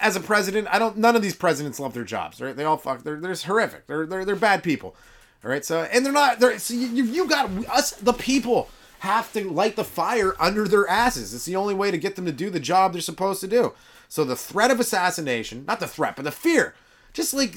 As 0.00 0.16
a 0.16 0.20
president, 0.20 0.66
I 0.70 0.78
don't. 0.78 0.98
None 0.98 1.14
of 1.14 1.22
these 1.22 1.36
presidents 1.36 1.78
love 1.78 1.94
their 1.94 2.04
jobs, 2.04 2.40
right? 2.40 2.54
They 2.54 2.64
all 2.64 2.76
fuck. 2.76 3.04
They're 3.04 3.20
they're 3.20 3.34
horrific. 3.34 3.86
They're 3.86 4.06
they're 4.06 4.24
they're 4.24 4.36
bad 4.36 4.62
people. 4.62 4.96
All 5.44 5.50
right, 5.50 5.64
so 5.64 5.82
and 5.82 6.04
they're 6.04 6.12
not. 6.12 6.40
They're 6.40 6.58
so 6.58 6.74
you 6.74 7.04
you 7.04 7.28
got 7.28 7.48
us 7.68 7.92
the 7.92 8.12
people 8.12 8.68
have 9.04 9.32
to 9.34 9.48
light 9.48 9.76
the 9.76 9.84
fire 9.84 10.34
under 10.40 10.66
their 10.66 10.88
asses. 10.88 11.32
It's 11.32 11.44
the 11.44 11.56
only 11.56 11.74
way 11.74 11.90
to 11.90 11.98
get 11.98 12.16
them 12.16 12.26
to 12.26 12.32
do 12.32 12.50
the 12.50 12.60
job 12.60 12.92
they're 12.92 13.02
supposed 13.02 13.40
to 13.42 13.46
do. 13.46 13.72
So 14.08 14.24
the 14.24 14.36
threat 14.36 14.70
of 14.70 14.80
assassination, 14.80 15.64
not 15.66 15.80
the 15.80 15.86
threat, 15.86 16.16
but 16.16 16.24
the 16.24 16.32
fear, 16.32 16.74
just 17.12 17.32
like 17.34 17.56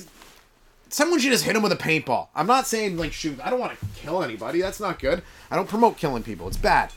someone 0.89 1.19
should 1.19 1.31
just 1.31 1.43
hit 1.43 1.55
him 1.55 1.63
with 1.63 1.71
a 1.71 1.77
paintball. 1.77 2.27
I'm 2.35 2.47
not 2.47 2.67
saying 2.67 2.97
like 2.97 3.13
shoot. 3.13 3.39
I 3.43 3.49
don't 3.49 3.59
want 3.59 3.79
to 3.79 3.85
kill 3.95 4.23
anybody. 4.23 4.61
That's 4.61 4.79
not 4.79 4.99
good. 4.99 5.23
I 5.49 5.55
don't 5.55 5.69
promote 5.69 5.97
killing 5.97 6.23
people. 6.23 6.47
It's 6.47 6.57
bad. 6.57 6.91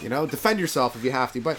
You 0.00 0.08
know, 0.08 0.26
defend 0.26 0.60
yourself 0.60 0.96
if 0.96 1.04
you 1.04 1.10
have 1.10 1.32
to. 1.32 1.40
But 1.40 1.58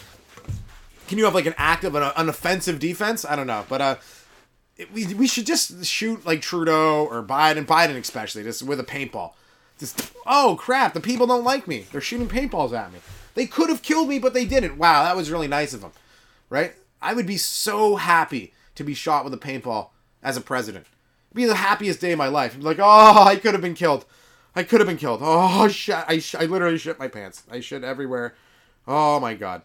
can 1.08 1.18
you 1.18 1.26
have 1.26 1.36
like 1.36 1.46
an 1.46 1.56
active, 1.58 1.96
an, 1.96 2.12
an 2.16 2.30
offensive 2.30 2.80
defense? 2.80 3.26
I 3.26 3.36
don't 3.36 3.48
know. 3.48 3.66
But 3.68 3.82
uh, 3.82 3.96
it, 4.78 4.92
we 4.94 5.14
we 5.14 5.28
should 5.28 5.46
just 5.46 5.86
shoot 5.86 6.26
like 6.26 6.42
Trudeau 6.42 7.06
or 7.06 7.24
Biden, 7.24 7.66
Biden 7.66 7.98
especially, 7.98 8.44
just 8.44 8.64
with 8.64 8.80
a 8.80 8.84
paintball. 8.84 9.34
Just 9.82 10.14
oh 10.28 10.56
crap, 10.60 10.94
the 10.94 11.02
people 11.02 11.26
don't 11.26 11.44
like 11.44 11.68
me. 11.68 11.88
They're 11.92 12.02
shooting 12.02 12.30
paintballs 12.30 12.72
at 12.72 12.94
me. 12.94 13.00
They 13.34 13.48
could 13.48 13.68
have 13.70 13.82
killed 13.82 14.10
me, 14.10 14.20
but 14.20 14.36
they 14.36 14.46
didn't. 14.46 14.78
Wow, 14.78 15.04
that 15.04 15.16
was 15.16 15.32
really 15.32 15.48
nice 15.48 15.74
of 15.74 15.82
them. 15.82 15.92
Right? 16.52 16.76
I 17.02 17.16
would 17.16 17.26
be 17.26 17.38
so 17.38 17.96
happy 17.96 18.54
to 18.76 18.84
be 18.84 18.94
shot 18.94 19.24
with 19.24 19.34
a 19.34 19.38
paintball 19.38 19.90
as 20.22 20.38
a 20.38 20.42
president. 20.42 20.86
It'd 21.32 21.36
be 21.36 21.46
the 21.46 21.56
happiest 21.56 22.00
day 22.00 22.12
of 22.12 22.20
my 22.20 22.28
life. 22.28 22.56
Like, 22.60 22.78
oh, 22.80 23.24
I 23.24 23.38
could 23.38 23.54
have 23.54 23.62
been 23.62 23.74
killed. 23.74 24.06
I 24.56 24.62
could 24.62 24.82
have 24.82 24.88
been 24.88 24.98
killed. 24.98 25.22
Oh 25.24 25.68
shit! 25.68 26.06
I 26.08 26.20
sh- 26.20 26.36
I 26.36 26.46
literally 26.46 26.78
shit 26.78 27.00
my 27.00 27.08
pants. 27.08 27.42
I 27.50 27.60
shit 27.60 27.84
everywhere. 27.84 28.36
Oh 28.88 29.20
my 29.20 29.34
god, 29.34 29.64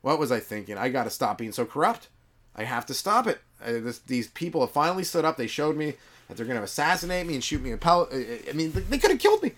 what 0.00 0.18
was 0.18 0.32
I 0.32 0.40
thinking? 0.40 0.78
I 0.78 0.88
got 0.88 1.04
to 1.04 1.10
stop 1.10 1.36
being 1.36 1.52
so 1.52 1.66
corrupt. 1.66 2.08
I 2.56 2.64
have 2.64 2.86
to 2.86 2.94
stop 2.94 3.26
it. 3.26 3.42
I, 3.62 3.72
this, 3.72 3.98
these 3.98 4.28
people 4.28 4.62
have 4.62 4.70
finally 4.70 5.04
stood 5.04 5.26
up. 5.26 5.36
They 5.36 5.46
showed 5.46 5.76
me 5.76 5.96
that 6.30 6.36
they're 6.36 6.46
going 6.46 6.58
to 6.58 6.64
assassinate 6.64 7.26
me 7.26 7.34
and 7.34 7.42
shoot 7.42 7.60
me 7.60 7.72
a 7.72 7.76
pellet. 7.76 8.12
Uh, 8.12 8.16
uh, 8.16 8.50
I 8.50 8.52
mean, 8.52 8.72
they 8.88 8.98
could 8.98 9.10
have 9.10 9.20
killed 9.20 9.42
me. 9.42 9.52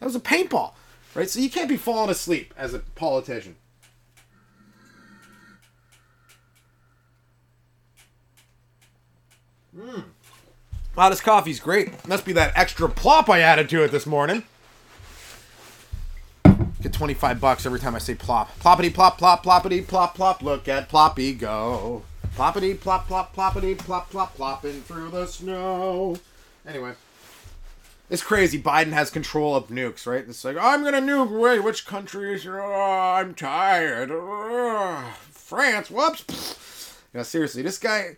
That 0.00 0.06
was 0.06 0.16
a 0.16 0.20
paintball, 0.20 0.72
right? 1.14 1.28
So 1.28 1.40
you 1.40 1.50
can't 1.50 1.68
be 1.68 1.76
falling 1.76 2.10
asleep 2.10 2.54
as 2.56 2.72
a 2.72 2.78
politician. 2.80 3.56
Mmm. 9.76 10.04
Wow, 10.96 11.08
this 11.10 11.20
coffee's 11.20 11.60
great. 11.60 12.06
Must 12.08 12.24
be 12.24 12.32
that 12.32 12.52
extra 12.56 12.88
plop 12.88 13.28
I 13.28 13.40
added 13.40 13.68
to 13.70 13.82
it 13.82 13.90
this 13.90 14.06
morning. 14.06 14.44
Get 16.80 16.92
25 16.92 17.40
bucks 17.40 17.66
every 17.66 17.80
time 17.80 17.94
I 17.94 17.98
say 17.98 18.14
plop. 18.14 18.56
Ploppity 18.60 18.94
plop 18.94 19.18
plop 19.18 19.44
ploppity 19.44 19.86
plop 19.86 20.14
plop. 20.14 20.42
Look 20.42 20.68
at 20.68 20.88
Ploppy 20.88 21.36
go. 21.36 22.04
Ploppity 22.36 22.78
plop 22.78 23.06
plop 23.06 23.34
ploppity 23.34 23.78
plop 23.78 24.10
plop 24.10 24.34
plopping 24.34 24.82
through 24.82 25.10
the 25.10 25.26
snow. 25.26 26.16
Anyway. 26.66 26.92
It's 28.10 28.22
crazy. 28.22 28.60
Biden 28.60 28.92
has 28.92 29.10
control 29.10 29.56
of 29.56 29.68
nukes, 29.68 30.06
right? 30.06 30.24
It's 30.28 30.44
like, 30.44 30.56
I'm 30.60 30.84
gonna 30.84 31.00
nuke. 31.00 31.30
Wait, 31.30 31.60
which 31.60 31.86
countries? 31.86 32.46
Oh, 32.46 32.60
I'm 32.60 33.34
tired. 33.34 34.10
Oh, 34.12 35.14
France. 35.30 35.90
Whoops. 35.90 36.96
You 37.12 37.18
know, 37.18 37.24
seriously, 37.24 37.62
this 37.62 37.78
guy 37.78 38.16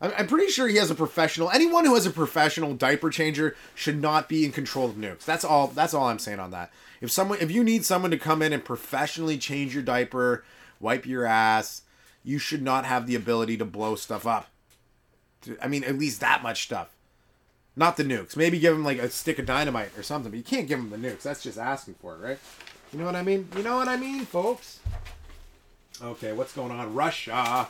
I'm 0.00 0.26
pretty 0.26 0.48
sure 0.48 0.68
he 0.68 0.76
has 0.76 0.90
a 0.90 0.94
professional. 0.94 1.50
Anyone 1.50 1.86
who 1.86 1.94
has 1.94 2.04
a 2.04 2.10
professional 2.10 2.74
diaper 2.74 3.08
changer 3.08 3.56
should 3.74 4.00
not 4.00 4.28
be 4.28 4.44
in 4.44 4.52
control 4.52 4.90
of 4.90 4.96
nukes. 4.96 5.24
That's 5.24 5.44
all. 5.44 5.68
That's 5.68 5.94
all 5.94 6.08
I'm 6.08 6.18
saying 6.18 6.38
on 6.38 6.50
that. 6.50 6.70
If 7.00 7.10
someone, 7.10 7.38
if 7.40 7.50
you 7.50 7.64
need 7.64 7.84
someone 7.84 8.10
to 8.10 8.18
come 8.18 8.42
in 8.42 8.52
and 8.52 8.62
professionally 8.62 9.38
change 9.38 9.72
your 9.72 9.82
diaper, 9.82 10.44
wipe 10.80 11.06
your 11.06 11.24
ass, 11.24 11.82
you 12.26 12.38
should 12.40 12.60
not 12.60 12.84
have 12.84 13.06
the 13.06 13.14
ability 13.14 13.56
to 13.56 13.64
blow 13.64 13.94
stuff 13.94 14.26
up. 14.26 14.48
I 15.62 15.68
mean, 15.68 15.84
at 15.84 15.96
least 15.96 16.20
that 16.20 16.42
much 16.42 16.64
stuff. 16.64 16.92
Not 17.76 17.96
the 17.96 18.02
nukes. 18.02 18.36
Maybe 18.36 18.58
give 18.58 18.74
him 18.74 18.84
like 18.84 18.98
a 18.98 19.08
stick 19.08 19.38
of 19.38 19.46
dynamite 19.46 19.96
or 19.96 20.02
something, 20.02 20.32
but 20.32 20.36
you 20.36 20.42
can't 20.42 20.66
give 20.66 20.80
him 20.80 20.90
the 20.90 20.96
nukes. 20.96 21.22
That's 21.22 21.42
just 21.42 21.56
asking 21.56 21.94
for 21.94 22.16
it, 22.16 22.18
right? 22.18 22.38
You 22.92 22.98
know 22.98 23.04
what 23.04 23.14
I 23.14 23.22
mean? 23.22 23.48
You 23.56 23.62
know 23.62 23.76
what 23.76 23.86
I 23.86 23.96
mean, 23.96 24.24
folks? 24.26 24.80
Okay, 26.02 26.32
what's 26.32 26.52
going 26.52 26.72
on? 26.72 26.94
Russia. 26.94 27.68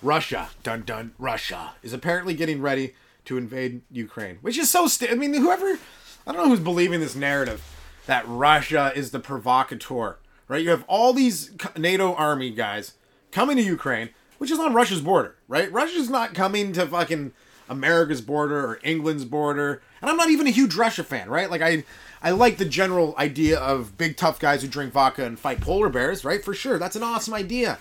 Russia, 0.00 0.50
dun 0.62 0.82
dun, 0.82 1.12
Russia 1.18 1.72
is 1.82 1.92
apparently 1.92 2.34
getting 2.34 2.62
ready 2.62 2.94
to 3.24 3.36
invade 3.36 3.82
Ukraine, 3.90 4.38
which 4.42 4.56
is 4.56 4.70
so. 4.70 4.86
St- 4.86 5.10
I 5.10 5.16
mean, 5.16 5.34
whoever, 5.34 5.76
I 6.24 6.32
don't 6.32 6.36
know 6.36 6.48
who's 6.48 6.60
believing 6.60 7.00
this 7.00 7.16
narrative, 7.16 7.64
that 8.06 8.24
Russia 8.28 8.92
is 8.94 9.10
the 9.10 9.18
provocateur, 9.18 10.18
right? 10.46 10.62
You 10.62 10.70
have 10.70 10.84
all 10.86 11.12
these 11.12 11.50
NATO 11.76 12.14
army 12.14 12.50
guys 12.50 12.92
coming 13.30 13.56
to 13.56 13.62
Ukraine, 13.62 14.10
which 14.38 14.50
is 14.50 14.58
on 14.58 14.74
Russia's 14.74 15.00
border, 15.00 15.36
right? 15.48 15.70
Russia's 15.72 16.10
not 16.10 16.34
coming 16.34 16.72
to 16.72 16.86
fucking 16.86 17.32
America's 17.68 18.20
border 18.20 18.58
or 18.66 18.80
England's 18.82 19.24
border. 19.24 19.82
And 20.00 20.10
I'm 20.10 20.16
not 20.16 20.30
even 20.30 20.46
a 20.46 20.50
huge 20.50 20.74
Russia 20.74 21.04
fan, 21.04 21.28
right? 21.28 21.50
Like 21.50 21.62
I 21.62 21.84
I 22.22 22.32
like 22.32 22.58
the 22.58 22.64
general 22.64 23.14
idea 23.18 23.58
of 23.58 23.96
big 23.96 24.16
tough 24.16 24.40
guys 24.40 24.62
who 24.62 24.68
drink 24.68 24.92
vodka 24.92 25.24
and 25.24 25.38
fight 25.38 25.60
polar 25.60 25.88
bears, 25.88 26.24
right? 26.24 26.44
For 26.44 26.54
sure. 26.54 26.78
That's 26.78 26.96
an 26.96 27.02
awesome 27.02 27.34
idea. 27.34 27.78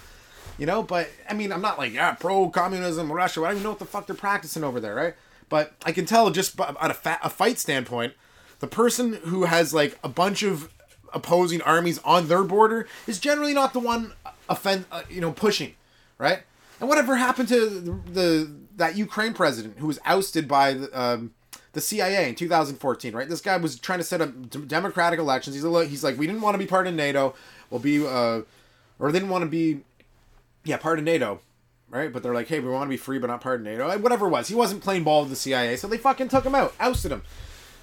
You 0.57 0.65
know, 0.65 0.83
but 0.83 1.09
I 1.29 1.33
mean, 1.33 1.51
I'm 1.51 1.61
not 1.61 1.77
like, 1.77 1.93
yeah, 1.93 2.13
pro 2.13 2.49
communism, 2.49 3.11
Russia. 3.11 3.41
I 3.41 3.45
don't 3.45 3.53
even 3.53 3.63
know 3.63 3.69
what 3.69 3.79
the 3.79 3.85
fuck 3.85 4.07
they're 4.07 4.15
practicing 4.15 4.63
over 4.63 4.79
there, 4.79 4.95
right? 4.95 5.15
But 5.49 5.73
I 5.85 5.91
can 5.91 6.05
tell 6.05 6.29
just 6.31 6.59
at 6.59 6.91
a, 6.91 6.93
fa- 6.93 7.19
a 7.23 7.29
fight 7.29 7.59
standpoint, 7.59 8.13
the 8.59 8.67
person 8.67 9.13
who 9.25 9.45
has 9.45 9.73
like 9.73 9.97
a 10.03 10.09
bunch 10.09 10.43
of 10.43 10.69
opposing 11.13 11.61
armies 11.61 11.99
on 11.99 12.27
their 12.27 12.43
border 12.43 12.87
is 13.05 13.19
generally 13.19 13.53
not 13.53 13.73
the 13.73 13.79
one 13.79 14.13
offend, 14.49 14.85
uh, 14.91 15.03
you 15.09 15.21
know, 15.21 15.31
pushing, 15.31 15.75
right? 16.17 16.41
And 16.79 16.87
whatever 16.89 17.15
happened 17.15 17.49
to 17.49 17.69
the, 17.69 17.91
the 18.11 18.51
that 18.75 18.95
Ukraine 18.95 19.33
president 19.33 19.79
who 19.79 19.87
was 19.87 19.99
ousted 20.05 20.47
by 20.47 20.73
the, 20.73 20.99
um, 20.99 21.31
the 21.73 21.81
CIA 21.81 22.29
in 22.29 22.35
2014, 22.35 23.13
right? 23.13 23.27
This 23.27 23.41
guy 23.41 23.57
was 23.57 23.79
trying 23.79 23.99
to 23.99 24.03
set 24.03 24.21
up 24.21 24.49
d- 24.49 24.59
democratic 24.65 25.19
elections. 25.19 25.55
He's 25.55 25.65
a, 25.65 25.85
he's 25.85 26.03
like, 26.03 26.17
we 26.17 26.27
didn't 26.27 26.41
want 26.41 26.53
to 26.55 26.59
be 26.59 26.67
part 26.67 26.87
of 26.87 26.93
NATO. 26.93 27.35
We'll 27.69 27.79
be, 27.79 28.05
uh, 28.05 28.41
or 28.99 29.11
didn't 29.11 29.29
want 29.29 29.43
to 29.43 29.49
be, 29.49 29.81
yeah, 30.63 30.77
part 30.77 30.99
of 30.99 31.05
NATO, 31.05 31.39
right? 31.89 32.11
But 32.11 32.23
they're 32.23 32.33
like, 32.33 32.47
hey, 32.47 32.59
we 32.59 32.69
want 32.69 32.87
to 32.87 32.89
be 32.89 32.97
free, 32.97 33.19
but 33.19 33.27
not 33.27 33.41
part 33.41 33.59
of 33.59 33.65
NATO. 33.65 33.97
Whatever 33.97 34.27
it 34.27 34.31
was, 34.31 34.47
he 34.47 34.55
wasn't 34.55 34.83
playing 34.83 35.03
ball 35.03 35.21
with 35.21 35.29
the 35.29 35.35
CIA, 35.35 35.75
so 35.77 35.87
they 35.87 35.97
fucking 35.97 36.29
took 36.29 36.45
him 36.45 36.55
out, 36.55 36.73
ousted 36.79 37.11
him, 37.11 37.23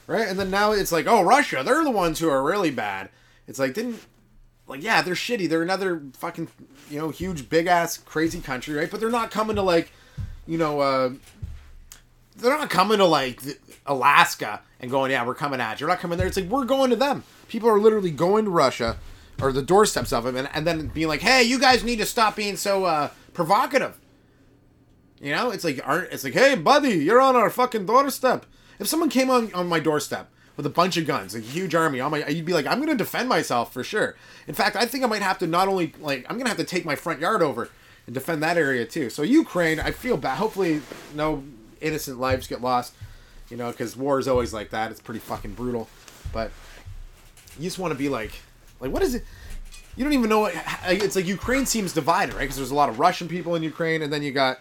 right? 0.06 0.28
And 0.28 0.38
then 0.38 0.50
now 0.50 0.72
it's 0.72 0.92
like, 0.92 1.06
oh, 1.06 1.22
Russia, 1.22 1.62
they're 1.64 1.84
the 1.84 1.90
ones 1.90 2.18
who 2.18 2.28
are 2.28 2.42
really 2.42 2.70
bad. 2.70 3.10
It's 3.46 3.58
like, 3.58 3.74
didn't 3.74 4.00
like 4.66 4.82
yeah 4.82 5.02
they're 5.02 5.14
shitty. 5.14 5.48
They're 5.48 5.62
another 5.62 6.02
fucking 6.14 6.48
you 6.90 6.98
know 6.98 7.10
huge 7.10 7.48
big 7.48 7.66
ass 7.66 7.98
crazy 7.98 8.40
country 8.40 8.74
right? 8.74 8.90
But 8.90 9.00
they're 9.00 9.10
not 9.10 9.30
coming 9.30 9.56
to 9.56 9.62
like 9.62 9.92
you 10.46 10.58
know 10.58 10.80
uh 10.80 11.10
they're 12.36 12.56
not 12.56 12.70
coming 12.70 12.98
to 12.98 13.04
like 13.04 13.40
alaska 13.86 14.60
and 14.80 14.90
going 14.90 15.10
yeah 15.10 15.26
we're 15.26 15.34
coming 15.34 15.60
at 15.60 15.80
you. 15.80 15.86
We're 15.86 15.92
not 15.92 16.00
coming 16.00 16.18
there. 16.18 16.26
It's 16.26 16.36
like 16.36 16.48
we're 16.48 16.64
going 16.64 16.90
to 16.90 16.96
them. 16.96 17.24
People 17.48 17.68
are 17.68 17.78
literally 17.78 18.10
going 18.10 18.46
to 18.46 18.50
russia 18.50 18.96
or 19.42 19.52
the 19.52 19.62
doorsteps 19.62 20.12
of 20.12 20.24
them 20.24 20.36
and, 20.36 20.48
and 20.54 20.66
then 20.66 20.88
being 20.88 21.08
like 21.08 21.20
hey 21.20 21.42
you 21.42 21.58
guys 21.58 21.84
need 21.84 21.98
to 21.98 22.06
stop 22.06 22.36
being 22.36 22.56
so 22.56 22.84
uh 22.84 23.10
provocative. 23.32 23.98
You 25.20 25.32
know? 25.32 25.50
It's 25.50 25.64
like 25.64 25.80
aren't 25.84 26.12
it's 26.12 26.24
like 26.24 26.34
hey 26.34 26.54
buddy 26.54 26.90
you're 26.90 27.20
on 27.20 27.36
our 27.36 27.50
fucking 27.50 27.86
doorstep. 27.86 28.46
If 28.78 28.88
someone 28.88 29.10
came 29.10 29.30
on 29.30 29.52
on 29.52 29.68
my 29.68 29.78
doorstep 29.78 30.30
with 30.56 30.66
a 30.66 30.70
bunch 30.70 30.96
of 30.96 31.06
guns, 31.06 31.34
a 31.34 31.40
huge 31.40 31.74
army 31.74 32.00
on 32.00 32.10
my, 32.10 32.26
you'd 32.26 32.44
be 32.44 32.52
like, 32.52 32.66
I'm 32.66 32.80
gonna 32.80 32.94
defend 32.94 33.28
myself 33.28 33.72
for 33.72 33.82
sure. 33.82 34.16
In 34.46 34.54
fact, 34.54 34.76
I 34.76 34.86
think 34.86 35.04
I 35.04 35.06
might 35.06 35.22
have 35.22 35.38
to 35.38 35.46
not 35.46 35.68
only 35.68 35.94
like, 36.00 36.26
I'm 36.28 36.38
gonna 36.38 36.50
have 36.50 36.58
to 36.58 36.64
take 36.64 36.84
my 36.84 36.94
front 36.94 37.20
yard 37.20 37.42
over 37.42 37.68
and 38.06 38.14
defend 38.14 38.42
that 38.42 38.56
area 38.56 38.84
too. 38.84 39.10
So 39.10 39.22
Ukraine, 39.22 39.80
I 39.80 39.90
feel 39.90 40.16
bad. 40.16 40.38
Hopefully, 40.38 40.82
no 41.14 41.42
innocent 41.80 42.20
lives 42.20 42.46
get 42.46 42.60
lost. 42.60 42.94
You 43.50 43.58
know, 43.58 43.70
because 43.70 43.96
war 43.96 44.18
is 44.18 44.26
always 44.26 44.54
like 44.54 44.70
that. 44.70 44.90
It's 44.90 45.00
pretty 45.00 45.20
fucking 45.20 45.52
brutal. 45.52 45.88
But 46.32 46.50
you 47.58 47.64
just 47.64 47.78
want 47.78 47.92
to 47.92 47.98
be 47.98 48.08
like, 48.08 48.32
like 48.80 48.90
what 48.90 49.02
is 49.02 49.14
it? 49.14 49.24
You 49.96 50.02
don't 50.02 50.12
even 50.12 50.28
know 50.28 50.40
what. 50.40 50.54
It's 50.86 51.14
like 51.14 51.26
Ukraine 51.26 51.66
seems 51.66 51.92
divided, 51.92 52.34
right? 52.34 52.42
Because 52.42 52.56
there's 52.56 52.70
a 52.70 52.74
lot 52.74 52.88
of 52.88 52.98
Russian 52.98 53.28
people 53.28 53.54
in 53.54 53.62
Ukraine, 53.62 54.02
and 54.02 54.12
then 54.12 54.22
you 54.22 54.32
got 54.32 54.60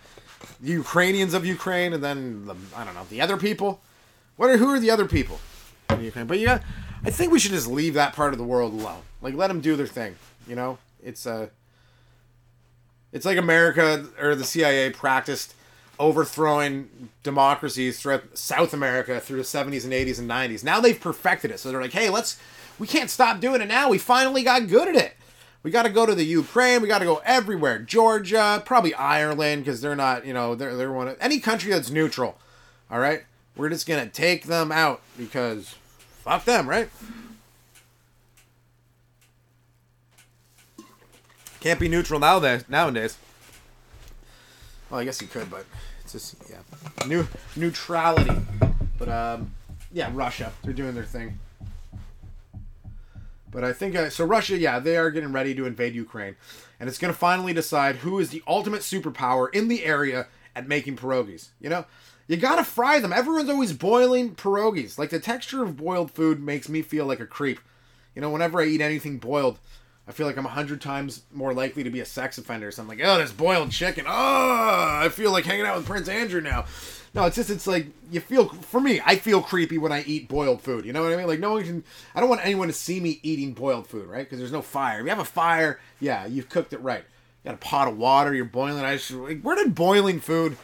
the 0.62 0.72
Ukrainians 0.72 1.34
of 1.34 1.46
Ukraine, 1.46 1.94
and 1.94 2.04
then 2.04 2.46
the, 2.46 2.56
I 2.76 2.84
don't 2.84 2.94
know 2.94 3.06
the 3.10 3.22
other 3.22 3.38
people. 3.38 3.82
What 4.36 4.50
are 4.50 4.58
who 4.58 4.70
are 4.70 4.80
the 4.80 4.92
other 4.92 5.06
people? 5.06 5.40
In 5.90 6.04
Ukraine. 6.04 6.28
But 6.28 6.40
yeah, 6.40 6.60
I 7.04 7.10
think 7.10 7.32
we 7.32 7.40
should 7.40 7.52
just 7.52 7.68
leave 7.68 7.94
that 7.96 8.14
part 8.14 8.34
of 8.34 8.40
the 8.40 8.46
world 8.46 8.74
alone. 8.74 9.02
Like 9.22 9.36
let 9.36 9.48
them 9.48 9.62
do 9.62 9.76
their 9.76 9.88
thing. 9.88 10.16
You 10.48 10.56
know, 10.56 10.78
it's 11.02 11.26
uh, 11.26 11.48
it's 13.12 13.26
like 13.26 13.38
America 13.38 14.08
or 14.20 14.36
the 14.36 14.44
CIA 14.44 14.90
practiced 14.90 15.56
overthrowing 16.00 17.10
democracies 17.22 18.00
throughout 18.00 18.38
South 18.38 18.74
America 18.74 19.20
through 19.20 19.38
the 19.38 19.44
70s 19.44 19.84
and 19.84 19.94
80s 19.94 20.20
and 20.20 20.30
90s. 20.30 20.64
Now 20.64 20.80
they've 20.80 21.00
perfected 21.00 21.52
it. 21.52 21.60
So 21.60 21.72
they're 21.72 21.82
like, 21.82 21.94
hey, 21.94 22.10
let's 22.10 22.40
we 22.80 22.88
can't 22.88 23.10
stop 23.10 23.40
doing 23.40 23.62
it 23.62 23.68
now. 23.68 23.90
We 23.90 23.98
finally 23.98 24.44
got 24.44 24.68
good 24.68 24.88
at 24.88 24.96
it. 24.96 25.16
We 25.62 25.72
got 25.72 25.84
to 25.84 25.90
go 25.90 26.06
to 26.06 26.14
the 26.14 26.26
Ukraine. 26.26 26.82
We 26.82 26.90
got 26.90 27.00
to 27.00 27.06
go 27.06 27.22
everywhere. 27.24 27.80
Georgia, 27.80 28.62
probably 28.66 28.94
Ireland, 28.94 29.64
because 29.64 29.80
they're 29.80 29.96
not, 29.96 30.26
you 30.26 30.34
know, 30.34 30.56
they're 30.56 30.76
they're 30.76 30.92
one 30.92 31.08
of 31.08 31.18
any 31.22 31.40
country 31.40 31.72
that's 31.72 31.90
neutral. 31.90 32.38
All 32.92 33.00
right, 33.00 33.24
we're 33.56 33.70
just 33.70 33.88
gonna 33.88 34.08
take 34.08 34.46
them 34.46 34.72
out 34.72 35.02
because 35.18 35.76
fuck 36.24 36.46
them, 36.46 36.68
right? 36.68 36.90
Can't 41.60 41.80
be 41.80 41.88
neutral 41.88 42.20
nowadays. 42.20 42.66
Nowadays. 42.68 43.18
Well, 44.90 45.00
I 45.00 45.06
guess 45.06 45.22
you 45.22 45.28
could, 45.28 45.50
but 45.50 45.66
it's 46.04 46.12
just 46.12 46.36
yeah, 46.50 47.08
new 47.08 47.26
neutrality. 47.56 48.36
But 49.00 49.10
um, 49.10 49.54
yeah, 49.92 50.12
Russia, 50.14 50.52
they're 50.64 50.74
doing 50.74 50.94
their 50.94 51.06
thing. 51.06 51.40
But 53.50 53.64
I 53.64 53.72
think 53.72 53.96
uh, 53.96 54.10
so. 54.10 54.26
Russia, 54.26 54.58
yeah, 54.58 54.80
they 54.80 54.98
are 54.98 55.10
getting 55.12 55.32
ready 55.32 55.56
to 55.56 55.66
invade 55.66 55.96
Ukraine, 55.96 56.36
and 56.80 56.90
it's 56.90 56.98
going 56.98 57.14
to 57.14 57.18
finally 57.18 57.54
decide 57.54 57.98
who 57.98 58.20
is 58.20 58.32
the 58.32 58.44
ultimate 58.48 58.82
superpower 58.82 59.48
in 59.54 59.68
the 59.68 59.86
area 59.86 60.28
at 60.56 60.68
making 60.68 60.98
pierogies. 60.98 61.50
You 61.62 61.70
know, 61.70 61.86
you 62.28 62.38
gotta 62.38 62.64
fry 62.64 63.00
them. 63.00 63.14
Everyone's 63.14 63.50
always 63.50 63.74
boiling 63.74 64.36
pierogies. 64.36 64.98
Like 64.98 65.10
the 65.10 65.20
texture 65.20 65.64
of 65.64 65.78
boiled 65.78 66.12
food 66.12 66.42
makes 66.42 66.70
me 66.70 66.82
feel 66.82 67.06
like 67.06 67.20
a 67.20 67.26
creep. 67.26 67.60
You 68.16 68.22
know, 68.22 68.30
whenever 68.30 68.62
I 68.62 68.66
eat 68.66 68.82
anything 68.82 69.18
boiled, 69.18 69.60
I 70.08 70.12
feel 70.12 70.28
like 70.28 70.38
I'm 70.38 70.46
a 70.46 70.50
hundred 70.50 70.82
times 70.82 71.24
more 71.32 71.54
likely 71.54 71.84
to 71.84 71.90
be 71.90 72.02
a 72.02 72.06
sex 72.06 72.38
offender. 72.38 72.72
So 72.72 72.82
I'm 72.82 72.88
like, 72.88 73.00
oh, 73.04 73.18
there's 73.18 73.32
boiled 73.32 73.72
chicken. 73.72 74.06
Oh, 74.08 74.12
I 75.02 75.10
feel 75.10 75.32
like 75.32 75.46
hanging 75.46 75.66
out 75.66 75.78
with 75.78 75.86
Prince 75.86 76.10
Andrew 76.10 76.42
now. 76.42 76.66
No, 77.16 77.26
it's 77.26 77.36
just 77.36 77.50
it's 77.50 77.68
like 77.68 77.88
you 78.12 78.20
feel 78.20 78.50
for 78.50 78.82
me. 78.82 79.02
I 79.06 79.16
feel 79.16 79.42
creepy 79.42 79.78
when 79.78 79.92
I 79.92 80.04
eat 80.04 80.28
boiled 80.28 80.62
food. 80.62 80.86
You 80.86 80.94
know 80.94 81.04
what 81.04 81.14
I 81.14 81.16
mean? 81.16 81.28
Like 81.28 81.40
no 81.40 81.52
one 81.52 81.64
can. 81.64 81.84
I 82.16 82.20
don't 82.20 82.30
want 82.30 82.44
anyone 82.44 82.68
to 82.68 82.74
see 82.74 83.00
me 83.00 83.20
eating 83.22 83.54
boiled 83.54 83.88
food, 83.88 84.08
right? 84.08 84.26
Because 84.26 84.40
there's 84.40 84.52
no 84.52 84.62
fire. 84.62 85.00
If 85.00 85.04
you 85.04 85.10
have 85.10 85.20
a 85.20 85.26
fire, 85.26 85.80
yeah, 86.00 86.26
you've 86.26 86.50
cooked 86.50 86.74
it 86.74 86.82
right. 86.82 87.04
You 87.44 87.50
got 87.50 87.56
a 87.56 87.58
pot 87.58 87.88
of 87.88 87.98
water. 87.98 88.34
You're 88.34 88.46
boiling. 88.46 88.84
I 88.84 88.96
just, 88.96 89.12
like, 89.12 89.42
where 89.42 89.56
did 89.56 89.76
boiling 89.76 90.20
food 90.20 90.58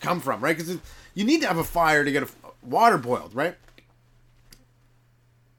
come 0.00 0.20
from, 0.20 0.40
right? 0.40 0.56
Because 0.56 0.78
you 1.16 1.24
need 1.24 1.40
to 1.40 1.48
have 1.48 1.56
a 1.56 1.64
fire 1.64 2.04
to 2.04 2.12
get 2.12 2.22
a 2.22 2.28
water 2.62 2.98
boiled, 2.98 3.34
right? 3.34 3.56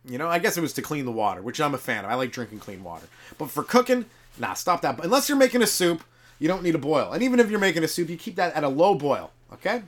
You 0.06 0.18
know, 0.18 0.30
I 0.30 0.40
guess 0.40 0.56
it 0.56 0.62
was 0.62 0.72
to 0.74 0.82
clean 0.82 1.04
the 1.04 1.12
water, 1.12 1.42
which 1.42 1.60
I'm 1.60 1.74
a 1.74 1.80
fan 1.80 2.06
of. 2.06 2.12
I 2.12 2.14
like 2.14 2.32
drinking 2.32 2.60
clean 2.60 2.84
water. 2.84 3.08
But 3.38 3.50
for 3.50 3.64
cooking, 3.64 4.06
nah, 4.38 4.54
stop 4.54 4.82
that. 4.84 5.04
Unless 5.04 5.28
you're 5.28 5.38
making 5.38 5.64
a 5.64 5.68
soup, 5.68 6.04
you 6.40 6.48
don't 6.48 6.64
need 6.64 6.76
a 6.76 6.80
boil. 6.80 7.12
And 7.12 7.24
even 7.24 7.42
if 7.42 7.50
you're 7.50 7.60
making 7.60 7.84
a 7.84 7.88
soup, 7.88 8.08
you 8.08 8.16
keep 8.16 8.36
that 8.36 8.54
at 8.54 8.64
a 8.64 8.70
low 8.70 8.94
boil, 8.96 9.32
okay? 9.52 9.82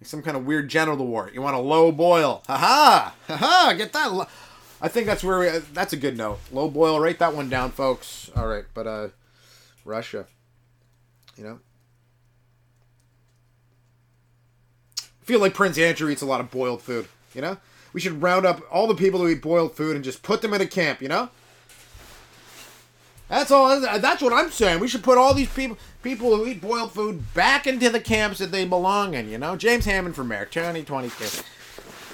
Like 0.00 0.06
some 0.06 0.22
kind 0.22 0.36
of 0.36 0.46
weird 0.46 0.68
genital 0.68 1.06
wart. 1.06 1.34
You 1.34 1.42
want 1.42 1.56
a 1.56 1.60
low 1.60 1.90
boil. 1.92 2.42
Ha 2.46 2.56
ha! 2.56 3.14
Ha 3.26 3.36
ha! 3.36 3.74
Get 3.76 3.92
that. 3.92 4.12
Lo- 4.12 4.28
I 4.80 4.88
think 4.88 5.06
that's 5.06 5.24
where 5.24 5.40
we, 5.40 5.48
uh, 5.48 5.60
that's 5.74 5.92
a 5.92 5.98
good 5.98 6.16
note. 6.16 6.38
Low 6.52 6.70
boil. 6.70 6.98
Write 7.00 7.18
that 7.18 7.34
one 7.34 7.50
down, 7.50 7.72
folks. 7.72 8.30
All 8.36 8.46
right, 8.46 8.64
but 8.72 8.86
uh, 8.86 9.08
Russia. 9.84 10.26
You 11.36 11.44
know, 11.44 11.58
feel 15.30 15.40
like 15.40 15.54
Prince 15.54 15.78
Andrew 15.78 16.10
eats 16.10 16.22
a 16.22 16.26
lot 16.26 16.40
of 16.40 16.50
boiled 16.50 16.82
food. 16.82 17.06
You 17.34 17.40
know, 17.40 17.56
we 17.92 18.00
should 18.00 18.20
round 18.20 18.44
up 18.44 18.62
all 18.70 18.88
the 18.88 18.96
people 18.96 19.20
who 19.20 19.28
eat 19.28 19.40
boiled 19.40 19.76
food 19.76 19.94
and 19.94 20.04
just 20.04 20.24
put 20.24 20.42
them 20.42 20.52
in 20.52 20.60
a 20.60 20.66
camp. 20.66 21.00
You 21.00 21.08
know. 21.08 21.28
That's 23.28 23.52
all. 23.52 23.80
That's 23.80 24.20
what 24.20 24.32
I'm 24.32 24.50
saying. 24.50 24.80
We 24.80 24.88
should 24.88 25.04
put 25.04 25.16
all 25.16 25.32
these 25.32 25.48
people, 25.48 25.78
people 26.02 26.36
who 26.36 26.46
eat 26.48 26.60
boiled 26.60 26.90
food, 26.90 27.32
back 27.32 27.64
into 27.68 27.88
the 27.88 28.00
camps 28.00 28.40
that 28.40 28.50
they 28.50 28.64
belong 28.64 29.14
in. 29.14 29.28
You 29.28 29.38
know, 29.38 29.54
James 29.54 29.84
Hammond 29.84 30.16
for 30.16 30.24
mayor, 30.24 30.46
2022, 30.46 31.44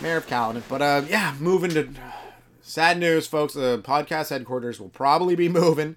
mayor 0.03 0.19
of 0.19 0.27
Caledon. 0.27 0.63
But 0.69 0.83
uh, 0.83 1.03
yeah, 1.09 1.35
moving 1.41 1.71
to 1.71 1.89
sad 2.61 2.99
news, 2.99 3.27
folks. 3.27 3.55
The 3.55 3.79
podcast 3.79 4.29
headquarters 4.29 4.79
will 4.79 4.91
probably 4.91 5.35
be 5.37 5.49
moving. 5.49 5.97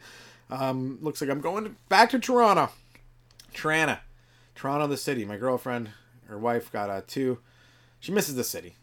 Um, 0.49 0.99
looks 1.01 1.19
like 1.19 1.29
I'm 1.29 1.41
going 1.41 1.75
back 1.89 2.11
to 2.11 2.19
Toronto, 2.19 2.69
Toronto, 3.53 3.97
Toronto, 4.55 4.87
the 4.87 4.95
city. 4.95 5.25
My 5.25 5.35
girlfriend, 5.35 5.89
her 6.29 6.37
wife, 6.37 6.71
got 6.71 6.89
a 6.89 7.01
two. 7.05 7.39
She 7.99 8.11
misses 8.11 8.35
the 8.35 8.43
city. 8.43 8.75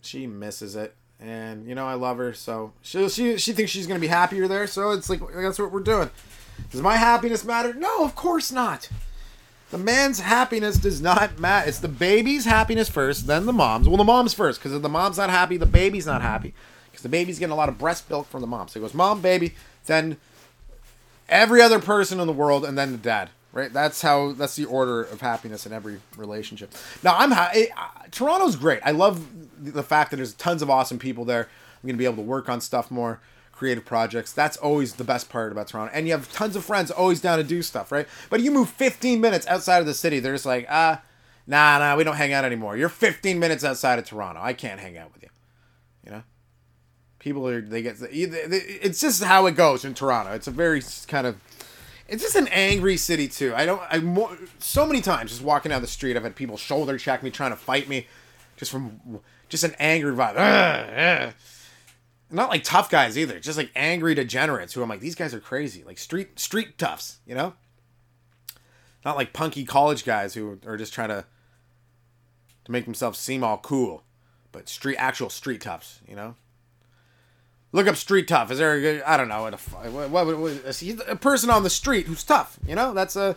She 0.00 0.26
misses 0.26 0.74
it 0.74 0.94
and 1.18 1.66
you 1.66 1.74
know 1.74 1.86
I 1.86 1.94
love 1.94 2.18
her, 2.18 2.34
so 2.34 2.72
she 2.82 3.08
she 3.08 3.38
she 3.38 3.52
thinks 3.52 3.70
she's 3.70 3.86
gonna 3.86 4.00
be 4.00 4.06
happier 4.06 4.48
there. 4.48 4.66
So 4.66 4.90
it's 4.90 5.08
like 5.08 5.20
that's 5.34 5.58
what 5.58 5.72
we're 5.72 5.80
doing. 5.80 6.10
Does 6.70 6.82
my 6.82 6.96
happiness 6.96 7.44
matter? 7.44 7.74
No, 7.74 8.04
of 8.04 8.14
course 8.14 8.52
not. 8.52 8.88
The 9.70 9.78
man's 9.78 10.20
happiness 10.20 10.76
does 10.76 11.00
not 11.00 11.38
matter. 11.38 11.68
It's 11.68 11.80
the 11.80 11.88
baby's 11.88 12.44
happiness 12.44 12.88
first, 12.88 13.26
then 13.26 13.46
the 13.46 13.52
mom's. 13.52 13.88
Well, 13.88 13.96
the 13.96 14.04
mom's 14.04 14.32
first, 14.32 14.60
because 14.60 14.72
if 14.72 14.82
the 14.82 14.88
mom's 14.88 15.18
not 15.18 15.28
happy, 15.28 15.56
the 15.56 15.66
baby's 15.66 16.06
not 16.06 16.22
happy, 16.22 16.54
because 16.90 17.02
the 17.02 17.08
baby's 17.08 17.38
getting 17.38 17.52
a 17.52 17.56
lot 17.56 17.68
of 17.68 17.76
breast 17.76 18.08
milk 18.08 18.28
from 18.28 18.42
the 18.42 18.46
mom. 18.46 18.68
So 18.68 18.78
it 18.78 18.82
goes 18.82 18.94
mom, 18.94 19.20
baby, 19.20 19.54
then 19.86 20.18
every 21.28 21.60
other 21.60 21.80
person 21.80 22.20
in 22.20 22.26
the 22.26 22.32
world, 22.32 22.64
and 22.64 22.78
then 22.78 22.92
the 22.92 22.98
dad. 22.98 23.30
Right? 23.56 23.72
That's 23.72 24.02
how 24.02 24.32
that's 24.32 24.54
the 24.54 24.66
order 24.66 25.02
of 25.02 25.22
happiness 25.22 25.64
in 25.64 25.72
every 25.72 25.98
relationship. 26.16 26.74
Now 27.02 27.16
I'm 27.16 27.30
ha- 27.30 27.50
eh, 27.54 27.68
Toronto's 28.10 28.54
great. 28.54 28.80
I 28.84 28.90
love 28.90 29.26
the 29.58 29.82
fact 29.82 30.10
that 30.10 30.18
there's 30.18 30.34
tons 30.34 30.60
of 30.60 30.68
awesome 30.68 30.98
people 30.98 31.24
there. 31.24 31.48
I'm 31.82 31.86
gonna 31.86 31.96
be 31.96 32.04
able 32.04 32.16
to 32.16 32.22
work 32.22 32.50
on 32.50 32.60
stuff 32.60 32.90
more, 32.90 33.18
creative 33.52 33.86
projects. 33.86 34.32
That's 34.32 34.58
always 34.58 34.96
the 34.96 35.04
best 35.04 35.30
part 35.30 35.52
about 35.52 35.68
Toronto. 35.68 35.90
And 35.94 36.06
you 36.06 36.12
have 36.12 36.30
tons 36.30 36.54
of 36.54 36.66
friends 36.66 36.90
always 36.90 37.22
down 37.22 37.38
to 37.38 37.44
do 37.44 37.62
stuff, 37.62 37.90
right? 37.90 38.06
But 38.28 38.40
you 38.40 38.50
move 38.50 38.68
15 38.68 39.22
minutes 39.22 39.46
outside 39.46 39.78
of 39.78 39.86
the 39.86 39.94
city, 39.94 40.20
they're 40.20 40.34
just 40.34 40.44
like, 40.44 40.66
ah, 40.68 41.00
nah, 41.46 41.78
nah, 41.78 41.96
we 41.96 42.04
don't 42.04 42.16
hang 42.16 42.34
out 42.34 42.44
anymore. 42.44 42.76
You're 42.76 42.90
15 42.90 43.38
minutes 43.38 43.64
outside 43.64 43.98
of 43.98 44.04
Toronto. 44.04 44.40
I 44.42 44.52
can't 44.52 44.80
hang 44.80 44.98
out 44.98 45.14
with 45.14 45.22
you. 45.22 45.30
You 46.04 46.10
know 46.12 46.22
people 47.18 47.48
are 47.48 47.60
they 47.60 47.82
get 47.82 47.96
it's 48.00 49.00
just 49.00 49.24
how 49.24 49.46
it 49.46 49.56
goes 49.56 49.84
in 49.84 49.94
Toronto. 49.94 50.32
It's 50.32 50.46
a 50.46 50.52
very 50.52 50.80
kind 51.08 51.26
of 51.26 51.34
it's 52.08 52.22
just 52.22 52.36
an 52.36 52.48
angry 52.48 52.96
city 52.96 53.28
too. 53.28 53.54
I 53.54 53.66
don't 53.66 53.82
I 53.90 54.36
so 54.58 54.86
many 54.86 55.00
times 55.00 55.30
just 55.30 55.42
walking 55.42 55.70
down 55.70 55.82
the 55.82 55.88
street 55.88 56.16
I've 56.16 56.22
had 56.22 56.36
people 56.36 56.56
shoulder 56.56 56.98
check 56.98 57.22
me 57.22 57.30
trying 57.30 57.50
to 57.50 57.56
fight 57.56 57.88
me 57.88 58.06
just 58.56 58.70
from 58.70 59.20
just 59.48 59.64
an 59.64 59.74
angry 59.78 60.12
vibe. 60.12 60.36
Ugh, 60.36 61.28
ugh. 61.28 61.34
Not 62.30 62.50
like 62.50 62.64
tough 62.64 62.90
guys 62.90 63.16
either, 63.16 63.38
just 63.38 63.58
like 63.58 63.70
angry 63.76 64.14
degenerates 64.14 64.72
who 64.72 64.82
I'm 64.82 64.88
like 64.88 65.00
these 65.00 65.14
guys 65.14 65.34
are 65.34 65.40
crazy, 65.40 65.84
like 65.84 65.98
street 65.98 66.38
street 66.38 66.78
toughs, 66.78 67.18
you 67.26 67.34
know? 67.34 67.54
Not 69.04 69.16
like 69.16 69.32
punky 69.32 69.64
college 69.64 70.04
guys 70.04 70.34
who 70.34 70.58
are 70.66 70.76
just 70.76 70.92
trying 70.92 71.08
to 71.08 71.24
to 72.64 72.72
make 72.72 72.84
themselves 72.84 73.18
seem 73.18 73.44
all 73.44 73.58
cool, 73.58 74.02
but 74.50 74.68
street 74.68 74.96
actual 74.96 75.30
street 75.30 75.60
toughs, 75.60 76.00
you 76.08 76.16
know? 76.16 76.34
Look 77.76 77.86
up 77.88 77.96
street 77.96 78.26
tough. 78.26 78.50
Is 78.50 78.56
there 78.56 78.72
a 78.72 78.80
good, 78.80 79.02
I 79.02 79.18
don't 79.18 79.28
know, 79.28 79.42
what, 79.42 79.60
what, 79.92 80.26
what, 80.26 80.38
what 80.38 80.82
a 81.08 81.16
person 81.16 81.50
on 81.50 81.62
the 81.62 81.68
street 81.68 82.06
who's 82.06 82.24
tough, 82.24 82.58
you 82.66 82.74
know? 82.74 82.94
That's 82.94 83.16
a 83.16 83.36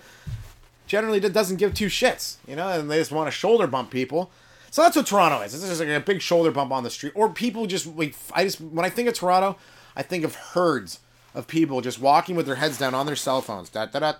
generally 0.88 1.20
doesn't 1.20 1.58
give 1.58 1.74
two 1.74 1.88
shits, 1.88 2.38
you 2.48 2.56
know, 2.56 2.70
and 2.70 2.90
they 2.90 3.00
just 3.00 3.12
want 3.12 3.28
to 3.28 3.32
shoulder 3.32 3.68
bump 3.68 3.92
people. 3.92 4.32
So 4.72 4.82
that's 4.82 4.96
what 4.96 5.08
Toronto 5.08 5.42
is. 5.42 5.54
It's 5.54 5.68
just 5.68 5.82
like 5.82 5.90
a 5.90 6.00
big 6.00 6.22
shoulder 6.22 6.52
bump 6.52 6.72
on 6.72 6.84
the 6.84 6.90
street, 6.90 7.12
or 7.18 7.28
people 7.28 7.66
just 7.66 7.86
like 7.98 8.16
I 8.32 8.46
just 8.46 8.62
when 8.62 8.86
I 8.86 8.90
think 8.90 9.10
of 9.10 9.14
Toronto, 9.14 9.58
I 9.94 10.04
think 10.04 10.24
of 10.24 10.36
herds 10.36 11.02
of 11.36 11.48
people 11.48 11.82
just 11.82 12.00
walking 12.00 12.38
with 12.38 12.46
their 12.46 12.56
heads 12.56 12.78
down 12.78 12.96
on 12.96 13.08
their 13.08 13.18
cell 13.18 13.42
phones. 13.42 13.76
Like 13.76 13.94
my. 13.94 14.16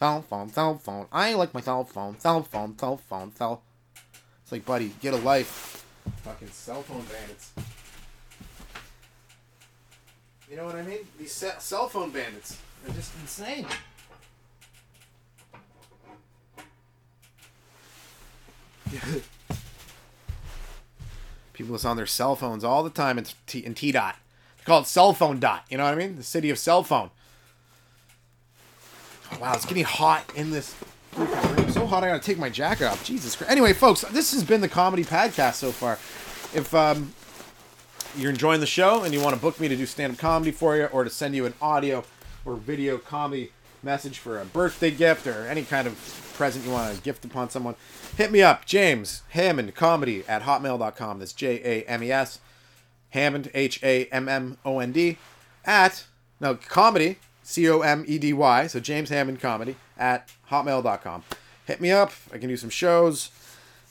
Cell 0.00 0.22
phone, 0.22 0.50
cell 0.50 0.78
phone. 0.78 1.06
I 1.12 1.34
like 1.34 1.52
my 1.52 1.60
cell 1.60 1.84
phone. 1.84 2.18
Cell 2.18 2.42
phone, 2.42 2.78
cell 2.78 2.96
phone, 2.96 3.34
cell. 3.34 3.60
It's 4.42 4.50
like, 4.50 4.64
buddy, 4.64 4.94
get 5.02 5.12
a 5.12 5.18
life. 5.18 5.84
Fucking 6.24 6.48
cell 6.48 6.80
phone 6.80 7.02
bandits. 7.02 7.52
You 10.50 10.56
know 10.56 10.64
what 10.64 10.76
I 10.76 10.80
mean? 10.82 11.00
These 11.18 11.44
cell 11.58 11.88
phone 11.88 12.10
bandits 12.12 12.56
are 12.88 12.94
just 12.94 13.12
insane. 13.20 13.66
People 21.52 21.72
that's 21.72 21.84
on 21.84 21.98
their 21.98 22.06
cell 22.06 22.36
phones 22.36 22.64
all 22.64 22.82
the 22.82 22.88
time 22.88 23.18
in 23.18 23.26
T, 23.46 23.58
in 23.58 23.74
T 23.74 23.92
dot. 23.92 24.16
They 24.56 24.64
call 24.64 24.80
it 24.80 24.86
cell 24.86 25.12
phone 25.12 25.40
dot. 25.40 25.66
You 25.68 25.76
know 25.76 25.84
what 25.84 25.92
I 25.92 25.96
mean? 25.96 26.16
The 26.16 26.22
city 26.22 26.48
of 26.48 26.58
cell 26.58 26.82
phone. 26.82 27.10
Wow, 29.38 29.54
it's 29.54 29.64
getting 29.64 29.84
hot 29.84 30.24
in 30.34 30.50
this 30.50 30.74
room. 31.16 31.70
So 31.70 31.86
hot, 31.86 32.04
I 32.04 32.08
gotta 32.08 32.22
take 32.22 32.38
my 32.38 32.50
jacket 32.50 32.86
off. 32.86 33.04
Jesus 33.04 33.36
Christ. 33.36 33.50
Anyway, 33.50 33.72
folks, 33.72 34.02
this 34.02 34.32
has 34.32 34.44
been 34.44 34.60
the 34.60 34.68
comedy 34.68 35.04
Padcast 35.04 35.54
so 35.54 35.70
far. 35.70 35.92
If 36.58 36.74
um, 36.74 37.14
you're 38.16 38.30
enjoying 38.30 38.60
the 38.60 38.66
show 38.66 39.02
and 39.02 39.14
you 39.14 39.20
want 39.20 39.34
to 39.34 39.40
book 39.40 39.60
me 39.60 39.68
to 39.68 39.76
do 39.76 39.86
stand 39.86 40.12
up 40.12 40.18
comedy 40.18 40.50
for 40.50 40.76
you 40.76 40.86
or 40.86 41.04
to 41.04 41.10
send 41.10 41.34
you 41.34 41.46
an 41.46 41.54
audio 41.62 42.04
or 42.44 42.56
video 42.56 42.98
comedy 42.98 43.52
message 43.82 44.18
for 44.18 44.40
a 44.40 44.44
birthday 44.44 44.90
gift 44.90 45.26
or 45.26 45.46
any 45.46 45.62
kind 45.62 45.86
of 45.86 45.94
present 46.34 46.64
you 46.64 46.70
want 46.70 46.94
to 46.94 47.02
gift 47.02 47.24
upon 47.24 47.50
someone, 47.50 47.74
hit 48.16 48.30
me 48.30 48.42
up, 48.42 48.66
James 48.66 49.22
Hammond 49.30 49.74
Comedy 49.74 50.24
at 50.26 50.42
hotmail.com. 50.42 51.18
That's 51.18 51.32
J 51.32 51.60
A 51.64 51.84
M 51.84 52.02
E 52.02 52.10
S 52.10 52.40
Hammond 53.10 53.50
H 53.54 53.82
A 53.82 54.06
M 54.06 54.28
M 54.28 54.58
O 54.64 54.78
N 54.78 54.92
D 54.92 55.18
at 55.64 56.04
no 56.40 56.54
comedy 56.54 57.18
C 57.50 57.68
O 57.68 57.80
M 57.80 58.04
E 58.06 58.18
D 58.18 58.32
Y. 58.32 58.66
So 58.68 58.78
James 58.78 59.10
Hammond 59.10 59.40
Comedy 59.40 59.74
at 59.98 60.30
hotmail.com. 60.50 61.24
Hit 61.66 61.80
me 61.80 61.90
up. 61.90 62.12
I 62.32 62.38
can 62.38 62.48
do 62.48 62.56
some 62.56 62.70
shows. 62.70 63.30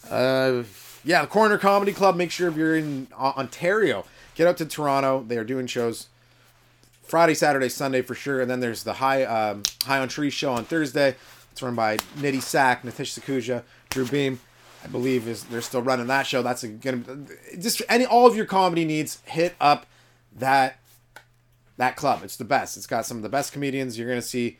Uh, 0.09 0.63
yeah, 1.03 1.21
the 1.21 1.27
Corner 1.27 1.57
Comedy 1.57 1.91
Club. 1.91 2.15
Make 2.15 2.31
sure 2.31 2.47
if 2.47 2.55
you're 2.55 2.77
in 2.77 3.07
Ontario, 3.13 4.05
get 4.35 4.47
out 4.47 4.57
to 4.57 4.65
Toronto. 4.65 5.25
They 5.27 5.37
are 5.37 5.43
doing 5.43 5.67
shows 5.67 6.07
Friday, 7.03 7.33
Saturday, 7.33 7.67
Sunday 7.67 8.01
for 8.01 8.15
sure. 8.15 8.39
And 8.41 8.49
then 8.49 8.61
there's 8.61 8.83
the 8.83 8.93
High 8.93 9.23
um, 9.25 9.63
High 9.83 9.99
on 9.99 10.07
Tree 10.07 10.29
show 10.29 10.53
on 10.53 10.63
Thursday. 10.63 11.15
It's 11.51 11.61
run 11.61 11.75
by 11.75 11.97
Nitty 12.17 12.41
Sack, 12.41 12.83
Nitish 12.83 13.19
Sakhuja, 13.19 13.63
Drew 13.89 14.05
Beam. 14.05 14.39
I 14.85 14.87
believe 14.87 15.27
is 15.27 15.43
they're 15.43 15.59
still 15.59 15.81
running 15.81 16.07
that 16.07 16.25
show. 16.25 16.41
That's 16.41 16.63
a, 16.63 16.69
gonna 16.69 17.03
just 17.59 17.81
any 17.89 18.05
all 18.05 18.25
of 18.25 18.37
your 18.37 18.45
comedy 18.45 18.85
needs. 18.85 19.21
Hit 19.25 19.55
up 19.59 19.85
that 20.37 20.79
that 21.79 21.95
club. 21.95 22.21
It's 22.23 22.35
the 22.35 22.43
best. 22.43 22.75
It's 22.77 22.85
got 22.85 23.05
some 23.05 23.17
of 23.17 23.23
the 23.23 23.29
best 23.29 23.53
comedians 23.53 23.97
you're 23.97 24.07
gonna 24.07 24.21
see 24.21 24.59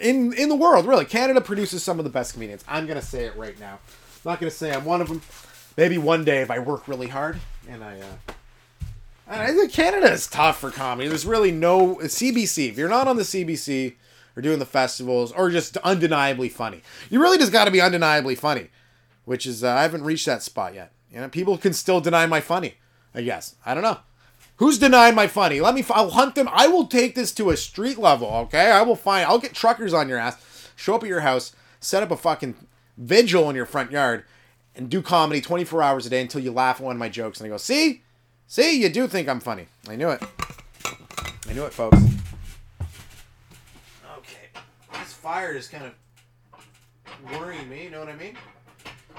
in 0.00 0.32
in 0.32 0.48
the 0.48 0.56
world. 0.56 0.86
Really, 0.86 1.04
Canada 1.04 1.40
produces 1.40 1.82
some 1.82 1.98
of 1.98 2.04
the 2.04 2.10
best 2.10 2.32
comedians. 2.32 2.64
I'm 2.66 2.86
gonna 2.86 3.02
say 3.02 3.26
it 3.26 3.36
right 3.36 3.58
now. 3.60 3.74
I'm 3.74 4.32
not 4.32 4.40
gonna 4.40 4.50
say 4.50 4.72
I'm 4.72 4.84
one 4.86 5.02
of 5.02 5.08
them. 5.08 5.20
Maybe 5.76 5.98
one 5.98 6.24
day 6.24 6.40
if 6.40 6.50
I 6.50 6.58
work 6.58 6.88
really 6.88 7.08
hard 7.08 7.38
and 7.68 7.84
I. 7.84 8.00
Uh, 8.00 8.16
I 9.28 9.52
think 9.52 9.72
Canada 9.72 10.10
is 10.10 10.26
tough 10.26 10.58
for 10.60 10.70
comedy. 10.70 11.08
There's 11.08 11.26
really 11.26 11.50
no 11.50 11.96
CBC. 11.96 12.70
If 12.70 12.78
you're 12.78 12.88
not 12.88 13.08
on 13.08 13.16
the 13.16 13.24
CBC 13.24 13.96
or 14.36 14.40
doing 14.40 14.58
the 14.58 14.64
festivals 14.64 15.32
or 15.32 15.50
just 15.50 15.76
undeniably 15.78 16.48
funny, 16.48 16.80
you 17.10 17.20
really 17.20 17.36
just 17.36 17.52
got 17.52 17.64
to 17.64 17.70
be 17.70 17.80
undeniably 17.80 18.36
funny, 18.36 18.68
which 19.24 19.44
is 19.44 19.62
uh, 19.62 19.70
I 19.70 19.82
haven't 19.82 20.04
reached 20.04 20.26
that 20.26 20.42
spot 20.42 20.74
yet. 20.74 20.92
You 21.12 21.20
know, 21.20 21.28
people 21.28 21.58
can 21.58 21.74
still 21.74 22.00
deny 22.00 22.24
my 22.24 22.40
funny. 22.40 22.76
I 23.14 23.22
guess 23.22 23.56
I 23.66 23.74
don't 23.74 23.82
know. 23.82 23.98
Who's 24.56 24.78
denying 24.78 25.14
my 25.14 25.26
funny? 25.26 25.60
Let 25.60 25.74
me. 25.74 25.84
I'll 25.90 26.10
hunt 26.10 26.34
them. 26.34 26.48
I 26.50 26.66
will 26.66 26.86
take 26.86 27.14
this 27.14 27.32
to 27.34 27.50
a 27.50 27.56
street 27.56 27.98
level. 27.98 28.28
Okay, 28.28 28.70
I 28.70 28.82
will 28.82 28.96
find. 28.96 29.26
I'll 29.26 29.38
get 29.38 29.52
truckers 29.52 29.92
on 29.92 30.08
your 30.08 30.18
ass. 30.18 30.70
Show 30.76 30.94
up 30.94 31.02
at 31.02 31.08
your 31.08 31.20
house. 31.20 31.54
Set 31.80 32.02
up 32.02 32.10
a 32.10 32.16
fucking 32.16 32.54
vigil 32.96 33.50
in 33.50 33.56
your 33.56 33.66
front 33.66 33.90
yard, 33.90 34.24
and 34.74 34.88
do 34.88 35.02
comedy 35.02 35.40
24 35.40 35.82
hours 35.82 36.06
a 36.06 36.10
day 36.10 36.22
until 36.22 36.40
you 36.40 36.50
laugh 36.50 36.80
at 36.80 36.84
one 36.84 36.96
of 36.96 36.98
my 36.98 37.08
jokes. 37.08 37.38
And 37.38 37.46
I 37.46 37.50
go, 37.50 37.58
see, 37.58 38.02
see, 38.46 38.80
you 38.80 38.88
do 38.88 39.06
think 39.06 39.28
I'm 39.28 39.40
funny. 39.40 39.66
I 39.88 39.96
knew 39.96 40.08
it. 40.08 40.22
I 41.48 41.52
knew 41.52 41.64
it, 41.64 41.72
folks. 41.72 41.98
Okay, 44.18 44.48
this 44.92 45.12
fire 45.12 45.52
is 45.52 45.68
kind 45.68 45.84
of 45.84 45.92
worrying 47.38 47.68
me. 47.68 47.84
You 47.84 47.90
know 47.90 48.00
what 48.00 48.08
I 48.08 48.16
mean? 48.16 48.36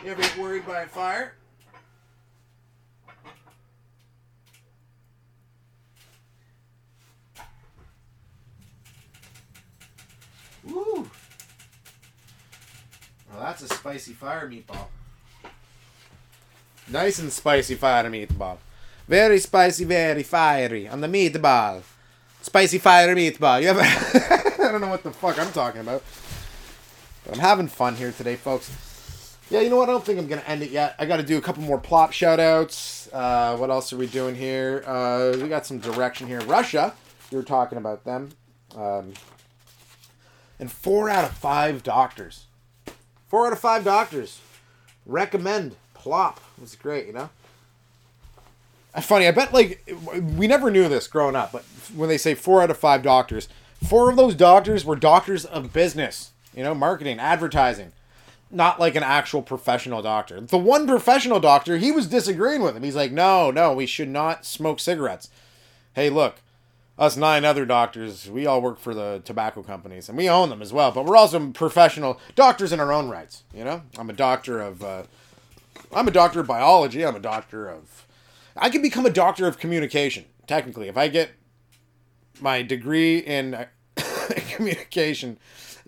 You 0.03 0.11
ever 0.11 0.21
get 0.21 0.37
worried 0.37 0.65
by 0.65 0.81
a 0.81 0.87
fire? 0.87 1.35
Woo! 10.67 11.09
Well, 13.29 13.39
that's 13.39 13.63
a 13.63 13.67
spicy 13.67 14.13
fire 14.13 14.49
meatball. 14.49 14.87
Nice 16.89 17.19
and 17.19 17.31
spicy 17.31 17.75
fire 17.75 18.09
meatball. 18.09 18.57
Very 19.07 19.39
spicy, 19.39 19.85
very 19.85 20.23
fiery 20.23 20.87
on 20.87 21.01
the 21.01 21.07
meatball. 21.07 21.81
Spicy 22.41 22.77
fire 22.77 23.13
meatball. 23.15 23.61
You 23.61 23.69
ever? 23.69 23.81
I 24.63 24.71
don't 24.71 24.81
know 24.81 24.87
what 24.87 25.03
the 25.03 25.11
fuck 25.11 25.39
I'm 25.39 25.51
talking 25.51 25.81
about. 25.81 26.03
But 27.25 27.35
I'm 27.35 27.39
having 27.39 27.67
fun 27.67 27.95
here 27.95 28.11
today, 28.11 28.35
folks. 28.35 28.71
Yeah, 29.49 29.61
you 29.61 29.69
know 29.69 29.77
what? 29.77 29.87
I 29.89 29.93
don't 29.93 30.03
think 30.03 30.19
I'm 30.19 30.27
gonna 30.27 30.43
end 30.47 30.61
it 30.61 30.71
yet. 30.71 30.95
I 30.99 31.05
got 31.05 31.17
to 31.17 31.23
do 31.23 31.37
a 31.37 31.41
couple 31.41 31.63
more 31.63 31.77
plop 31.77 32.11
shoutouts. 32.11 33.09
Uh, 33.13 33.55
what 33.57 33.69
else 33.69 33.93
are 33.93 33.97
we 33.97 34.07
doing 34.07 34.35
here? 34.35 34.83
Uh, 34.85 35.37
we 35.41 35.47
got 35.47 35.65
some 35.65 35.79
direction 35.79 36.27
here. 36.27 36.41
Russia. 36.41 36.93
You 37.31 37.37
were 37.37 37.43
talking 37.43 37.77
about 37.77 38.03
them. 38.05 38.29
Um, 38.75 39.13
and 40.59 40.71
four 40.71 41.09
out 41.09 41.25
of 41.25 41.31
five 41.31 41.83
doctors, 41.83 42.45
four 43.27 43.47
out 43.47 43.53
of 43.53 43.59
five 43.59 43.83
doctors 43.83 44.39
recommend 45.05 45.75
plop. 45.93 46.39
It's 46.61 46.75
great, 46.75 47.07
you 47.07 47.13
know. 47.13 47.29
Funny, 49.01 49.27
I 49.27 49.31
bet 49.31 49.53
like 49.53 49.87
we 50.35 50.47
never 50.47 50.71
knew 50.71 50.89
this 50.89 51.07
growing 51.07 51.35
up, 51.35 51.51
but 51.51 51.63
when 51.95 52.09
they 52.09 52.17
say 52.17 52.33
four 52.33 52.63
out 52.63 52.71
of 52.71 52.77
five 52.77 53.03
doctors, 53.03 53.47
four 53.87 54.09
of 54.09 54.15
those 54.15 54.33
doctors 54.33 54.83
were 54.85 54.95
doctors 54.95 55.45
of 55.45 55.71
business, 55.71 56.31
you 56.55 56.63
know, 56.63 56.73
marketing, 56.73 57.19
advertising, 57.19 57.91
not 58.49 58.79
like 58.79 58.95
an 58.95 59.03
actual 59.03 59.43
professional 59.43 60.01
doctor. 60.01 60.41
The 60.41 60.57
one 60.57 60.87
professional 60.87 61.39
doctor, 61.39 61.77
he 61.77 61.91
was 61.91 62.07
disagreeing 62.07 62.63
with 62.63 62.75
him. 62.75 62.81
He's 62.81 62.95
like, 62.95 63.11
no, 63.11 63.51
no, 63.51 63.73
we 63.73 63.85
should 63.85 64.09
not 64.09 64.45
smoke 64.45 64.79
cigarettes. 64.79 65.29
Hey, 65.93 66.09
look, 66.09 66.37
us 66.97 67.15
nine 67.15 67.45
other 67.45 67.65
doctors, 67.65 68.29
we 68.29 68.45
all 68.45 68.61
work 68.61 68.79
for 68.79 68.93
the 68.93 69.21
tobacco 69.23 69.61
companies 69.61 70.09
and 70.09 70.17
we 70.17 70.29
own 70.29 70.49
them 70.49 70.61
as 70.61 70.73
well. 70.73 70.91
But 70.91 71.05
we're 71.05 71.17
also 71.17 71.51
professional 71.51 72.19
doctors 72.35 72.73
in 72.73 72.79
our 72.79 72.91
own 72.91 73.09
rights. 73.09 73.43
You 73.53 73.63
know, 73.63 73.83
I'm 73.97 74.09
a 74.09 74.13
doctor 74.13 74.59
of, 74.59 74.83
uh, 74.83 75.03
I'm 75.93 76.07
a 76.07 76.11
doctor 76.11 76.39
of 76.39 76.47
biology. 76.47 77.05
I'm 77.05 77.15
a 77.15 77.19
doctor 77.19 77.69
of 77.69 78.07
I 78.59 78.69
could 78.69 78.81
become 78.81 79.05
a 79.05 79.11
doctor 79.11 79.47
of 79.47 79.57
communication, 79.57 80.25
technically. 80.47 80.87
If 80.87 80.97
I 80.97 81.07
get 81.07 81.31
my 82.41 82.61
degree 82.61 83.19
in 83.19 83.53
uh, 83.53 83.65
communication 84.49 85.37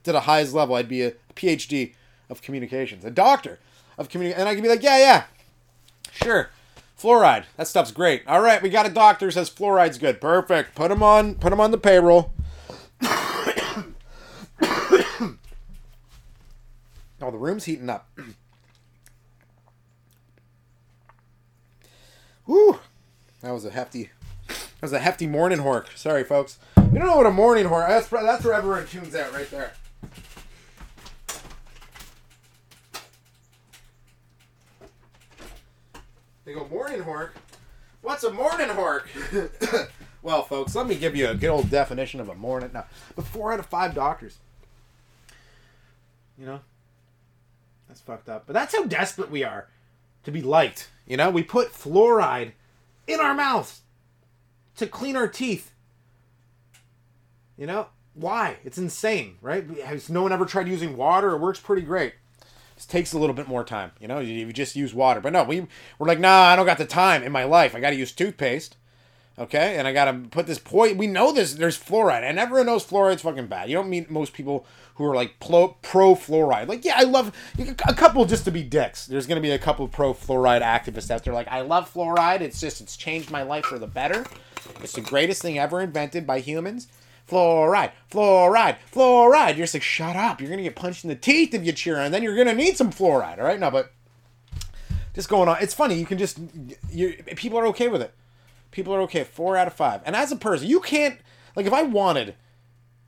to 0.04 0.12
the 0.12 0.22
highest 0.22 0.54
level, 0.54 0.76
I'd 0.76 0.88
be 0.88 1.04
a 1.04 1.14
PhD 1.36 1.96
of 2.30 2.42
communications, 2.42 3.04
a 3.04 3.12
doctor 3.12 3.60
of 3.98 4.10
communication. 4.10 4.42
And 4.42 4.50
I 4.50 4.54
could 4.54 4.64
be 4.64 4.70
like, 4.70 4.84
yeah, 4.84 4.98
yeah, 4.98 5.24
sure. 6.12 6.52
Fluoride, 7.00 7.46
that 7.56 7.68
stuff's 7.68 7.92
great. 7.92 8.28
All 8.28 8.42
right, 8.42 8.62
we 8.62 8.70
got 8.70 8.86
a 8.86 8.90
doctor 8.90 9.28
who 9.28 9.32
says 9.32 9.50
fluoride's 9.50 9.98
good. 9.98 10.20
Perfect. 10.20 10.76
Put 10.76 10.92
him 10.92 11.02
on. 11.02 11.36
Put 11.36 11.54
him 11.54 11.62
on 11.62 11.72
the 11.72 11.78
payroll. 11.78 12.34
oh, 13.02 13.86
the 17.22 17.32
room's 17.32 17.64
heating 17.64 17.90
up. 17.90 18.10
Woo! 22.46 22.80
That 23.42 23.52
was 23.52 23.64
a 23.64 23.70
hefty. 23.70 24.10
That 24.48 24.82
was 24.82 24.94
a 24.94 25.00
hefty 25.00 25.28
morning 25.28 25.60
hork. 25.60 25.86
Sorry, 25.96 26.26
folks. 26.26 26.60
You 26.76 27.00
don't 27.00 27.08
know 27.08 27.16
what 27.16 27.28
a 27.28 27.32
morning 27.32 27.68
hork. 27.68 27.88
That's 27.88 28.10
that's 28.10 28.44
where 28.44 28.56
everyone 28.56 28.88
tunes 28.88 29.16
out 29.16 29.32
right 29.32 29.50
there. 29.50 29.72
They 36.50 36.56
go 36.56 36.68
morning 36.68 37.04
hork. 37.04 37.30
What's 38.02 38.24
a 38.24 38.32
morning 38.32 38.70
hork? 38.70 39.04
well, 40.24 40.42
folks, 40.42 40.74
let 40.74 40.88
me 40.88 40.96
give 40.96 41.16
you 41.16 41.30
a 41.30 41.36
good 41.36 41.52
old 41.52 41.70
definition 41.70 42.20
of 42.20 42.28
a 42.28 42.34
morning. 42.34 42.72
Now, 42.74 42.86
but 43.16 43.26
four 43.26 43.54
out 43.54 43.60
of 43.60 43.68
five 43.68 43.94
doctors. 43.94 44.40
You 46.40 46.48
know, 46.48 46.60
that's 47.88 48.02
fucked 48.02 48.30
up. 48.30 48.48
But 48.48 48.54
that's 48.54 48.76
how 48.76 48.86
desperate 48.86 49.30
we 49.30 49.44
are 49.44 49.68
to 50.24 50.32
be 50.32 50.42
liked. 50.42 50.90
You 51.06 51.18
know, 51.18 51.30
we 51.30 51.44
put 51.44 51.72
fluoride 51.72 52.54
in 53.06 53.20
our 53.20 53.36
mouths 53.36 53.82
to 54.78 54.88
clean 54.88 55.16
our 55.16 55.28
teeth. 55.28 55.70
You 57.60 57.68
know, 57.68 57.90
why? 58.16 58.58
It's 58.66 58.80
insane, 58.80 59.36
right? 59.44 59.70
Has 59.82 60.10
no 60.10 60.24
one 60.24 60.32
ever 60.32 60.48
tried 60.48 60.68
using 60.68 60.98
water? 60.98 61.30
It 61.30 61.42
works 61.42 61.60
pretty 61.60 61.84
great. 61.84 62.16
Takes 62.86 63.14
a 63.14 63.20
little 63.20 63.36
bit 63.36 63.48
more 63.48 63.64
time, 63.64 63.92
you 64.00 64.08
know. 64.08 64.20
You, 64.20 64.34
you 64.34 64.54
just 64.54 64.76
use 64.76 64.94
water, 64.94 65.22
but 65.22 65.34
no, 65.34 65.44
we 65.44 65.68
we're 65.98 66.08
like, 66.08 66.20
nah, 66.20 66.44
I 66.44 66.56
don't 66.56 66.66
got 66.66 66.78
the 66.78 66.86
time 66.86 67.24
in 67.24 67.32
my 67.32 67.44
life. 67.44 67.76
I 67.76 67.80
got 67.80 67.92
to 67.92 67.96
use 67.96 68.12
toothpaste, 68.12 68.78
okay, 69.38 69.78
and 69.78 69.88
I 69.88 69.94
got 69.94 70.06
to 70.06 70.14
put 70.30 70.48
this 70.48 70.60
point. 70.60 70.98
We 70.98 71.08
know 71.08 71.32
this. 71.32 71.54
There's 71.54 71.78
fluoride, 71.78 72.24
and 72.24 72.40
everyone 72.40 72.68
knows 72.68 72.86
fluoride's 72.86 73.22
fucking 73.22 73.48
bad. 73.48 73.70
You 73.70 73.76
don't 73.76 73.90
meet 73.90 74.10
most 74.10 74.34
people 74.34 74.66
who 74.96 75.06
are 75.06 75.16
like 75.16 75.40
pro, 75.40 75.70
pro 75.82 76.16
fluoride. 76.16 76.68
Like, 76.68 76.84
yeah, 76.84 76.96
I 76.98 77.04
love 77.04 77.32
a 77.88 77.94
couple 77.94 78.26
just 78.26 78.46
to 78.46 78.52
be 78.52 78.64
dicks. 78.64 79.06
There's 79.06 79.28
gonna 79.28 79.42
be 79.42 79.52
a 79.52 79.60
couple 79.60 79.88
pro 79.88 80.14
fluoride 80.14 80.62
activists 80.62 81.10
out 81.10 81.24
there. 81.24 81.34
Like, 81.34 81.48
I 81.48 81.62
love 81.62 81.94
fluoride. 81.94 82.42
It's 82.42 82.60
just 82.60 82.82
it's 82.82 82.98
changed 82.98 83.32
my 83.32 83.44
life 83.44 83.66
for 83.66 83.80
the 83.80 83.88
better. 83.88 84.26
It's 84.82 84.94
the 84.94 85.02
greatest 85.02 85.42
thing 85.42 85.58
ever 85.58 85.82
invented 85.82 86.28
by 86.28 86.40
humans. 86.40 86.88
Fluoride, 87.30 87.92
fluoride, 88.12 88.78
fluoride. 88.92 89.56
You're 89.56 89.66
just 89.66 89.76
like, 89.76 89.84
shut 89.84 90.16
up. 90.16 90.42
You're 90.42 90.50
gonna 90.50 90.64
get 90.64 90.76
punched 90.76 91.04
in 91.04 91.10
the 91.10 91.16
teeth 91.16 91.54
if 91.54 91.64
you 91.64 91.72
cheer, 91.72 91.98
and 91.98 92.14
then 92.14 92.24
you're 92.24 92.36
gonna 92.36 92.56
need 92.56 92.76
some 92.76 92.92
fluoride. 92.92 93.38
All 93.38 93.46
right, 93.46 93.60
no, 93.60 93.70
but 93.70 93.92
just 95.14 95.30
going 95.30 95.48
on. 95.48 95.58
It's 95.62 95.74
funny. 95.74 95.96
You 95.96 96.06
can 96.06 96.18
just 96.18 96.40
you 96.90 97.22
people 97.36 97.60
are 97.60 97.68
okay 97.68 97.88
with 97.88 98.02
it. 98.02 98.14
People 98.72 98.94
are 98.94 99.02
okay. 99.02 99.24
Four 99.24 99.58
out 99.58 99.68
of 99.68 99.74
five. 99.74 100.02
And 100.06 100.16
as 100.16 100.32
a 100.32 100.36
person, 100.36 100.68
you 100.68 100.80
can't 100.80 101.20
like 101.56 101.66
if 101.66 101.74
I 101.74 101.84
wanted 101.84 102.36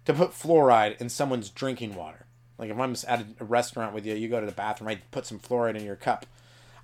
to 0.06 0.14
put 0.14 0.32
fluoride 0.32 1.00
in 1.00 1.10
someone's 1.10 1.50
drinking 1.50 1.96
water. 1.96 2.26
Like 2.58 2.70
if 2.70 2.78
I'm 2.78 2.96
at 3.08 3.26
a 3.40 3.46
restaurant 3.46 3.94
with 3.94 4.06
you, 4.06 4.14
you 4.14 4.28
go 4.28 4.40
to 4.40 4.46
the 4.46 4.52
bathroom, 4.52 4.90
I 4.90 5.02
put 5.12 5.26
some 5.26 5.40
fluoride 5.40 5.76
in 5.76 5.86
your 5.86 5.96
cup. 5.96 6.26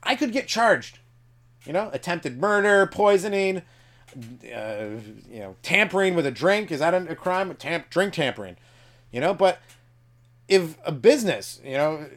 I 0.01 0.15
could 0.15 0.31
get 0.31 0.47
charged. 0.47 0.99
You 1.65 1.73
know, 1.73 1.89
attempted 1.91 2.39
murder, 2.39 2.87
poisoning, 2.87 3.61
uh, 4.15 4.85
you 5.29 5.39
know, 5.39 5.55
tampering 5.61 6.15
with 6.15 6.25
a 6.25 6.31
drink. 6.31 6.71
Is 6.71 6.79
that 6.79 6.93
a 6.93 7.15
crime? 7.15 7.53
Tamp- 7.55 7.89
drink 7.89 8.13
tampering. 8.13 8.57
You 9.11 9.21
know, 9.21 9.33
but 9.33 9.59
if 10.47 10.77
a 10.85 10.91
business, 10.91 11.59
you 11.63 11.73
know, 11.73 12.07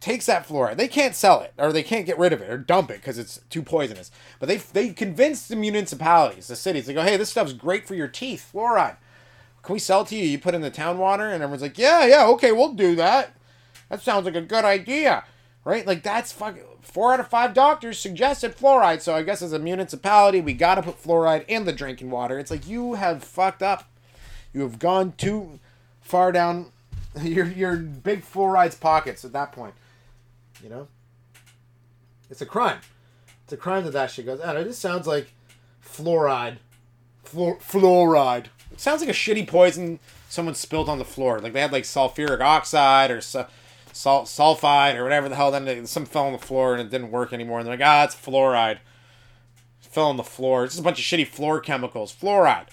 takes 0.00 0.26
that 0.26 0.48
fluoride, 0.48 0.76
they 0.76 0.88
can't 0.88 1.14
sell 1.14 1.40
it 1.40 1.52
or 1.58 1.72
they 1.72 1.82
can't 1.82 2.06
get 2.06 2.18
rid 2.18 2.32
of 2.32 2.40
it 2.40 2.50
or 2.50 2.56
dump 2.56 2.90
it 2.90 2.96
because 2.96 3.18
it's 3.18 3.40
too 3.50 3.62
poisonous. 3.62 4.10
But 4.38 4.48
they 4.48 4.56
they 4.56 4.90
convince 4.90 5.46
the 5.46 5.56
municipalities, 5.56 6.48
the 6.48 6.56
cities, 6.56 6.86
they 6.86 6.94
go, 6.94 7.02
hey, 7.02 7.16
this 7.16 7.30
stuff's 7.30 7.52
great 7.52 7.86
for 7.86 7.94
your 7.94 8.08
teeth, 8.08 8.50
fluoride. 8.52 8.96
Can 9.62 9.74
we 9.74 9.78
sell 9.78 10.04
to 10.06 10.16
you? 10.16 10.24
You 10.24 10.38
put 10.38 10.54
in 10.54 10.62
the 10.62 10.70
town 10.70 10.98
water, 10.98 11.26
and 11.26 11.42
everyone's 11.42 11.62
like, 11.62 11.76
yeah, 11.76 12.06
yeah, 12.06 12.26
okay, 12.28 12.50
we'll 12.50 12.72
do 12.72 12.96
that. 12.96 13.34
That 13.90 14.00
sounds 14.00 14.24
like 14.24 14.34
a 14.34 14.40
good 14.40 14.64
idea, 14.64 15.24
right? 15.64 15.86
Like 15.86 16.02
that's 16.02 16.32
fucking 16.32 16.62
four 16.80 17.12
out 17.12 17.20
of 17.20 17.28
five 17.28 17.54
doctors 17.54 17.98
suggested 17.98 18.56
fluoride. 18.56 19.00
So 19.00 19.14
I 19.14 19.22
guess 19.22 19.42
as 19.42 19.52
a 19.52 19.58
municipality, 19.58 20.40
we 20.40 20.54
got 20.54 20.76
to 20.76 20.82
put 20.82 21.02
fluoride 21.02 21.44
in 21.48 21.64
the 21.64 21.72
drinking 21.72 22.10
water. 22.10 22.38
It's 22.38 22.50
like 22.50 22.66
you 22.68 22.94
have 22.94 23.22
fucked 23.22 23.62
up. 23.62 23.84
You 24.52 24.62
have 24.62 24.78
gone 24.78 25.12
too 25.16 25.60
far 26.00 26.32
down 26.32 26.72
your 27.22 27.46
your 27.46 27.76
big 27.76 28.24
fluoride's 28.24 28.74
pockets 28.76 29.24
at 29.24 29.32
that 29.32 29.52
point. 29.52 29.74
You 30.62 30.68
know, 30.70 30.88
it's 32.28 32.40
a 32.40 32.46
crime. 32.46 32.80
It's 33.44 33.52
a 33.52 33.56
crime 33.56 33.84
that 33.84 33.92
that 33.92 34.10
shit 34.10 34.26
goes. 34.26 34.40
out. 34.40 34.56
it 34.56 34.64
just 34.64 34.80
sounds 34.80 35.06
like 35.06 35.32
fluoride, 35.84 36.58
Fluor- 37.24 37.60
fluoride. 37.60 38.46
It 38.72 38.80
sounds 38.80 39.00
like 39.00 39.10
a 39.10 39.12
shitty 39.12 39.46
poison 39.48 39.98
someone 40.28 40.54
spilled 40.54 40.88
on 40.88 40.98
the 40.98 41.04
floor. 41.04 41.40
Like 41.40 41.52
they 41.52 41.60
had 41.60 41.72
like 41.72 41.84
sulfuric 41.84 42.40
oxide 42.40 43.10
or 43.10 43.20
su- 43.20 43.46
salt 43.92 44.26
sulfide 44.26 44.96
or 44.96 45.02
whatever 45.02 45.28
the 45.28 45.36
hell. 45.36 45.50
Then 45.50 45.86
some 45.86 46.06
fell 46.06 46.26
on 46.26 46.32
the 46.32 46.38
floor 46.38 46.72
and 46.72 46.80
it 46.82 46.90
didn't 46.90 47.10
work 47.10 47.32
anymore. 47.32 47.58
And 47.58 47.66
they're 47.66 47.76
like, 47.76 47.86
ah, 47.86 48.04
it's 48.04 48.14
fluoride. 48.14 48.78
Fell 49.80 50.06
on 50.06 50.16
the 50.16 50.22
floor. 50.22 50.64
It's 50.64 50.74
just 50.74 50.80
a 50.80 50.84
bunch 50.84 51.00
of 51.00 51.04
shitty 51.04 51.26
floor 51.26 51.58
chemicals. 51.60 52.14
Fluoride. 52.14 52.68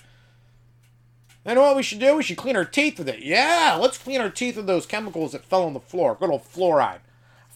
And 1.43 1.57
what 1.59 1.75
we 1.75 1.81
should 1.81 1.99
do? 1.99 2.15
We 2.15 2.23
should 2.23 2.37
clean 2.37 2.55
our 2.55 2.65
teeth 2.65 2.99
with 2.99 3.09
it. 3.09 3.19
Yeah, 3.19 3.77
let's 3.79 3.97
clean 3.97 4.21
our 4.21 4.29
teeth 4.29 4.57
with 4.57 4.67
those 4.67 4.85
chemicals 4.85 5.31
that 5.31 5.45
fell 5.45 5.63
on 5.63 5.73
the 5.73 5.79
floor. 5.79 6.15
Good 6.19 6.29
old 6.29 6.43
fluoride. 6.43 6.99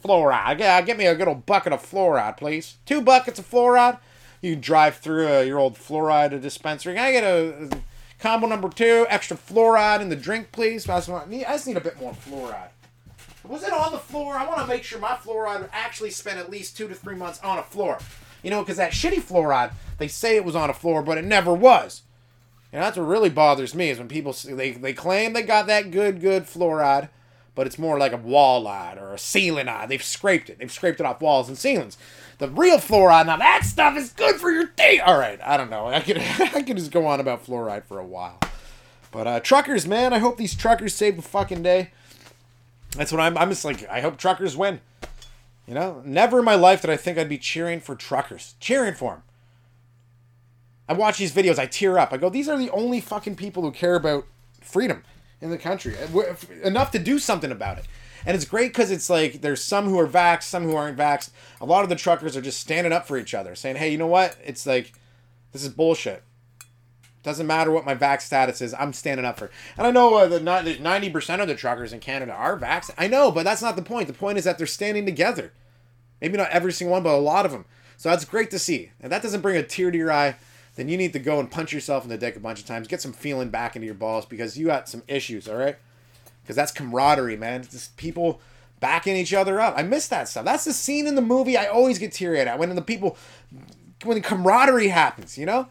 Fluoride. 0.03 0.59
Yeah, 0.59 0.81
get 0.81 0.97
me 0.97 1.05
a 1.05 1.13
good 1.13 1.27
old 1.27 1.45
bucket 1.45 1.73
of 1.73 1.83
fluoride, 1.83 2.37
please. 2.37 2.77
Two 2.85 3.01
buckets 3.01 3.37
of 3.37 3.51
fluoride. 3.51 3.99
You 4.41 4.55
drive 4.55 4.97
through 4.97 5.27
uh, 5.27 5.41
your 5.41 5.59
old 5.59 5.75
fluoride 5.75 6.41
dispensary. 6.41 6.95
Can 6.95 7.03
I 7.03 7.11
get 7.11 7.23
a, 7.23 7.65
a 7.65 7.81
combo 8.17 8.47
number 8.47 8.69
two? 8.69 9.05
Extra 9.09 9.37
fluoride 9.37 10.01
in 10.01 10.09
the 10.09 10.15
drink, 10.15 10.51
please. 10.51 10.89
I 10.89 10.97
just, 10.97 11.09
want, 11.09 11.31
I 11.31 11.41
just 11.41 11.67
need 11.67 11.77
a 11.77 11.81
bit 11.81 11.99
more 11.99 12.13
fluoride. 12.13 12.69
Was 13.51 13.63
it 13.63 13.73
on 13.73 13.91
the 13.91 13.97
floor? 13.97 14.35
I 14.35 14.47
want 14.47 14.61
to 14.61 14.65
make 14.65 14.85
sure 14.85 14.97
my 14.97 15.17
fluoride 15.17 15.67
actually 15.73 16.11
spent 16.11 16.39
at 16.39 16.49
least 16.49 16.77
two 16.77 16.87
to 16.87 16.95
three 16.95 17.17
months 17.17 17.37
on 17.43 17.59
a 17.59 17.63
floor. 17.63 17.99
You 18.43 18.49
know, 18.49 18.61
because 18.61 18.77
that 18.77 18.93
shitty 18.93 19.21
fluoride, 19.21 19.73
they 19.97 20.07
say 20.07 20.37
it 20.37 20.45
was 20.45 20.55
on 20.55 20.69
a 20.69 20.73
floor, 20.73 21.03
but 21.03 21.17
it 21.17 21.25
never 21.25 21.53
was. 21.53 22.03
You 22.71 22.79
know, 22.79 22.85
that's 22.85 22.95
what 22.95 23.07
really 23.07 23.29
bothers 23.29 23.75
me 23.75 23.89
is 23.89 23.97
when 23.97 24.07
people 24.07 24.33
they, 24.45 24.71
they 24.71 24.93
claim 24.93 25.33
they 25.33 25.41
got 25.41 25.67
that 25.67 25.91
good, 25.91 26.21
good 26.21 26.43
fluoride, 26.43 27.09
but 27.53 27.67
it's 27.67 27.77
more 27.77 27.99
like 27.99 28.13
a 28.13 28.17
wallite 28.17 29.01
or 29.01 29.11
a 29.11 29.17
sealant. 29.17 29.89
They've 29.89 30.01
scraped 30.01 30.49
it. 30.49 30.59
They've 30.59 30.71
scraped 30.71 31.01
it 31.01 31.05
off 31.05 31.19
walls 31.19 31.49
and 31.49 31.57
ceilings. 31.57 31.97
The 32.37 32.47
real 32.47 32.77
fluoride, 32.77 33.25
now 33.25 33.35
that 33.35 33.65
stuff 33.65 33.97
is 33.97 34.13
good 34.13 34.37
for 34.37 34.49
your 34.49 34.67
teeth. 34.67 35.01
All 35.05 35.17
right, 35.17 35.41
I 35.43 35.57
don't 35.57 35.69
know. 35.69 35.87
I 35.89 35.99
could 35.99 36.19
I 36.19 36.61
could 36.61 36.77
just 36.77 36.91
go 36.91 37.05
on 37.05 37.19
about 37.19 37.45
fluoride 37.45 37.83
for 37.83 37.99
a 37.99 38.05
while. 38.05 38.39
But 39.11 39.27
uh, 39.27 39.39
truckers, 39.41 39.85
man, 39.85 40.13
I 40.13 40.19
hope 40.19 40.37
these 40.37 40.55
truckers 40.55 40.95
save 40.95 41.17
the 41.17 41.21
fucking 41.21 41.63
day. 41.63 41.91
That's 42.95 43.11
what 43.11 43.21
I'm. 43.21 43.37
I'm 43.37 43.49
just 43.49 43.65
like, 43.65 43.87
I 43.89 44.01
hope 44.01 44.17
truckers 44.17 44.57
win. 44.57 44.81
You 45.67 45.75
know, 45.75 46.01
never 46.03 46.39
in 46.39 46.45
my 46.45 46.55
life 46.55 46.81
did 46.81 46.89
I 46.89 46.97
think 46.97 47.17
I'd 47.17 47.29
be 47.29 47.37
cheering 47.37 47.79
for 47.79 47.95
truckers, 47.95 48.55
cheering 48.59 48.93
for 48.93 49.11
them. 49.11 49.23
I 50.89 50.93
watch 50.93 51.17
these 51.17 51.31
videos, 51.31 51.57
I 51.57 51.67
tear 51.67 51.97
up. 51.97 52.11
I 52.11 52.17
go, 52.17 52.29
these 52.29 52.49
are 52.49 52.57
the 52.57 52.69
only 52.71 52.99
fucking 52.99 53.35
people 53.35 53.63
who 53.63 53.71
care 53.71 53.95
about 53.95 54.25
freedom 54.59 55.03
in 55.39 55.49
the 55.49 55.57
country 55.57 55.95
uh, 55.97 56.35
enough 56.63 56.91
to 56.91 56.99
do 56.99 57.17
something 57.17 57.51
about 57.51 57.77
it. 57.77 57.85
And 58.25 58.35
it's 58.35 58.45
great 58.45 58.73
because 58.73 58.91
it's 58.91 59.09
like 59.09 59.41
there's 59.41 59.63
some 59.63 59.85
who 59.85 59.97
are 59.97 60.07
vaxxed, 60.07 60.43
some 60.43 60.63
who 60.63 60.75
aren't 60.75 60.97
vaxxed. 60.97 61.29
A 61.61 61.65
lot 61.65 61.83
of 61.83 61.89
the 61.89 61.95
truckers 61.95 62.35
are 62.35 62.41
just 62.41 62.59
standing 62.59 62.91
up 62.91 63.07
for 63.07 63.17
each 63.17 63.33
other, 63.33 63.55
saying, 63.55 63.77
hey, 63.77 63.89
you 63.91 63.97
know 63.97 64.07
what? 64.07 64.37
It's 64.43 64.65
like, 64.67 64.93
this 65.53 65.63
is 65.63 65.69
bullshit. 65.69 66.23
Doesn't 67.23 67.47
matter 67.47 67.71
what 67.71 67.85
my 67.85 67.95
vax 67.95 68.21
status 68.21 68.61
is, 68.61 68.73
I'm 68.73 68.93
standing 68.93 69.25
up 69.25 69.37
for. 69.37 69.45
It. 69.45 69.51
And 69.77 69.85
I 69.85 69.91
know 69.91 70.15
uh, 70.15 70.27
the 70.27 70.39
90% 70.39 71.41
of 71.41 71.47
the 71.47 71.55
truckers 71.55 71.93
in 71.93 71.99
Canada 71.99 72.33
are 72.33 72.57
vax. 72.57 72.89
I 72.97 73.07
know, 73.07 73.31
but 73.31 73.43
that's 73.43 73.61
not 73.61 73.75
the 73.75 73.81
point. 73.81 74.07
The 74.07 74.13
point 74.13 74.37
is 74.37 74.43
that 74.45 74.57
they're 74.57 74.67
standing 74.67 75.05
together. 75.05 75.53
Maybe 76.19 76.37
not 76.37 76.49
every 76.49 76.71
single 76.71 76.93
one, 76.93 77.03
but 77.03 77.15
a 77.15 77.17
lot 77.17 77.45
of 77.45 77.51
them. 77.51 77.65
So 77.97 78.09
that's 78.09 78.25
great 78.25 78.49
to 78.51 78.59
see. 78.59 78.91
And 78.99 79.11
that 79.11 79.21
doesn't 79.21 79.41
bring 79.41 79.57
a 79.57 79.63
tear 79.63 79.91
to 79.91 79.97
your 79.97 80.11
eye 80.11 80.35
then 80.75 80.87
you 80.87 80.97
need 80.97 81.13
to 81.13 81.19
go 81.19 81.39
and 81.39 81.51
punch 81.51 81.73
yourself 81.73 82.03
in 82.03 82.09
the 82.09 82.17
dick 82.17 82.35
a 82.35 82.39
bunch 82.39 82.59
of 82.59 82.65
times. 82.65 82.87
Get 82.87 83.01
some 83.01 83.13
feeling 83.13 83.49
back 83.49 83.75
into 83.75 83.85
your 83.85 83.95
balls 83.95 84.25
because 84.25 84.57
you 84.57 84.67
got 84.67 84.87
some 84.87 85.03
issues, 85.07 85.47
all 85.47 85.57
right? 85.57 85.75
Because 86.41 86.55
that's 86.55 86.71
camaraderie, 86.71 87.37
man. 87.37 87.63
just 87.63 87.97
people 87.97 88.41
backing 88.79 89.15
each 89.15 89.33
other 89.33 89.59
up. 89.59 89.73
I 89.77 89.83
miss 89.83 90.07
that 90.07 90.27
stuff. 90.29 90.45
That's 90.45 90.65
the 90.65 90.73
scene 90.73 91.07
in 91.07 91.15
the 91.15 91.21
movie 91.21 91.57
I 91.57 91.67
always 91.67 91.99
get 91.99 92.13
teary 92.13 92.39
at 92.39 92.57
when 92.57 92.73
the 92.73 92.81
people, 92.81 93.17
when 94.03 94.15
the 94.15 94.21
camaraderie 94.21 94.87
happens, 94.87 95.37
you 95.37 95.45
know? 95.45 95.67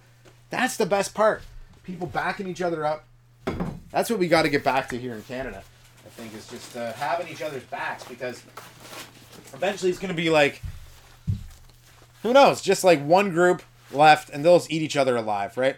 That's 0.50 0.76
the 0.76 0.86
best 0.86 1.14
part. 1.14 1.42
People 1.84 2.06
backing 2.06 2.46
each 2.46 2.60
other 2.60 2.84
up. 2.84 3.06
That's 3.90 4.10
what 4.10 4.18
we 4.18 4.28
got 4.28 4.42
to 4.42 4.48
get 4.48 4.62
back 4.62 4.88
to 4.90 4.98
here 4.98 5.14
in 5.14 5.22
Canada. 5.22 5.62
I 6.04 6.08
think 6.10 6.34
is 6.34 6.48
just 6.48 6.76
uh, 6.76 6.92
having 6.92 7.28
each 7.28 7.42
other's 7.42 7.62
backs 7.64 8.04
because 8.04 8.42
eventually 9.54 9.90
it's 9.90 9.98
going 9.98 10.14
to 10.14 10.22
be 10.22 10.30
like, 10.30 10.60
who 12.22 12.32
knows? 12.32 12.60
Just 12.60 12.84
like 12.84 13.02
one 13.02 13.30
group 13.30 13.62
left, 13.92 14.30
and 14.30 14.44
they'll 14.44 14.58
just 14.58 14.70
eat 14.70 14.82
each 14.82 14.96
other 14.96 15.16
alive, 15.16 15.56
right? 15.56 15.76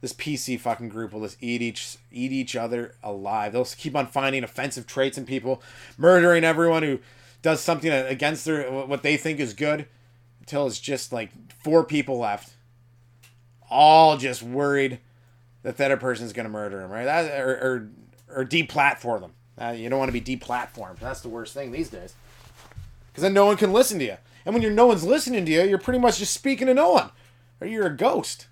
This 0.00 0.12
PC 0.12 0.60
fucking 0.60 0.90
group 0.90 1.12
will 1.12 1.22
just 1.22 1.42
eat 1.42 1.62
each 1.62 1.96
eat 2.12 2.30
each 2.30 2.54
other 2.54 2.94
alive. 3.02 3.52
They'll 3.52 3.64
keep 3.64 3.96
on 3.96 4.06
finding 4.06 4.44
offensive 4.44 4.86
traits 4.86 5.16
in 5.16 5.24
people, 5.24 5.62
murdering 5.96 6.44
everyone 6.44 6.82
who 6.82 7.00
does 7.42 7.60
something 7.60 7.90
against 7.90 8.44
their 8.44 8.70
what 8.70 9.02
they 9.02 9.16
think 9.16 9.40
is 9.40 9.54
good, 9.54 9.86
until 10.40 10.66
it's 10.66 10.78
just 10.78 11.12
like 11.12 11.30
four 11.62 11.84
people 11.84 12.18
left, 12.18 12.52
all 13.74 14.16
just 14.16 14.42
worried 14.42 15.00
that 15.64 15.76
the 15.76 15.84
other 15.84 15.96
person's 15.96 16.32
gonna 16.32 16.48
murder 16.48 16.80
them, 16.80 16.90
right? 16.90 17.04
That 17.04 17.40
or 17.40 17.50
or, 18.30 18.40
or 18.40 18.44
deplatform 18.44 19.20
them. 19.20 19.32
Uh, 19.60 19.70
you 19.76 19.88
don't 19.90 19.98
want 19.98 20.12
to 20.12 20.20
be 20.20 20.36
deplatformed. 20.36 20.98
That's 20.98 21.20
the 21.20 21.28
worst 21.28 21.52
thing 21.54 21.70
these 21.72 21.88
days. 21.90 22.14
Because 23.08 23.22
then 23.22 23.34
no 23.34 23.46
one 23.46 23.56
can 23.56 23.72
listen 23.72 23.98
to 23.98 24.04
you. 24.04 24.16
And 24.44 24.54
when 24.54 24.62
you're 24.62 24.72
no 24.72 24.86
one's 24.86 25.04
listening 25.04 25.44
to 25.46 25.52
you, 25.52 25.62
you're 25.62 25.78
pretty 25.78 26.00
much 26.00 26.18
just 26.18 26.34
speaking 26.34 26.66
to 26.66 26.74
no 26.74 26.90
one. 26.92 27.10
Or 27.60 27.66
you're 27.66 27.86
a 27.86 27.96
ghost. 27.96 28.48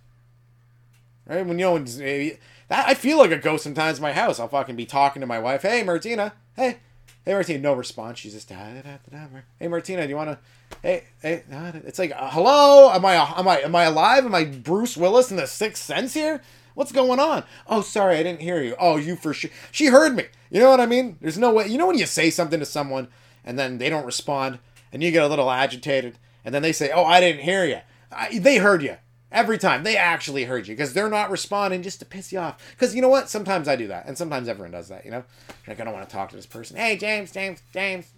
Right? 1.27 1.45
When 1.45 1.57
no 1.57 1.73
one's. 1.73 2.01
eh, 2.01 2.37
that, 2.69 2.89
I 2.89 2.95
feel 2.95 3.19
like 3.19 3.31
a 3.33 3.37
ghost 3.37 3.65
sometimes 3.65 3.99
in 3.99 4.03
my 4.03 4.13
house. 4.13 4.39
I'll 4.41 4.49
fucking 4.49 4.77
be 4.77 4.87
talking 4.87 5.21
to 5.21 5.27
my 5.27 5.39
wife. 5.39 5.63
Hey, 5.63 5.83
Martina. 5.83 6.33
Hey. 6.57 6.79
Hey, 7.25 7.35
Martina. 7.35 7.59
No 7.61 7.75
response. 7.75 8.19
She's 8.19 8.33
just. 8.35 8.49
"Da, 8.49 8.57
da, 8.57 8.83
da, 8.83 8.97
da, 9.11 9.19
da." 9.19 9.41
Hey, 9.59 9.69
Martina. 9.69 10.03
Do 10.03 10.09
you 10.09 10.17
want 10.17 10.31
to. 10.31 10.39
Hey, 10.83 11.05
hey. 11.21 11.45
da, 11.49 11.71
da." 11.71 11.81
It's 11.85 11.99
like, 11.99 12.13
uh, 12.13 12.31
hello? 12.31 12.91
Am 12.93 13.05
I, 13.05 13.15
am, 13.15 13.47
I, 13.47 13.59
am 13.61 13.77
I 13.77 13.85
alive? 13.85 14.25
Am 14.25 14.35
I 14.35 14.45
Bruce 14.45 14.97
Willis 14.97 15.31
in 15.31 15.37
the 15.37 15.47
Sixth 15.47 15.83
Sense 15.83 16.15
here? 16.15 16.43
What's 16.75 16.91
going 16.91 17.21
on? 17.21 17.45
Oh, 17.67 17.83
sorry, 17.83 18.17
I 18.17 18.23
didn't 18.23 18.41
hear 18.41 18.63
you. 18.63 18.75
Oh, 18.81 18.97
you 18.97 19.15
for 19.15 19.35
sure. 19.35 19.51
She 19.71 19.87
heard 19.87 20.17
me. 20.17 20.25
You 20.51 20.61
know 20.61 20.71
what 20.71 20.81
I 20.81 20.87
mean? 20.87 21.19
There's 21.21 21.39
no 21.39 21.53
way. 21.53 21.69
You 21.69 21.79
know 21.79 21.87
when 21.87 21.99
you 21.99 22.07
say 22.07 22.31
something 22.31 22.59
to 22.59 22.67
someone 22.67 23.09
and 23.45 23.59
then 23.59 23.79
they 23.79 23.91
don't 23.91 24.07
respond 24.07 24.59
and 24.93 25.03
you 25.03 25.11
get 25.11 25.23
a 25.23 25.29
little 25.29 25.51
agitated 25.51 26.19
and 26.45 26.55
then 26.55 26.63
they 26.63 26.73
say, 26.73 26.91
"Oh, 26.93 27.05
I 27.05 27.21
didn't 27.21 27.43
hear 27.43 27.65
you." 27.65 27.81
I, 28.11 28.39
they 28.39 28.57
heard 28.57 28.83
you 28.83 28.97
every 29.33 29.59
time. 29.59 29.83
They 29.83 29.97
actually 29.97 30.45
heard 30.45 30.69
you 30.69 30.75
because 30.75 30.93
they're 30.93 31.09
not 31.09 31.31
responding 31.31 31.83
just 31.83 31.99
to 32.01 32.05
piss 32.05 32.33
you 32.33 32.39
off. 32.39 32.63
Because 32.73 32.95
you 32.95 33.03
know 33.03 33.09
what? 33.09 33.29
Sometimes 33.29 33.69
I 33.69 33.77
do 33.77 33.89
that, 33.89 34.07
and 34.07 34.17
sometimes 34.17 34.49
everyone 34.49 34.73
does 34.73 34.89
that. 34.89 35.05
You 35.05 35.11
know, 35.11 35.25
like 35.67 35.81
I 35.81 35.85
don't 35.85 35.95
want 35.95 36.09
to 36.09 36.15
talk 36.15 36.31
to 36.31 36.37
this 36.37 36.47
person. 36.47 36.77
Hey, 36.77 36.97
James, 36.97 37.33
James, 37.33 37.63
James. 37.73 38.13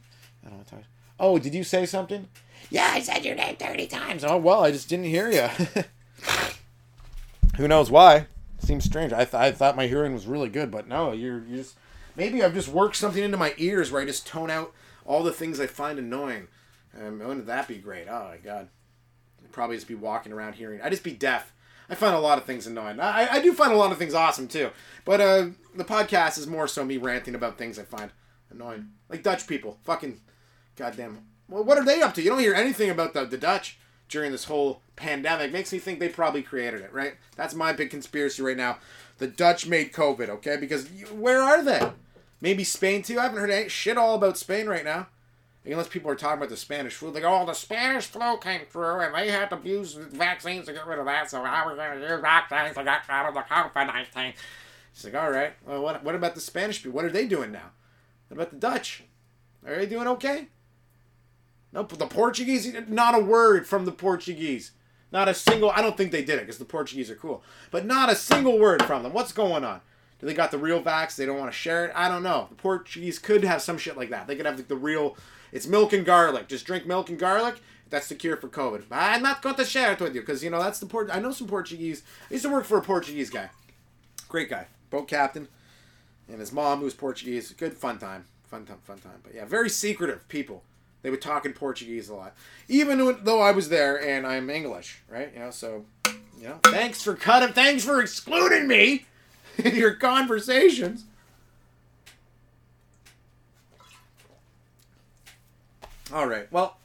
I 0.45 0.49
don't 0.49 0.57
want 0.57 0.69
to 0.69 0.75
talk. 0.77 0.85
Oh, 1.19 1.39
did 1.39 1.55
you 1.55 1.65
say 1.65 1.87
something? 1.87 2.29
Yeah, 2.71 2.91
I 2.93 3.01
said 3.01 3.25
your 3.25 3.37
name 3.37 3.57
thirty 3.57 3.87
times. 3.87 4.25
Oh 4.25 4.37
well, 4.37 4.65
I 4.65 4.71
just 4.71 4.89
didn't 4.89 5.07
hear 5.07 5.31
you. 5.31 5.49
Who 7.57 7.69
knows 7.69 7.91
why? 7.91 8.27
Seems 8.59 8.85
strange. 8.85 9.13
I, 9.13 9.25
th- 9.25 9.35
I 9.35 9.53
thought 9.53 9.77
my 9.77 9.87
hearing 9.87 10.13
was 10.13 10.27
really 10.27 10.49
good, 10.49 10.71
but 10.71 10.89
no, 10.89 11.13
you're, 11.13 11.45
you 11.45 11.59
just 11.59 11.77
maybe 12.17 12.43
I've 12.43 12.55
just 12.55 12.69
worked 12.69 12.97
something 12.97 13.23
into 13.23 13.37
my 13.37 13.55
ears 13.59 13.93
where 13.93 14.03
I 14.03 14.07
just 14.07 14.27
tone 14.27 14.51
out 14.51 14.73
all 15.05 15.23
the 15.23 15.33
things 15.33 15.61
I 15.61 15.67
find 15.67 15.99
annoying. 15.99 16.49
Wouldn't 16.97 17.47
that 17.47 17.69
be 17.69 17.77
great? 17.77 18.09
Oh 18.09 18.29
my 18.31 18.39
god, 18.39 18.69
probably 19.55 19.77
just 19.77 19.89
be 19.89 19.95
walking 19.95 20.33
around 20.33 20.55
hearing. 20.55 20.81
I 20.83 20.91
just 20.91 21.05
be 21.05 21.13
deaf. 21.13 21.53
I 21.89 21.95
find 21.95 22.15
a 22.15 22.21
lot 22.21 22.39
of 22.39 22.45
things 22.45 22.67
annoying. 22.67 22.99
I, 22.99 23.29
I 23.31 23.41
do 23.41 23.53
find 23.53 23.73
a 23.73 23.77
lot 23.77 23.93
of 23.93 23.99
things 23.99 24.15
awesome 24.15 24.49
too, 24.49 24.71
but 25.05 25.21
uh, 25.21 25.49
the 25.75 25.85
podcast 25.85 26.39
is 26.39 26.47
more 26.47 26.67
so 26.67 26.85
me 26.85 26.97
ranting 26.97 27.35
about 27.35 27.59
things 27.59 27.79
I 27.79 27.85
find 27.85 28.11
annoying, 28.51 28.91
like 29.09 29.23
Dutch 29.23 29.47
people. 29.47 29.79
Fucking 29.85 30.21
goddamn. 30.77 31.19
Well, 31.49 31.65
what 31.65 31.79
are 31.79 31.85
they 31.85 32.01
up 32.01 32.15
to? 32.15 32.23
You 32.23 32.31
don't 32.31 32.39
hear 32.39 32.55
anything 32.55 32.91
about 32.91 33.15
the 33.15 33.25
the 33.25 33.39
Dutch 33.39 33.79
during 34.09 34.33
this 34.33 34.45
whole 34.45 34.81
pandemic. 34.97 35.53
Makes 35.53 35.73
me 35.73 35.79
think 35.79 36.01
they 36.01 36.09
probably 36.09 36.43
created 36.43 36.81
it, 36.81 36.93
right? 36.93 37.15
That's 37.37 37.55
my 37.55 37.73
big 37.73 37.91
conspiracy 37.91 38.43
right 38.43 38.57
now. 38.57 38.79
The 39.19 39.27
Dutch 39.27 39.67
made 39.67 39.93
COVID, 39.93 40.29
okay? 40.29 40.57
Because 40.57 40.89
where 41.13 41.43
are 41.43 41.63
they? 41.63 41.93
Maybe 42.41 42.65
Spain 42.65 43.03
too. 43.03 43.19
I 43.19 43.25
haven't 43.25 43.41
heard 43.41 43.51
any 43.51 43.69
shit 43.69 43.99
all 43.99 44.15
about 44.15 44.39
Spain 44.39 44.67
right 44.67 44.85
now. 44.85 45.09
Unless 45.67 45.89
people 45.89 46.11
are 46.11 46.15
talking 46.15 46.37
about 46.39 46.51
the 46.51 46.59
Spanish 46.59 46.95
flu, 46.95 47.11
like, 47.11 47.25
oh, 47.25 47.47
the 47.47 47.55
Spanish 47.55 48.05
flu 48.05 48.37
came 48.37 48.67
through 48.69 49.01
and 49.01 49.15
they 49.15 49.31
had 49.31 49.49
to 49.49 49.59
use 49.65 49.95
vaccines 49.95 50.67
to 50.67 50.75
get 50.75 50.87
rid 50.87 50.99
of 50.99 51.07
that, 51.07 51.31
so 51.31 51.43
I 51.43 51.67
was 51.67 51.77
going 51.77 52.01
to 52.01 52.07
use 52.07 52.21
vaccines 52.21 52.77
to 52.77 52.85
get 52.85 53.09
rid 53.09 53.29
of 53.29 53.35
the 53.35 53.41
COVID 53.41 53.87
19. 54.15 54.35
It's 54.93 55.05
like, 55.05 55.15
all 55.15 55.31
right, 55.31 55.55
well, 55.67 55.83
what, 55.83 56.05
what 56.05 56.15
about 56.15 56.35
the 56.35 56.41
Spanish 56.41 56.83
people? 56.83 56.95
What 56.95 57.07
are 57.07 57.11
they 57.11 57.27
doing 57.27 57.51
now? 57.51 57.71
What 58.29 58.37
about 58.37 58.51
the 58.51 58.59
Dutch? 58.59 59.05
Are 59.67 59.77
they 59.77 59.87
doing 59.87 60.07
okay? 60.07 60.49
Nope, 61.73 61.97
the 61.97 62.07
Portuguese, 62.07 62.73
not 62.87 63.17
a 63.17 63.19
word 63.19 63.67
from 63.67 63.85
the 63.85 63.93
Portuguese. 63.93 64.73
Not 65.11 65.29
a 65.29 65.35
single, 65.35 65.71
I 65.71 65.81
don't 65.81 65.97
think 65.97 66.11
they 66.11 66.25
did 66.25 66.39
it 66.39 66.43
because 66.43 66.59
the 66.59 66.65
Portuguese 66.65 67.09
are 67.11 67.15
cool, 67.15 67.43
but 67.71 67.87
not 67.87 68.11
a 68.11 68.17
single 68.17 68.59
word 68.59 68.83
from 68.83 69.03
them. 69.03 69.13
What's 69.13 69.33
going 69.33 69.65
on? 69.65 69.81
Do 70.19 70.27
they 70.27 70.35
got 70.35 70.51
the 70.51 70.59
real 70.59 70.83
vax? 70.83 71.15
They 71.15 71.27
don't 71.27 71.39
want 71.39 71.53
to 71.53 71.57
share 71.57 71.85
it? 71.85 71.93
I 71.95 72.09
don't 72.09 72.23
know. 72.23 72.47
The 72.49 72.57
Portuguese 72.57 73.19
could 73.19 73.45
have 73.45 73.63
some 73.63 73.79
shit 73.79 73.97
like 73.97 74.11
that. 74.11 74.27
They 74.27 74.37
could 74.37 74.47
have 74.47 74.57
like, 74.57 74.69
the 74.69 74.77
real, 74.77 75.17
it's 75.55 75.69
milk 75.69 75.93
and 75.93 76.05
garlic. 76.05 76.49
Just 76.49 76.67
drink 76.67 76.85
milk 76.85 77.09
and 77.09 77.19
garlic. 77.19 77.61
That's 77.89 78.09
the 78.09 78.17
cure 78.17 78.37
for 78.37 78.49
COVID. 78.49 78.83
I'm 78.91 79.23
not 79.23 79.41
going 79.41 79.55
to 79.55 79.65
share 79.65 79.93
it 79.93 80.01
with 80.01 80.15
you 80.15 80.21
because, 80.21 80.43
you 80.43 80.51
know, 80.51 80.61
that's 80.61 80.81
the 80.81 80.87
Port. 80.87 81.11
I 81.13 81.21
know 81.21 81.31
some 81.31 81.47
Portuguese. 81.47 82.03
I 82.29 82.35
used 82.35 82.45
to 82.45 82.51
work 82.51 82.65
for 82.65 82.77
a 82.77 82.83
Portuguese 82.83 83.31
guy. 83.31 83.51
Great 84.29 84.51
guy. 84.51 84.67
Boat 84.91 85.07
captain. 85.07 85.47
And 86.29 86.41
his 86.41 86.53
mom, 86.53 86.81
who 86.81 86.87
was 86.87 86.95
Portuguese. 86.95 87.53
Good 87.53 87.75
fun 87.75 87.99
time. 87.99 88.25
Fun 88.49 88.67
time, 88.67 88.79
fun 88.83 88.99
time. 88.99 89.21
But 89.23 89.35
yeah, 89.35 89.45
very 89.45 89.71
secretive 89.71 90.27
people. 90.29 90.65
They 91.03 91.11
would 91.11 91.23
talk 91.23 91.47
in 91.47 91.53
Portuguese 91.53 92.09
a 92.09 92.15
lot. 92.15 92.35
Even 92.67 93.19
though 93.23 93.41
I 93.41 93.53
was 93.53 93.69
there 93.69 94.03
and 94.03 94.27
I'm 94.27 94.51
English, 94.51 95.03
right? 95.09 95.31
You 95.33 95.39
know, 95.39 95.51
so, 95.51 95.85
you 96.37 96.49
know, 96.49 96.59
thanks 96.65 97.01
for 97.01 97.15
cutting, 97.15 97.53
thanks 97.55 97.85
for 97.85 98.01
excluding 98.01 98.67
me 98.67 99.07
in 99.59 99.77
your 99.77 99.95
conversations. 99.95 101.05
All 106.15 106.29
right, 106.29 106.47
well, 106.53 106.77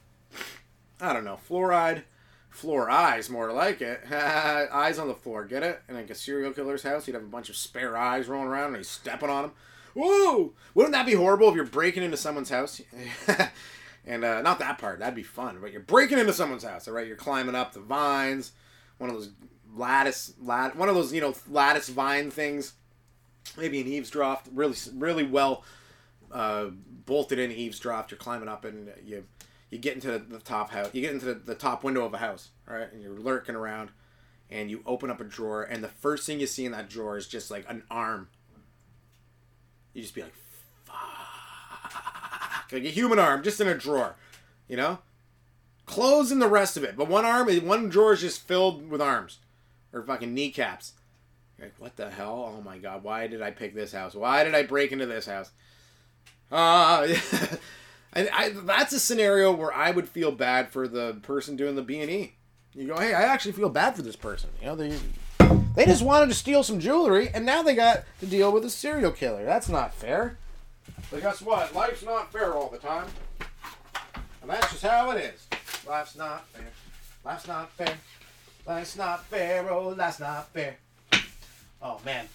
I 0.99 1.13
don't 1.13 1.23
know. 1.23 1.37
Fluoride, 1.47 2.01
floor 2.49 2.89
eyes, 2.89 3.29
more 3.29 3.53
like 3.53 3.79
it. 3.79 4.01
eyes 4.11 4.97
on 4.97 5.07
the 5.07 5.13
floor, 5.13 5.45
get 5.45 5.61
it? 5.61 5.83
In 5.87 5.93
like 5.93 6.09
a 6.09 6.15
serial 6.15 6.51
killer's 6.51 6.81
house, 6.81 7.05
he'd 7.05 7.13
have 7.13 7.23
a 7.23 7.27
bunch 7.27 7.47
of 7.47 7.55
spare 7.55 7.95
eyes 7.95 8.27
rolling 8.27 8.47
around 8.47 8.69
and 8.69 8.77
he's 8.77 8.89
stepping 8.89 9.29
on 9.29 9.43
them. 9.43 9.51
Whoa! 9.93 10.53
Wouldn't 10.73 10.93
that 10.93 11.05
be 11.05 11.13
horrible 11.13 11.47
if 11.47 11.53
you're 11.53 11.63
breaking 11.63 12.01
into 12.01 12.17
someone's 12.17 12.49
house? 12.49 12.81
and 14.07 14.23
uh, 14.23 14.41
not 14.41 14.57
that 14.57 14.79
part, 14.79 14.97
that'd 14.97 15.13
be 15.13 15.21
fun, 15.21 15.59
but 15.61 15.71
you're 15.71 15.81
breaking 15.81 16.17
into 16.17 16.33
someone's 16.33 16.63
house, 16.63 16.87
all 16.87 16.95
right? 16.95 17.05
You're 17.05 17.15
climbing 17.15 17.53
up 17.53 17.73
the 17.73 17.81
vines, 17.81 18.53
one 18.97 19.11
of 19.11 19.15
those 19.15 19.29
lattice, 19.75 20.33
lat, 20.41 20.75
one 20.75 20.89
of 20.89 20.95
those, 20.95 21.13
you 21.13 21.21
know, 21.21 21.35
lattice 21.47 21.89
vine 21.89 22.31
things. 22.31 22.73
Maybe 23.55 23.79
an 23.79 23.87
eavesdrop, 23.87 24.47
really, 24.51 24.75
really 24.95 25.23
well 25.23 25.63
uh, 26.31 26.67
bolted 27.05 27.39
in 27.39 27.51
eavesdropped. 27.51 28.11
You're 28.11 28.17
climbing 28.17 28.49
up 28.49 28.65
and 28.65 28.91
you 29.03 29.25
you 29.69 29.77
get 29.77 29.95
into 29.95 30.17
the 30.17 30.39
top 30.39 30.71
house. 30.71 30.89
You 30.93 31.01
get 31.01 31.13
into 31.13 31.33
the, 31.33 31.55
top 31.55 31.83
window 31.83 32.03
of 32.03 32.13
a 32.13 32.17
house, 32.17 32.49
right? 32.65 32.91
And 32.91 33.03
you're 33.03 33.19
lurking 33.19 33.55
around, 33.55 33.91
and 34.49 34.71
you 34.71 34.81
open 34.85 35.11
up 35.11 35.21
a 35.21 35.23
drawer, 35.23 35.63
and 35.63 35.83
the 35.83 35.89
first 35.89 36.25
thing 36.25 36.39
you 36.39 36.47
see 36.47 36.65
in 36.65 36.71
that 36.71 36.89
drawer 36.89 37.17
is 37.17 37.27
just 37.27 37.51
like 37.51 37.65
an 37.69 37.83
arm. 37.91 38.29
You 39.93 40.01
just 40.01 40.15
be 40.15 40.23
like, 40.23 40.33
fuck, 40.85 42.71
like 42.71 42.83
a 42.83 42.89
human 42.89 43.19
arm 43.19 43.43
just 43.43 43.61
in 43.61 43.67
a 43.67 43.75
drawer, 43.75 44.15
you 44.67 44.77
know. 44.77 44.99
Clothes 45.85 46.31
and 46.31 46.41
the 46.41 46.47
rest 46.47 46.77
of 46.77 46.83
it, 46.83 46.95
but 46.95 47.07
one 47.07 47.25
arm, 47.25 47.47
one 47.65 47.89
drawer 47.89 48.13
is 48.13 48.21
just 48.21 48.47
filled 48.47 48.89
with 48.89 49.01
arms, 49.01 49.39
or 49.93 50.03
fucking 50.03 50.33
kneecaps. 50.33 50.93
You're 51.57 51.67
like, 51.67 51.75
what 51.79 51.95
the 51.95 52.09
hell? 52.09 52.55
Oh 52.57 52.61
my 52.61 52.77
god, 52.77 53.03
why 53.03 53.27
did 53.27 53.41
I 53.41 53.51
pick 53.51 53.75
this 53.75 53.91
house? 53.91 54.15
Why 54.15 54.43
did 54.43 54.55
I 54.55 54.63
break 54.63 54.91
into 54.91 55.05
this 55.05 55.25
house? 55.25 55.51
Uh, 56.51 57.07
and 58.13 58.29
I, 58.33 58.49
that's 58.49 58.93
a 58.93 58.99
scenario 58.99 59.51
where 59.51 59.73
I 59.73 59.91
would 59.91 60.09
feel 60.09 60.31
bad 60.31 60.69
for 60.69 60.87
the 60.87 61.19
person 61.21 61.55
doing 61.55 61.75
the 61.75 61.81
B 61.81 61.99
and 62.01 62.09
E. 62.09 62.33
You 62.73 62.87
go, 62.87 62.97
hey, 62.97 63.13
I 63.13 63.23
actually 63.23 63.53
feel 63.53 63.69
bad 63.69 63.95
for 63.95 64.01
this 64.01 64.15
person. 64.15 64.49
You 64.61 64.67
know, 64.67 64.75
they 64.75 64.97
they 65.75 65.85
just 65.85 66.03
wanted 66.03 66.27
to 66.27 66.35
steal 66.35 66.63
some 66.63 66.79
jewelry, 66.79 67.29
and 67.33 67.45
now 67.45 67.63
they 67.63 67.75
got 67.75 68.03
to 68.19 68.25
deal 68.25 68.51
with 68.51 68.65
a 68.65 68.69
serial 68.69 69.11
killer. 69.11 69.43
That's 69.45 69.69
not 69.69 69.93
fair. 69.93 70.37
But 71.09 71.21
guess 71.21 71.41
what? 71.41 71.73
Life's 71.73 72.03
not 72.03 72.31
fair 72.31 72.53
all 72.53 72.69
the 72.69 72.77
time, 72.77 73.07
and 74.41 74.49
that's 74.49 74.71
just 74.71 74.83
how 74.83 75.11
it 75.11 75.23
is. 75.23 75.47
Life's 75.87 76.15
not 76.15 76.47
fair. 76.49 76.67
Life's 77.25 77.47
not 77.47 77.71
fair. 77.71 77.95
Life's 78.65 78.97
not 78.97 79.25
fair. 79.25 79.67
Oh, 79.71 79.93
that's 79.93 80.19
not 80.19 80.49
fair. 80.49 80.77
Oh 81.81 81.99
man, 82.05 82.27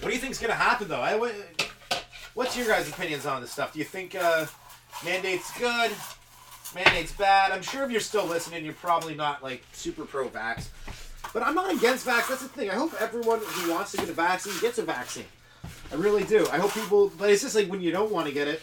what 0.00 0.08
do 0.08 0.14
you 0.14 0.20
think's 0.20 0.38
gonna 0.38 0.54
happen 0.54 0.88
though? 0.88 1.00
I, 1.00 1.14
what's 2.34 2.56
your 2.56 2.66
guys' 2.66 2.88
opinions 2.88 3.26
on 3.26 3.40
this 3.40 3.50
stuff? 3.50 3.72
Do 3.72 3.78
you 3.78 3.84
think 3.84 4.14
uh, 4.14 4.46
mandates 5.04 5.56
good? 5.58 5.90
Mandates 6.74 7.12
bad? 7.12 7.52
I'm 7.52 7.62
sure 7.62 7.84
if 7.84 7.90
you're 7.90 8.00
still 8.00 8.26
listening, 8.26 8.64
you're 8.64 8.74
probably 8.74 9.14
not 9.14 9.42
like 9.42 9.64
super 9.72 10.04
pro 10.04 10.28
vax. 10.28 10.68
But 11.32 11.42
I'm 11.42 11.54
not 11.54 11.72
against 11.72 12.06
vax. 12.06 12.28
That's 12.28 12.42
the 12.42 12.48
thing. 12.48 12.70
I 12.70 12.74
hope 12.74 12.94
everyone 13.00 13.40
who 13.42 13.72
wants 13.72 13.92
to 13.92 13.96
get 13.98 14.08
a 14.08 14.12
vaccine 14.12 14.52
gets 14.60 14.78
a 14.78 14.82
vaccine. 14.82 15.24
I 15.90 15.96
really 15.96 16.24
do. 16.24 16.46
I 16.52 16.58
hope 16.58 16.72
people. 16.72 17.12
But 17.16 17.30
it's 17.30 17.42
just 17.42 17.54
like 17.54 17.68
when 17.68 17.80
you 17.80 17.90
don't 17.90 18.12
want 18.12 18.26
to 18.28 18.34
get 18.34 18.48
it. 18.48 18.62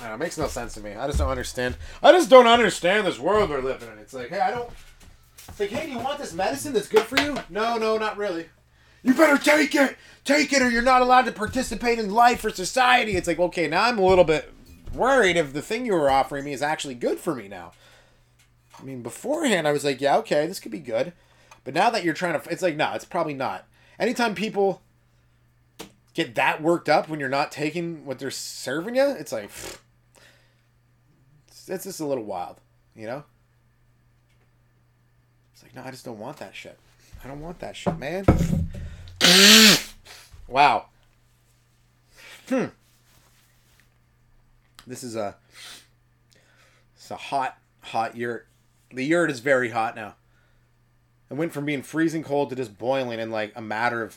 I 0.00 0.08
know, 0.08 0.14
it 0.14 0.18
makes 0.18 0.36
no 0.36 0.48
sense 0.48 0.74
to 0.74 0.80
me. 0.80 0.94
I 0.94 1.06
just 1.06 1.18
don't 1.18 1.30
understand. 1.30 1.76
I 2.02 2.12
just 2.12 2.28
don't 2.28 2.46
understand 2.46 3.06
this 3.06 3.18
world 3.18 3.50
we're 3.50 3.62
living 3.62 3.88
in. 3.90 3.98
It's 3.98 4.12
like, 4.12 4.28
hey, 4.28 4.40
I 4.40 4.50
don't. 4.50 4.68
It's 5.48 5.60
like, 5.60 5.70
hey, 5.70 5.86
do 5.86 5.92
you 5.92 5.98
want 5.98 6.18
this 6.18 6.32
medicine 6.32 6.72
that's 6.72 6.88
good 6.88 7.02
for 7.02 7.20
you? 7.20 7.36
No, 7.48 7.78
no, 7.78 7.96
not 7.96 8.16
really. 8.16 8.46
You 9.04 9.12
better 9.14 9.38
take 9.38 9.74
it. 9.74 9.96
Take 10.24 10.54
it, 10.54 10.62
or 10.62 10.70
you're 10.70 10.82
not 10.82 11.02
allowed 11.02 11.26
to 11.26 11.32
participate 11.32 11.98
in 11.98 12.10
life 12.10 12.42
or 12.42 12.50
society. 12.50 13.14
It's 13.14 13.28
like, 13.28 13.38
okay, 13.38 13.68
now 13.68 13.84
I'm 13.84 13.98
a 13.98 14.04
little 14.06 14.24
bit 14.24 14.50
worried 14.94 15.36
if 15.36 15.52
the 15.52 15.60
thing 15.60 15.84
you 15.84 15.92
were 15.92 16.10
offering 16.10 16.46
me 16.46 16.54
is 16.54 16.62
actually 16.62 16.94
good 16.94 17.18
for 17.18 17.34
me 17.34 17.46
now. 17.46 17.72
I 18.80 18.82
mean, 18.82 19.02
beforehand 19.02 19.68
I 19.68 19.72
was 19.72 19.84
like, 19.84 20.00
yeah, 20.00 20.16
okay, 20.18 20.46
this 20.46 20.58
could 20.58 20.72
be 20.72 20.78
good. 20.78 21.12
But 21.62 21.74
now 21.74 21.90
that 21.90 22.04
you're 22.04 22.14
trying 22.14 22.40
to, 22.40 22.50
it's 22.50 22.62
like, 22.62 22.76
no, 22.76 22.92
it's 22.94 23.04
probably 23.04 23.34
not. 23.34 23.66
Anytime 23.98 24.34
people 24.34 24.82
get 26.14 26.34
that 26.36 26.62
worked 26.62 26.88
up 26.88 27.08
when 27.08 27.20
you're 27.20 27.28
not 27.28 27.52
taking 27.52 28.06
what 28.06 28.18
they're 28.18 28.30
serving 28.30 28.96
you, 28.96 29.10
it's 29.10 29.32
like, 29.32 29.50
pfft. 29.50 29.78
it's 31.68 31.84
just 31.84 32.00
a 32.00 32.06
little 32.06 32.24
wild, 32.24 32.60
you 32.96 33.06
know? 33.06 33.24
It's 35.52 35.62
like, 35.62 35.74
no, 35.74 35.82
I 35.82 35.90
just 35.90 36.04
don't 36.04 36.18
want 36.18 36.38
that 36.38 36.54
shit. 36.54 36.78
I 37.22 37.28
don't 37.28 37.40
want 37.40 37.58
that 37.60 37.76
shit, 37.76 37.98
man. 37.98 38.24
Wow. 40.48 40.86
Hmm. 42.48 42.66
This 44.86 45.02
is 45.02 45.16
a 45.16 45.36
it's 46.94 47.10
a 47.10 47.16
hot, 47.16 47.58
hot 47.80 48.16
yurt. 48.16 48.46
The 48.92 49.04
yurt 49.04 49.30
is 49.30 49.40
very 49.40 49.70
hot 49.70 49.96
now. 49.96 50.14
It 51.30 51.34
went 51.34 51.52
from 51.52 51.64
being 51.64 51.82
freezing 51.82 52.22
cold 52.22 52.50
to 52.50 52.56
just 52.56 52.78
boiling 52.78 53.18
in 53.18 53.30
like 53.30 53.52
a 53.56 53.60
matter 53.60 54.02
of 54.02 54.16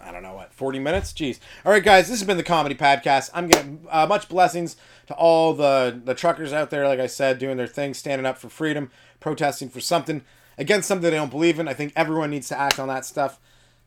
I 0.00 0.12
don't 0.12 0.22
know 0.22 0.34
what, 0.34 0.52
40 0.52 0.78
minutes? 0.78 1.12
Jeez. 1.12 1.38
All 1.64 1.72
right, 1.72 1.82
guys, 1.82 2.08
this 2.08 2.20
has 2.20 2.26
been 2.26 2.36
the 2.36 2.42
Comedy 2.42 2.74
Padcast. 2.74 3.30
I'm 3.32 3.48
getting 3.48 3.86
uh, 3.90 4.06
much 4.06 4.28
blessings 4.28 4.76
to 5.06 5.14
all 5.14 5.54
the, 5.54 5.98
the 6.04 6.14
truckers 6.14 6.52
out 6.52 6.70
there, 6.70 6.86
like 6.86 7.00
I 7.00 7.06
said, 7.06 7.38
doing 7.38 7.56
their 7.56 7.66
thing, 7.66 7.94
standing 7.94 8.26
up 8.26 8.36
for 8.38 8.48
freedom, 8.48 8.90
protesting 9.18 9.70
for 9.70 9.80
something, 9.80 10.22
against 10.58 10.86
something 10.86 11.10
they 11.10 11.16
don't 11.16 11.30
believe 11.30 11.58
in. 11.58 11.66
I 11.66 11.72
think 11.72 11.94
everyone 11.96 12.30
needs 12.30 12.46
to 12.48 12.58
act 12.58 12.78
on 12.78 12.88
that 12.88 13.06
stuff. 13.06 13.40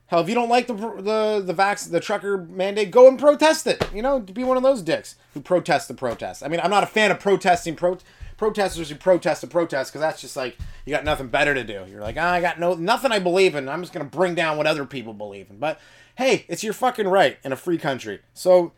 Hell, 0.10 0.22
if 0.22 0.28
you 0.28 0.34
don't 0.34 0.50
like 0.50 0.66
the 0.66 0.74
the 0.74 1.44
the 1.46 1.54
vax 1.54 1.90
the 1.90 2.00
trucker 2.00 2.38
mandate, 2.38 2.90
go 2.90 3.08
and 3.08 3.20
protest 3.20 3.68
it. 3.68 3.88
You 3.94 4.02
know, 4.02 4.20
be 4.20 4.44
one 4.44 4.58
of 4.58 4.64
those 4.64 4.82
dicks 4.82 5.16
who 5.36 5.42
protest 5.42 5.88
the 5.88 5.94
protest. 5.94 6.44
I 6.44 6.48
mean, 6.48 6.60
I'm 6.62 6.72
not 6.72 6.84
a 6.84 6.88
fan 6.88 7.12
of 7.12 7.20
protesting 7.20 7.76
pro 7.76 8.00
protesters 8.36 8.90
who 8.90 8.96
protest 8.96 9.42
the 9.42 9.48
protest 9.48 9.92
because 9.92 10.02
that's 10.02 10.20
just 10.20 10.36
like 10.36 10.58
you 10.86 10.96
got 10.96 11.04
nothing 11.04 11.28
better 11.28 11.54
to 11.54 11.64
do. 11.64 11.86
You're 11.88 12.02
like, 12.02 12.16
ah, 12.18 12.32
I 12.32 12.42
got 12.42 12.60
no 12.60 12.74
nothing 12.74 13.12
I 13.12 13.20
believe 13.20 13.54
in. 13.54 13.70
I'm 13.70 13.82
just 13.82 13.94
gonna 13.94 14.06
bring 14.06 14.34
down 14.34 14.58
what 14.58 14.66
other 14.66 14.84
people 14.84 15.14
believe 15.14 15.52
in. 15.52 15.60
But 15.60 15.80
hey, 16.16 16.44
it's 16.48 16.64
your 16.64 16.74
fucking 16.74 17.08
right 17.08 17.38
in 17.44 17.52
a 17.52 17.56
free 17.56 17.78
country. 17.78 18.20
So 18.34 18.72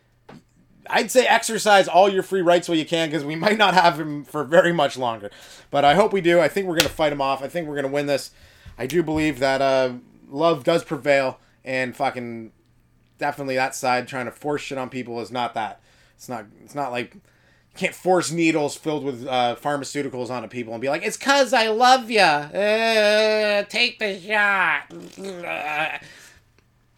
I'd 0.90 1.12
say 1.12 1.26
exercise 1.26 1.88
all 1.88 2.10
your 2.10 2.24
free 2.24 2.42
rights 2.42 2.68
while 2.68 2.78
you 2.78 2.86
can 2.86 3.08
because 3.08 3.24
we 3.24 3.36
might 3.38 3.58
not 3.58 3.74
have 3.74 3.98
him 3.98 4.26
for 4.26 4.44
very 4.44 4.74
much 4.74 4.98
longer. 4.98 5.32
But 5.70 5.86
I 5.86 5.96
hope 5.96 6.12
we 6.12 6.20
do. 6.20 6.42
I 6.42 6.50
think 6.50 6.68
we're 6.68 6.76
gonna 6.78 6.90
fight 6.90 7.14
him 7.14 7.22
off. 7.22 7.42
I 7.42 7.48
think 7.48 7.70
we're 7.70 7.76
gonna 7.76 7.88
win 7.88 8.08
this. 8.08 8.32
I 8.78 8.86
do 8.86 9.02
believe 9.02 9.40
that 9.40 9.62
uh, 9.62 9.94
love 10.32 10.64
does 10.64 10.84
prevail, 10.84 11.40
and 11.64 11.96
fucking 11.96 12.52
definitely 13.18 13.56
that 13.56 13.76
side 13.76 14.08
trying 14.08 14.26
to 14.26 14.32
force 14.32 14.62
shit 14.62 14.78
on 14.78 14.90
people 14.90 15.20
is 15.22 15.32
not 15.32 15.54
that. 15.54 15.82
It's 16.16 16.28
not. 16.28 16.46
It's 16.64 16.76
not 16.76 16.92
like 16.92 17.16
you 17.16 17.22
can't 17.76 17.94
force 17.96 18.32
needles 18.32 18.76
filled 18.76 19.04
with 19.04 19.28
uh, 19.28 19.56
pharmaceuticals 19.62 20.30
onto 20.30 20.48
people 20.48 20.74
and 20.74 20.82
be 20.82 20.90
like, 20.90 21.04
"It's 21.04 21.18
cause 21.18 21.54
I 21.54 21.68
love 21.68 22.10
you. 22.10 22.20
Uh, 22.20 23.64
take 23.64 24.00
the 24.00 24.20
shot." 24.20 24.92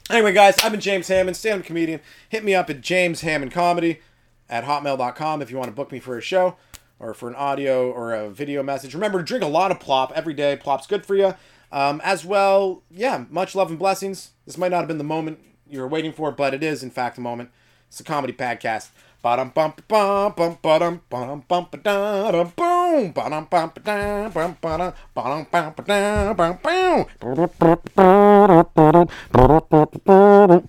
Anyway, 0.09 0.33
guys, 0.33 0.57
I've 0.61 0.73
been 0.73 0.81
James 0.81 1.07
Hammond, 1.07 1.37
stand-up 1.37 1.65
comedian. 1.65 2.01
Hit 2.27 2.43
me 2.43 2.53
up 2.53 2.69
at 2.69 2.81
James 2.81 3.21
Hammond 3.21 3.53
Comedy 3.53 4.01
at 4.49 4.65
hotmail.com 4.65 5.41
if 5.41 5.49
you 5.49 5.57
want 5.57 5.69
to 5.69 5.75
book 5.75 5.93
me 5.93 5.99
for 5.99 6.17
a 6.17 6.21
show 6.21 6.57
or 6.99 7.13
for 7.13 7.29
an 7.29 7.35
audio 7.35 7.89
or 7.89 8.13
a 8.13 8.29
video 8.29 8.61
message. 8.63 8.93
Remember 8.93 9.19
to 9.19 9.23
drink 9.23 9.43
a 9.45 9.47
lot 9.47 9.71
of 9.71 9.79
plop 9.79 10.11
every 10.13 10.33
day. 10.33 10.57
Plop's 10.57 10.87
good 10.87 11.05
for 11.05 11.15
you. 11.15 11.35
Um, 11.73 12.01
as 12.03 12.23
well, 12.23 12.83
yeah, 12.91 13.25
much 13.31 13.55
love 13.55 13.71
and 13.71 13.79
blessings. 13.79 14.29
This 14.45 14.59
might 14.59 14.69
not 14.69 14.77
have 14.77 14.87
been 14.87 14.99
the 14.99 15.03
moment 15.03 15.39
you 15.67 15.79
were 15.81 15.87
waiting 15.87 16.13
for, 16.13 16.31
but 16.31 16.53
it 16.53 16.61
is, 16.61 16.83
in 16.83 16.91
fact, 16.91 17.15
the 17.15 17.21
moment. 17.23 17.49
It's 17.87 17.99
a 17.99 18.03
comedy 18.03 18.31
Padcast. 18.31 18.89
Ba-dum 19.23 19.49
bum 19.55 19.73
bum 19.87 20.33
bum 20.35 20.57
ba-dum 20.61 21.01
bum 21.09 21.43
bum 21.47 21.67
boom 21.71 21.81
ba-dum 21.81 22.51
bum 22.55 23.11
bum 23.11 23.77
ba 23.79 24.93
ba-dum 25.15 25.47
bum 25.49 25.73
ba 25.73 26.33
bum 26.35 26.59
bum 26.61 27.05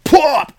Pop! 0.05 0.53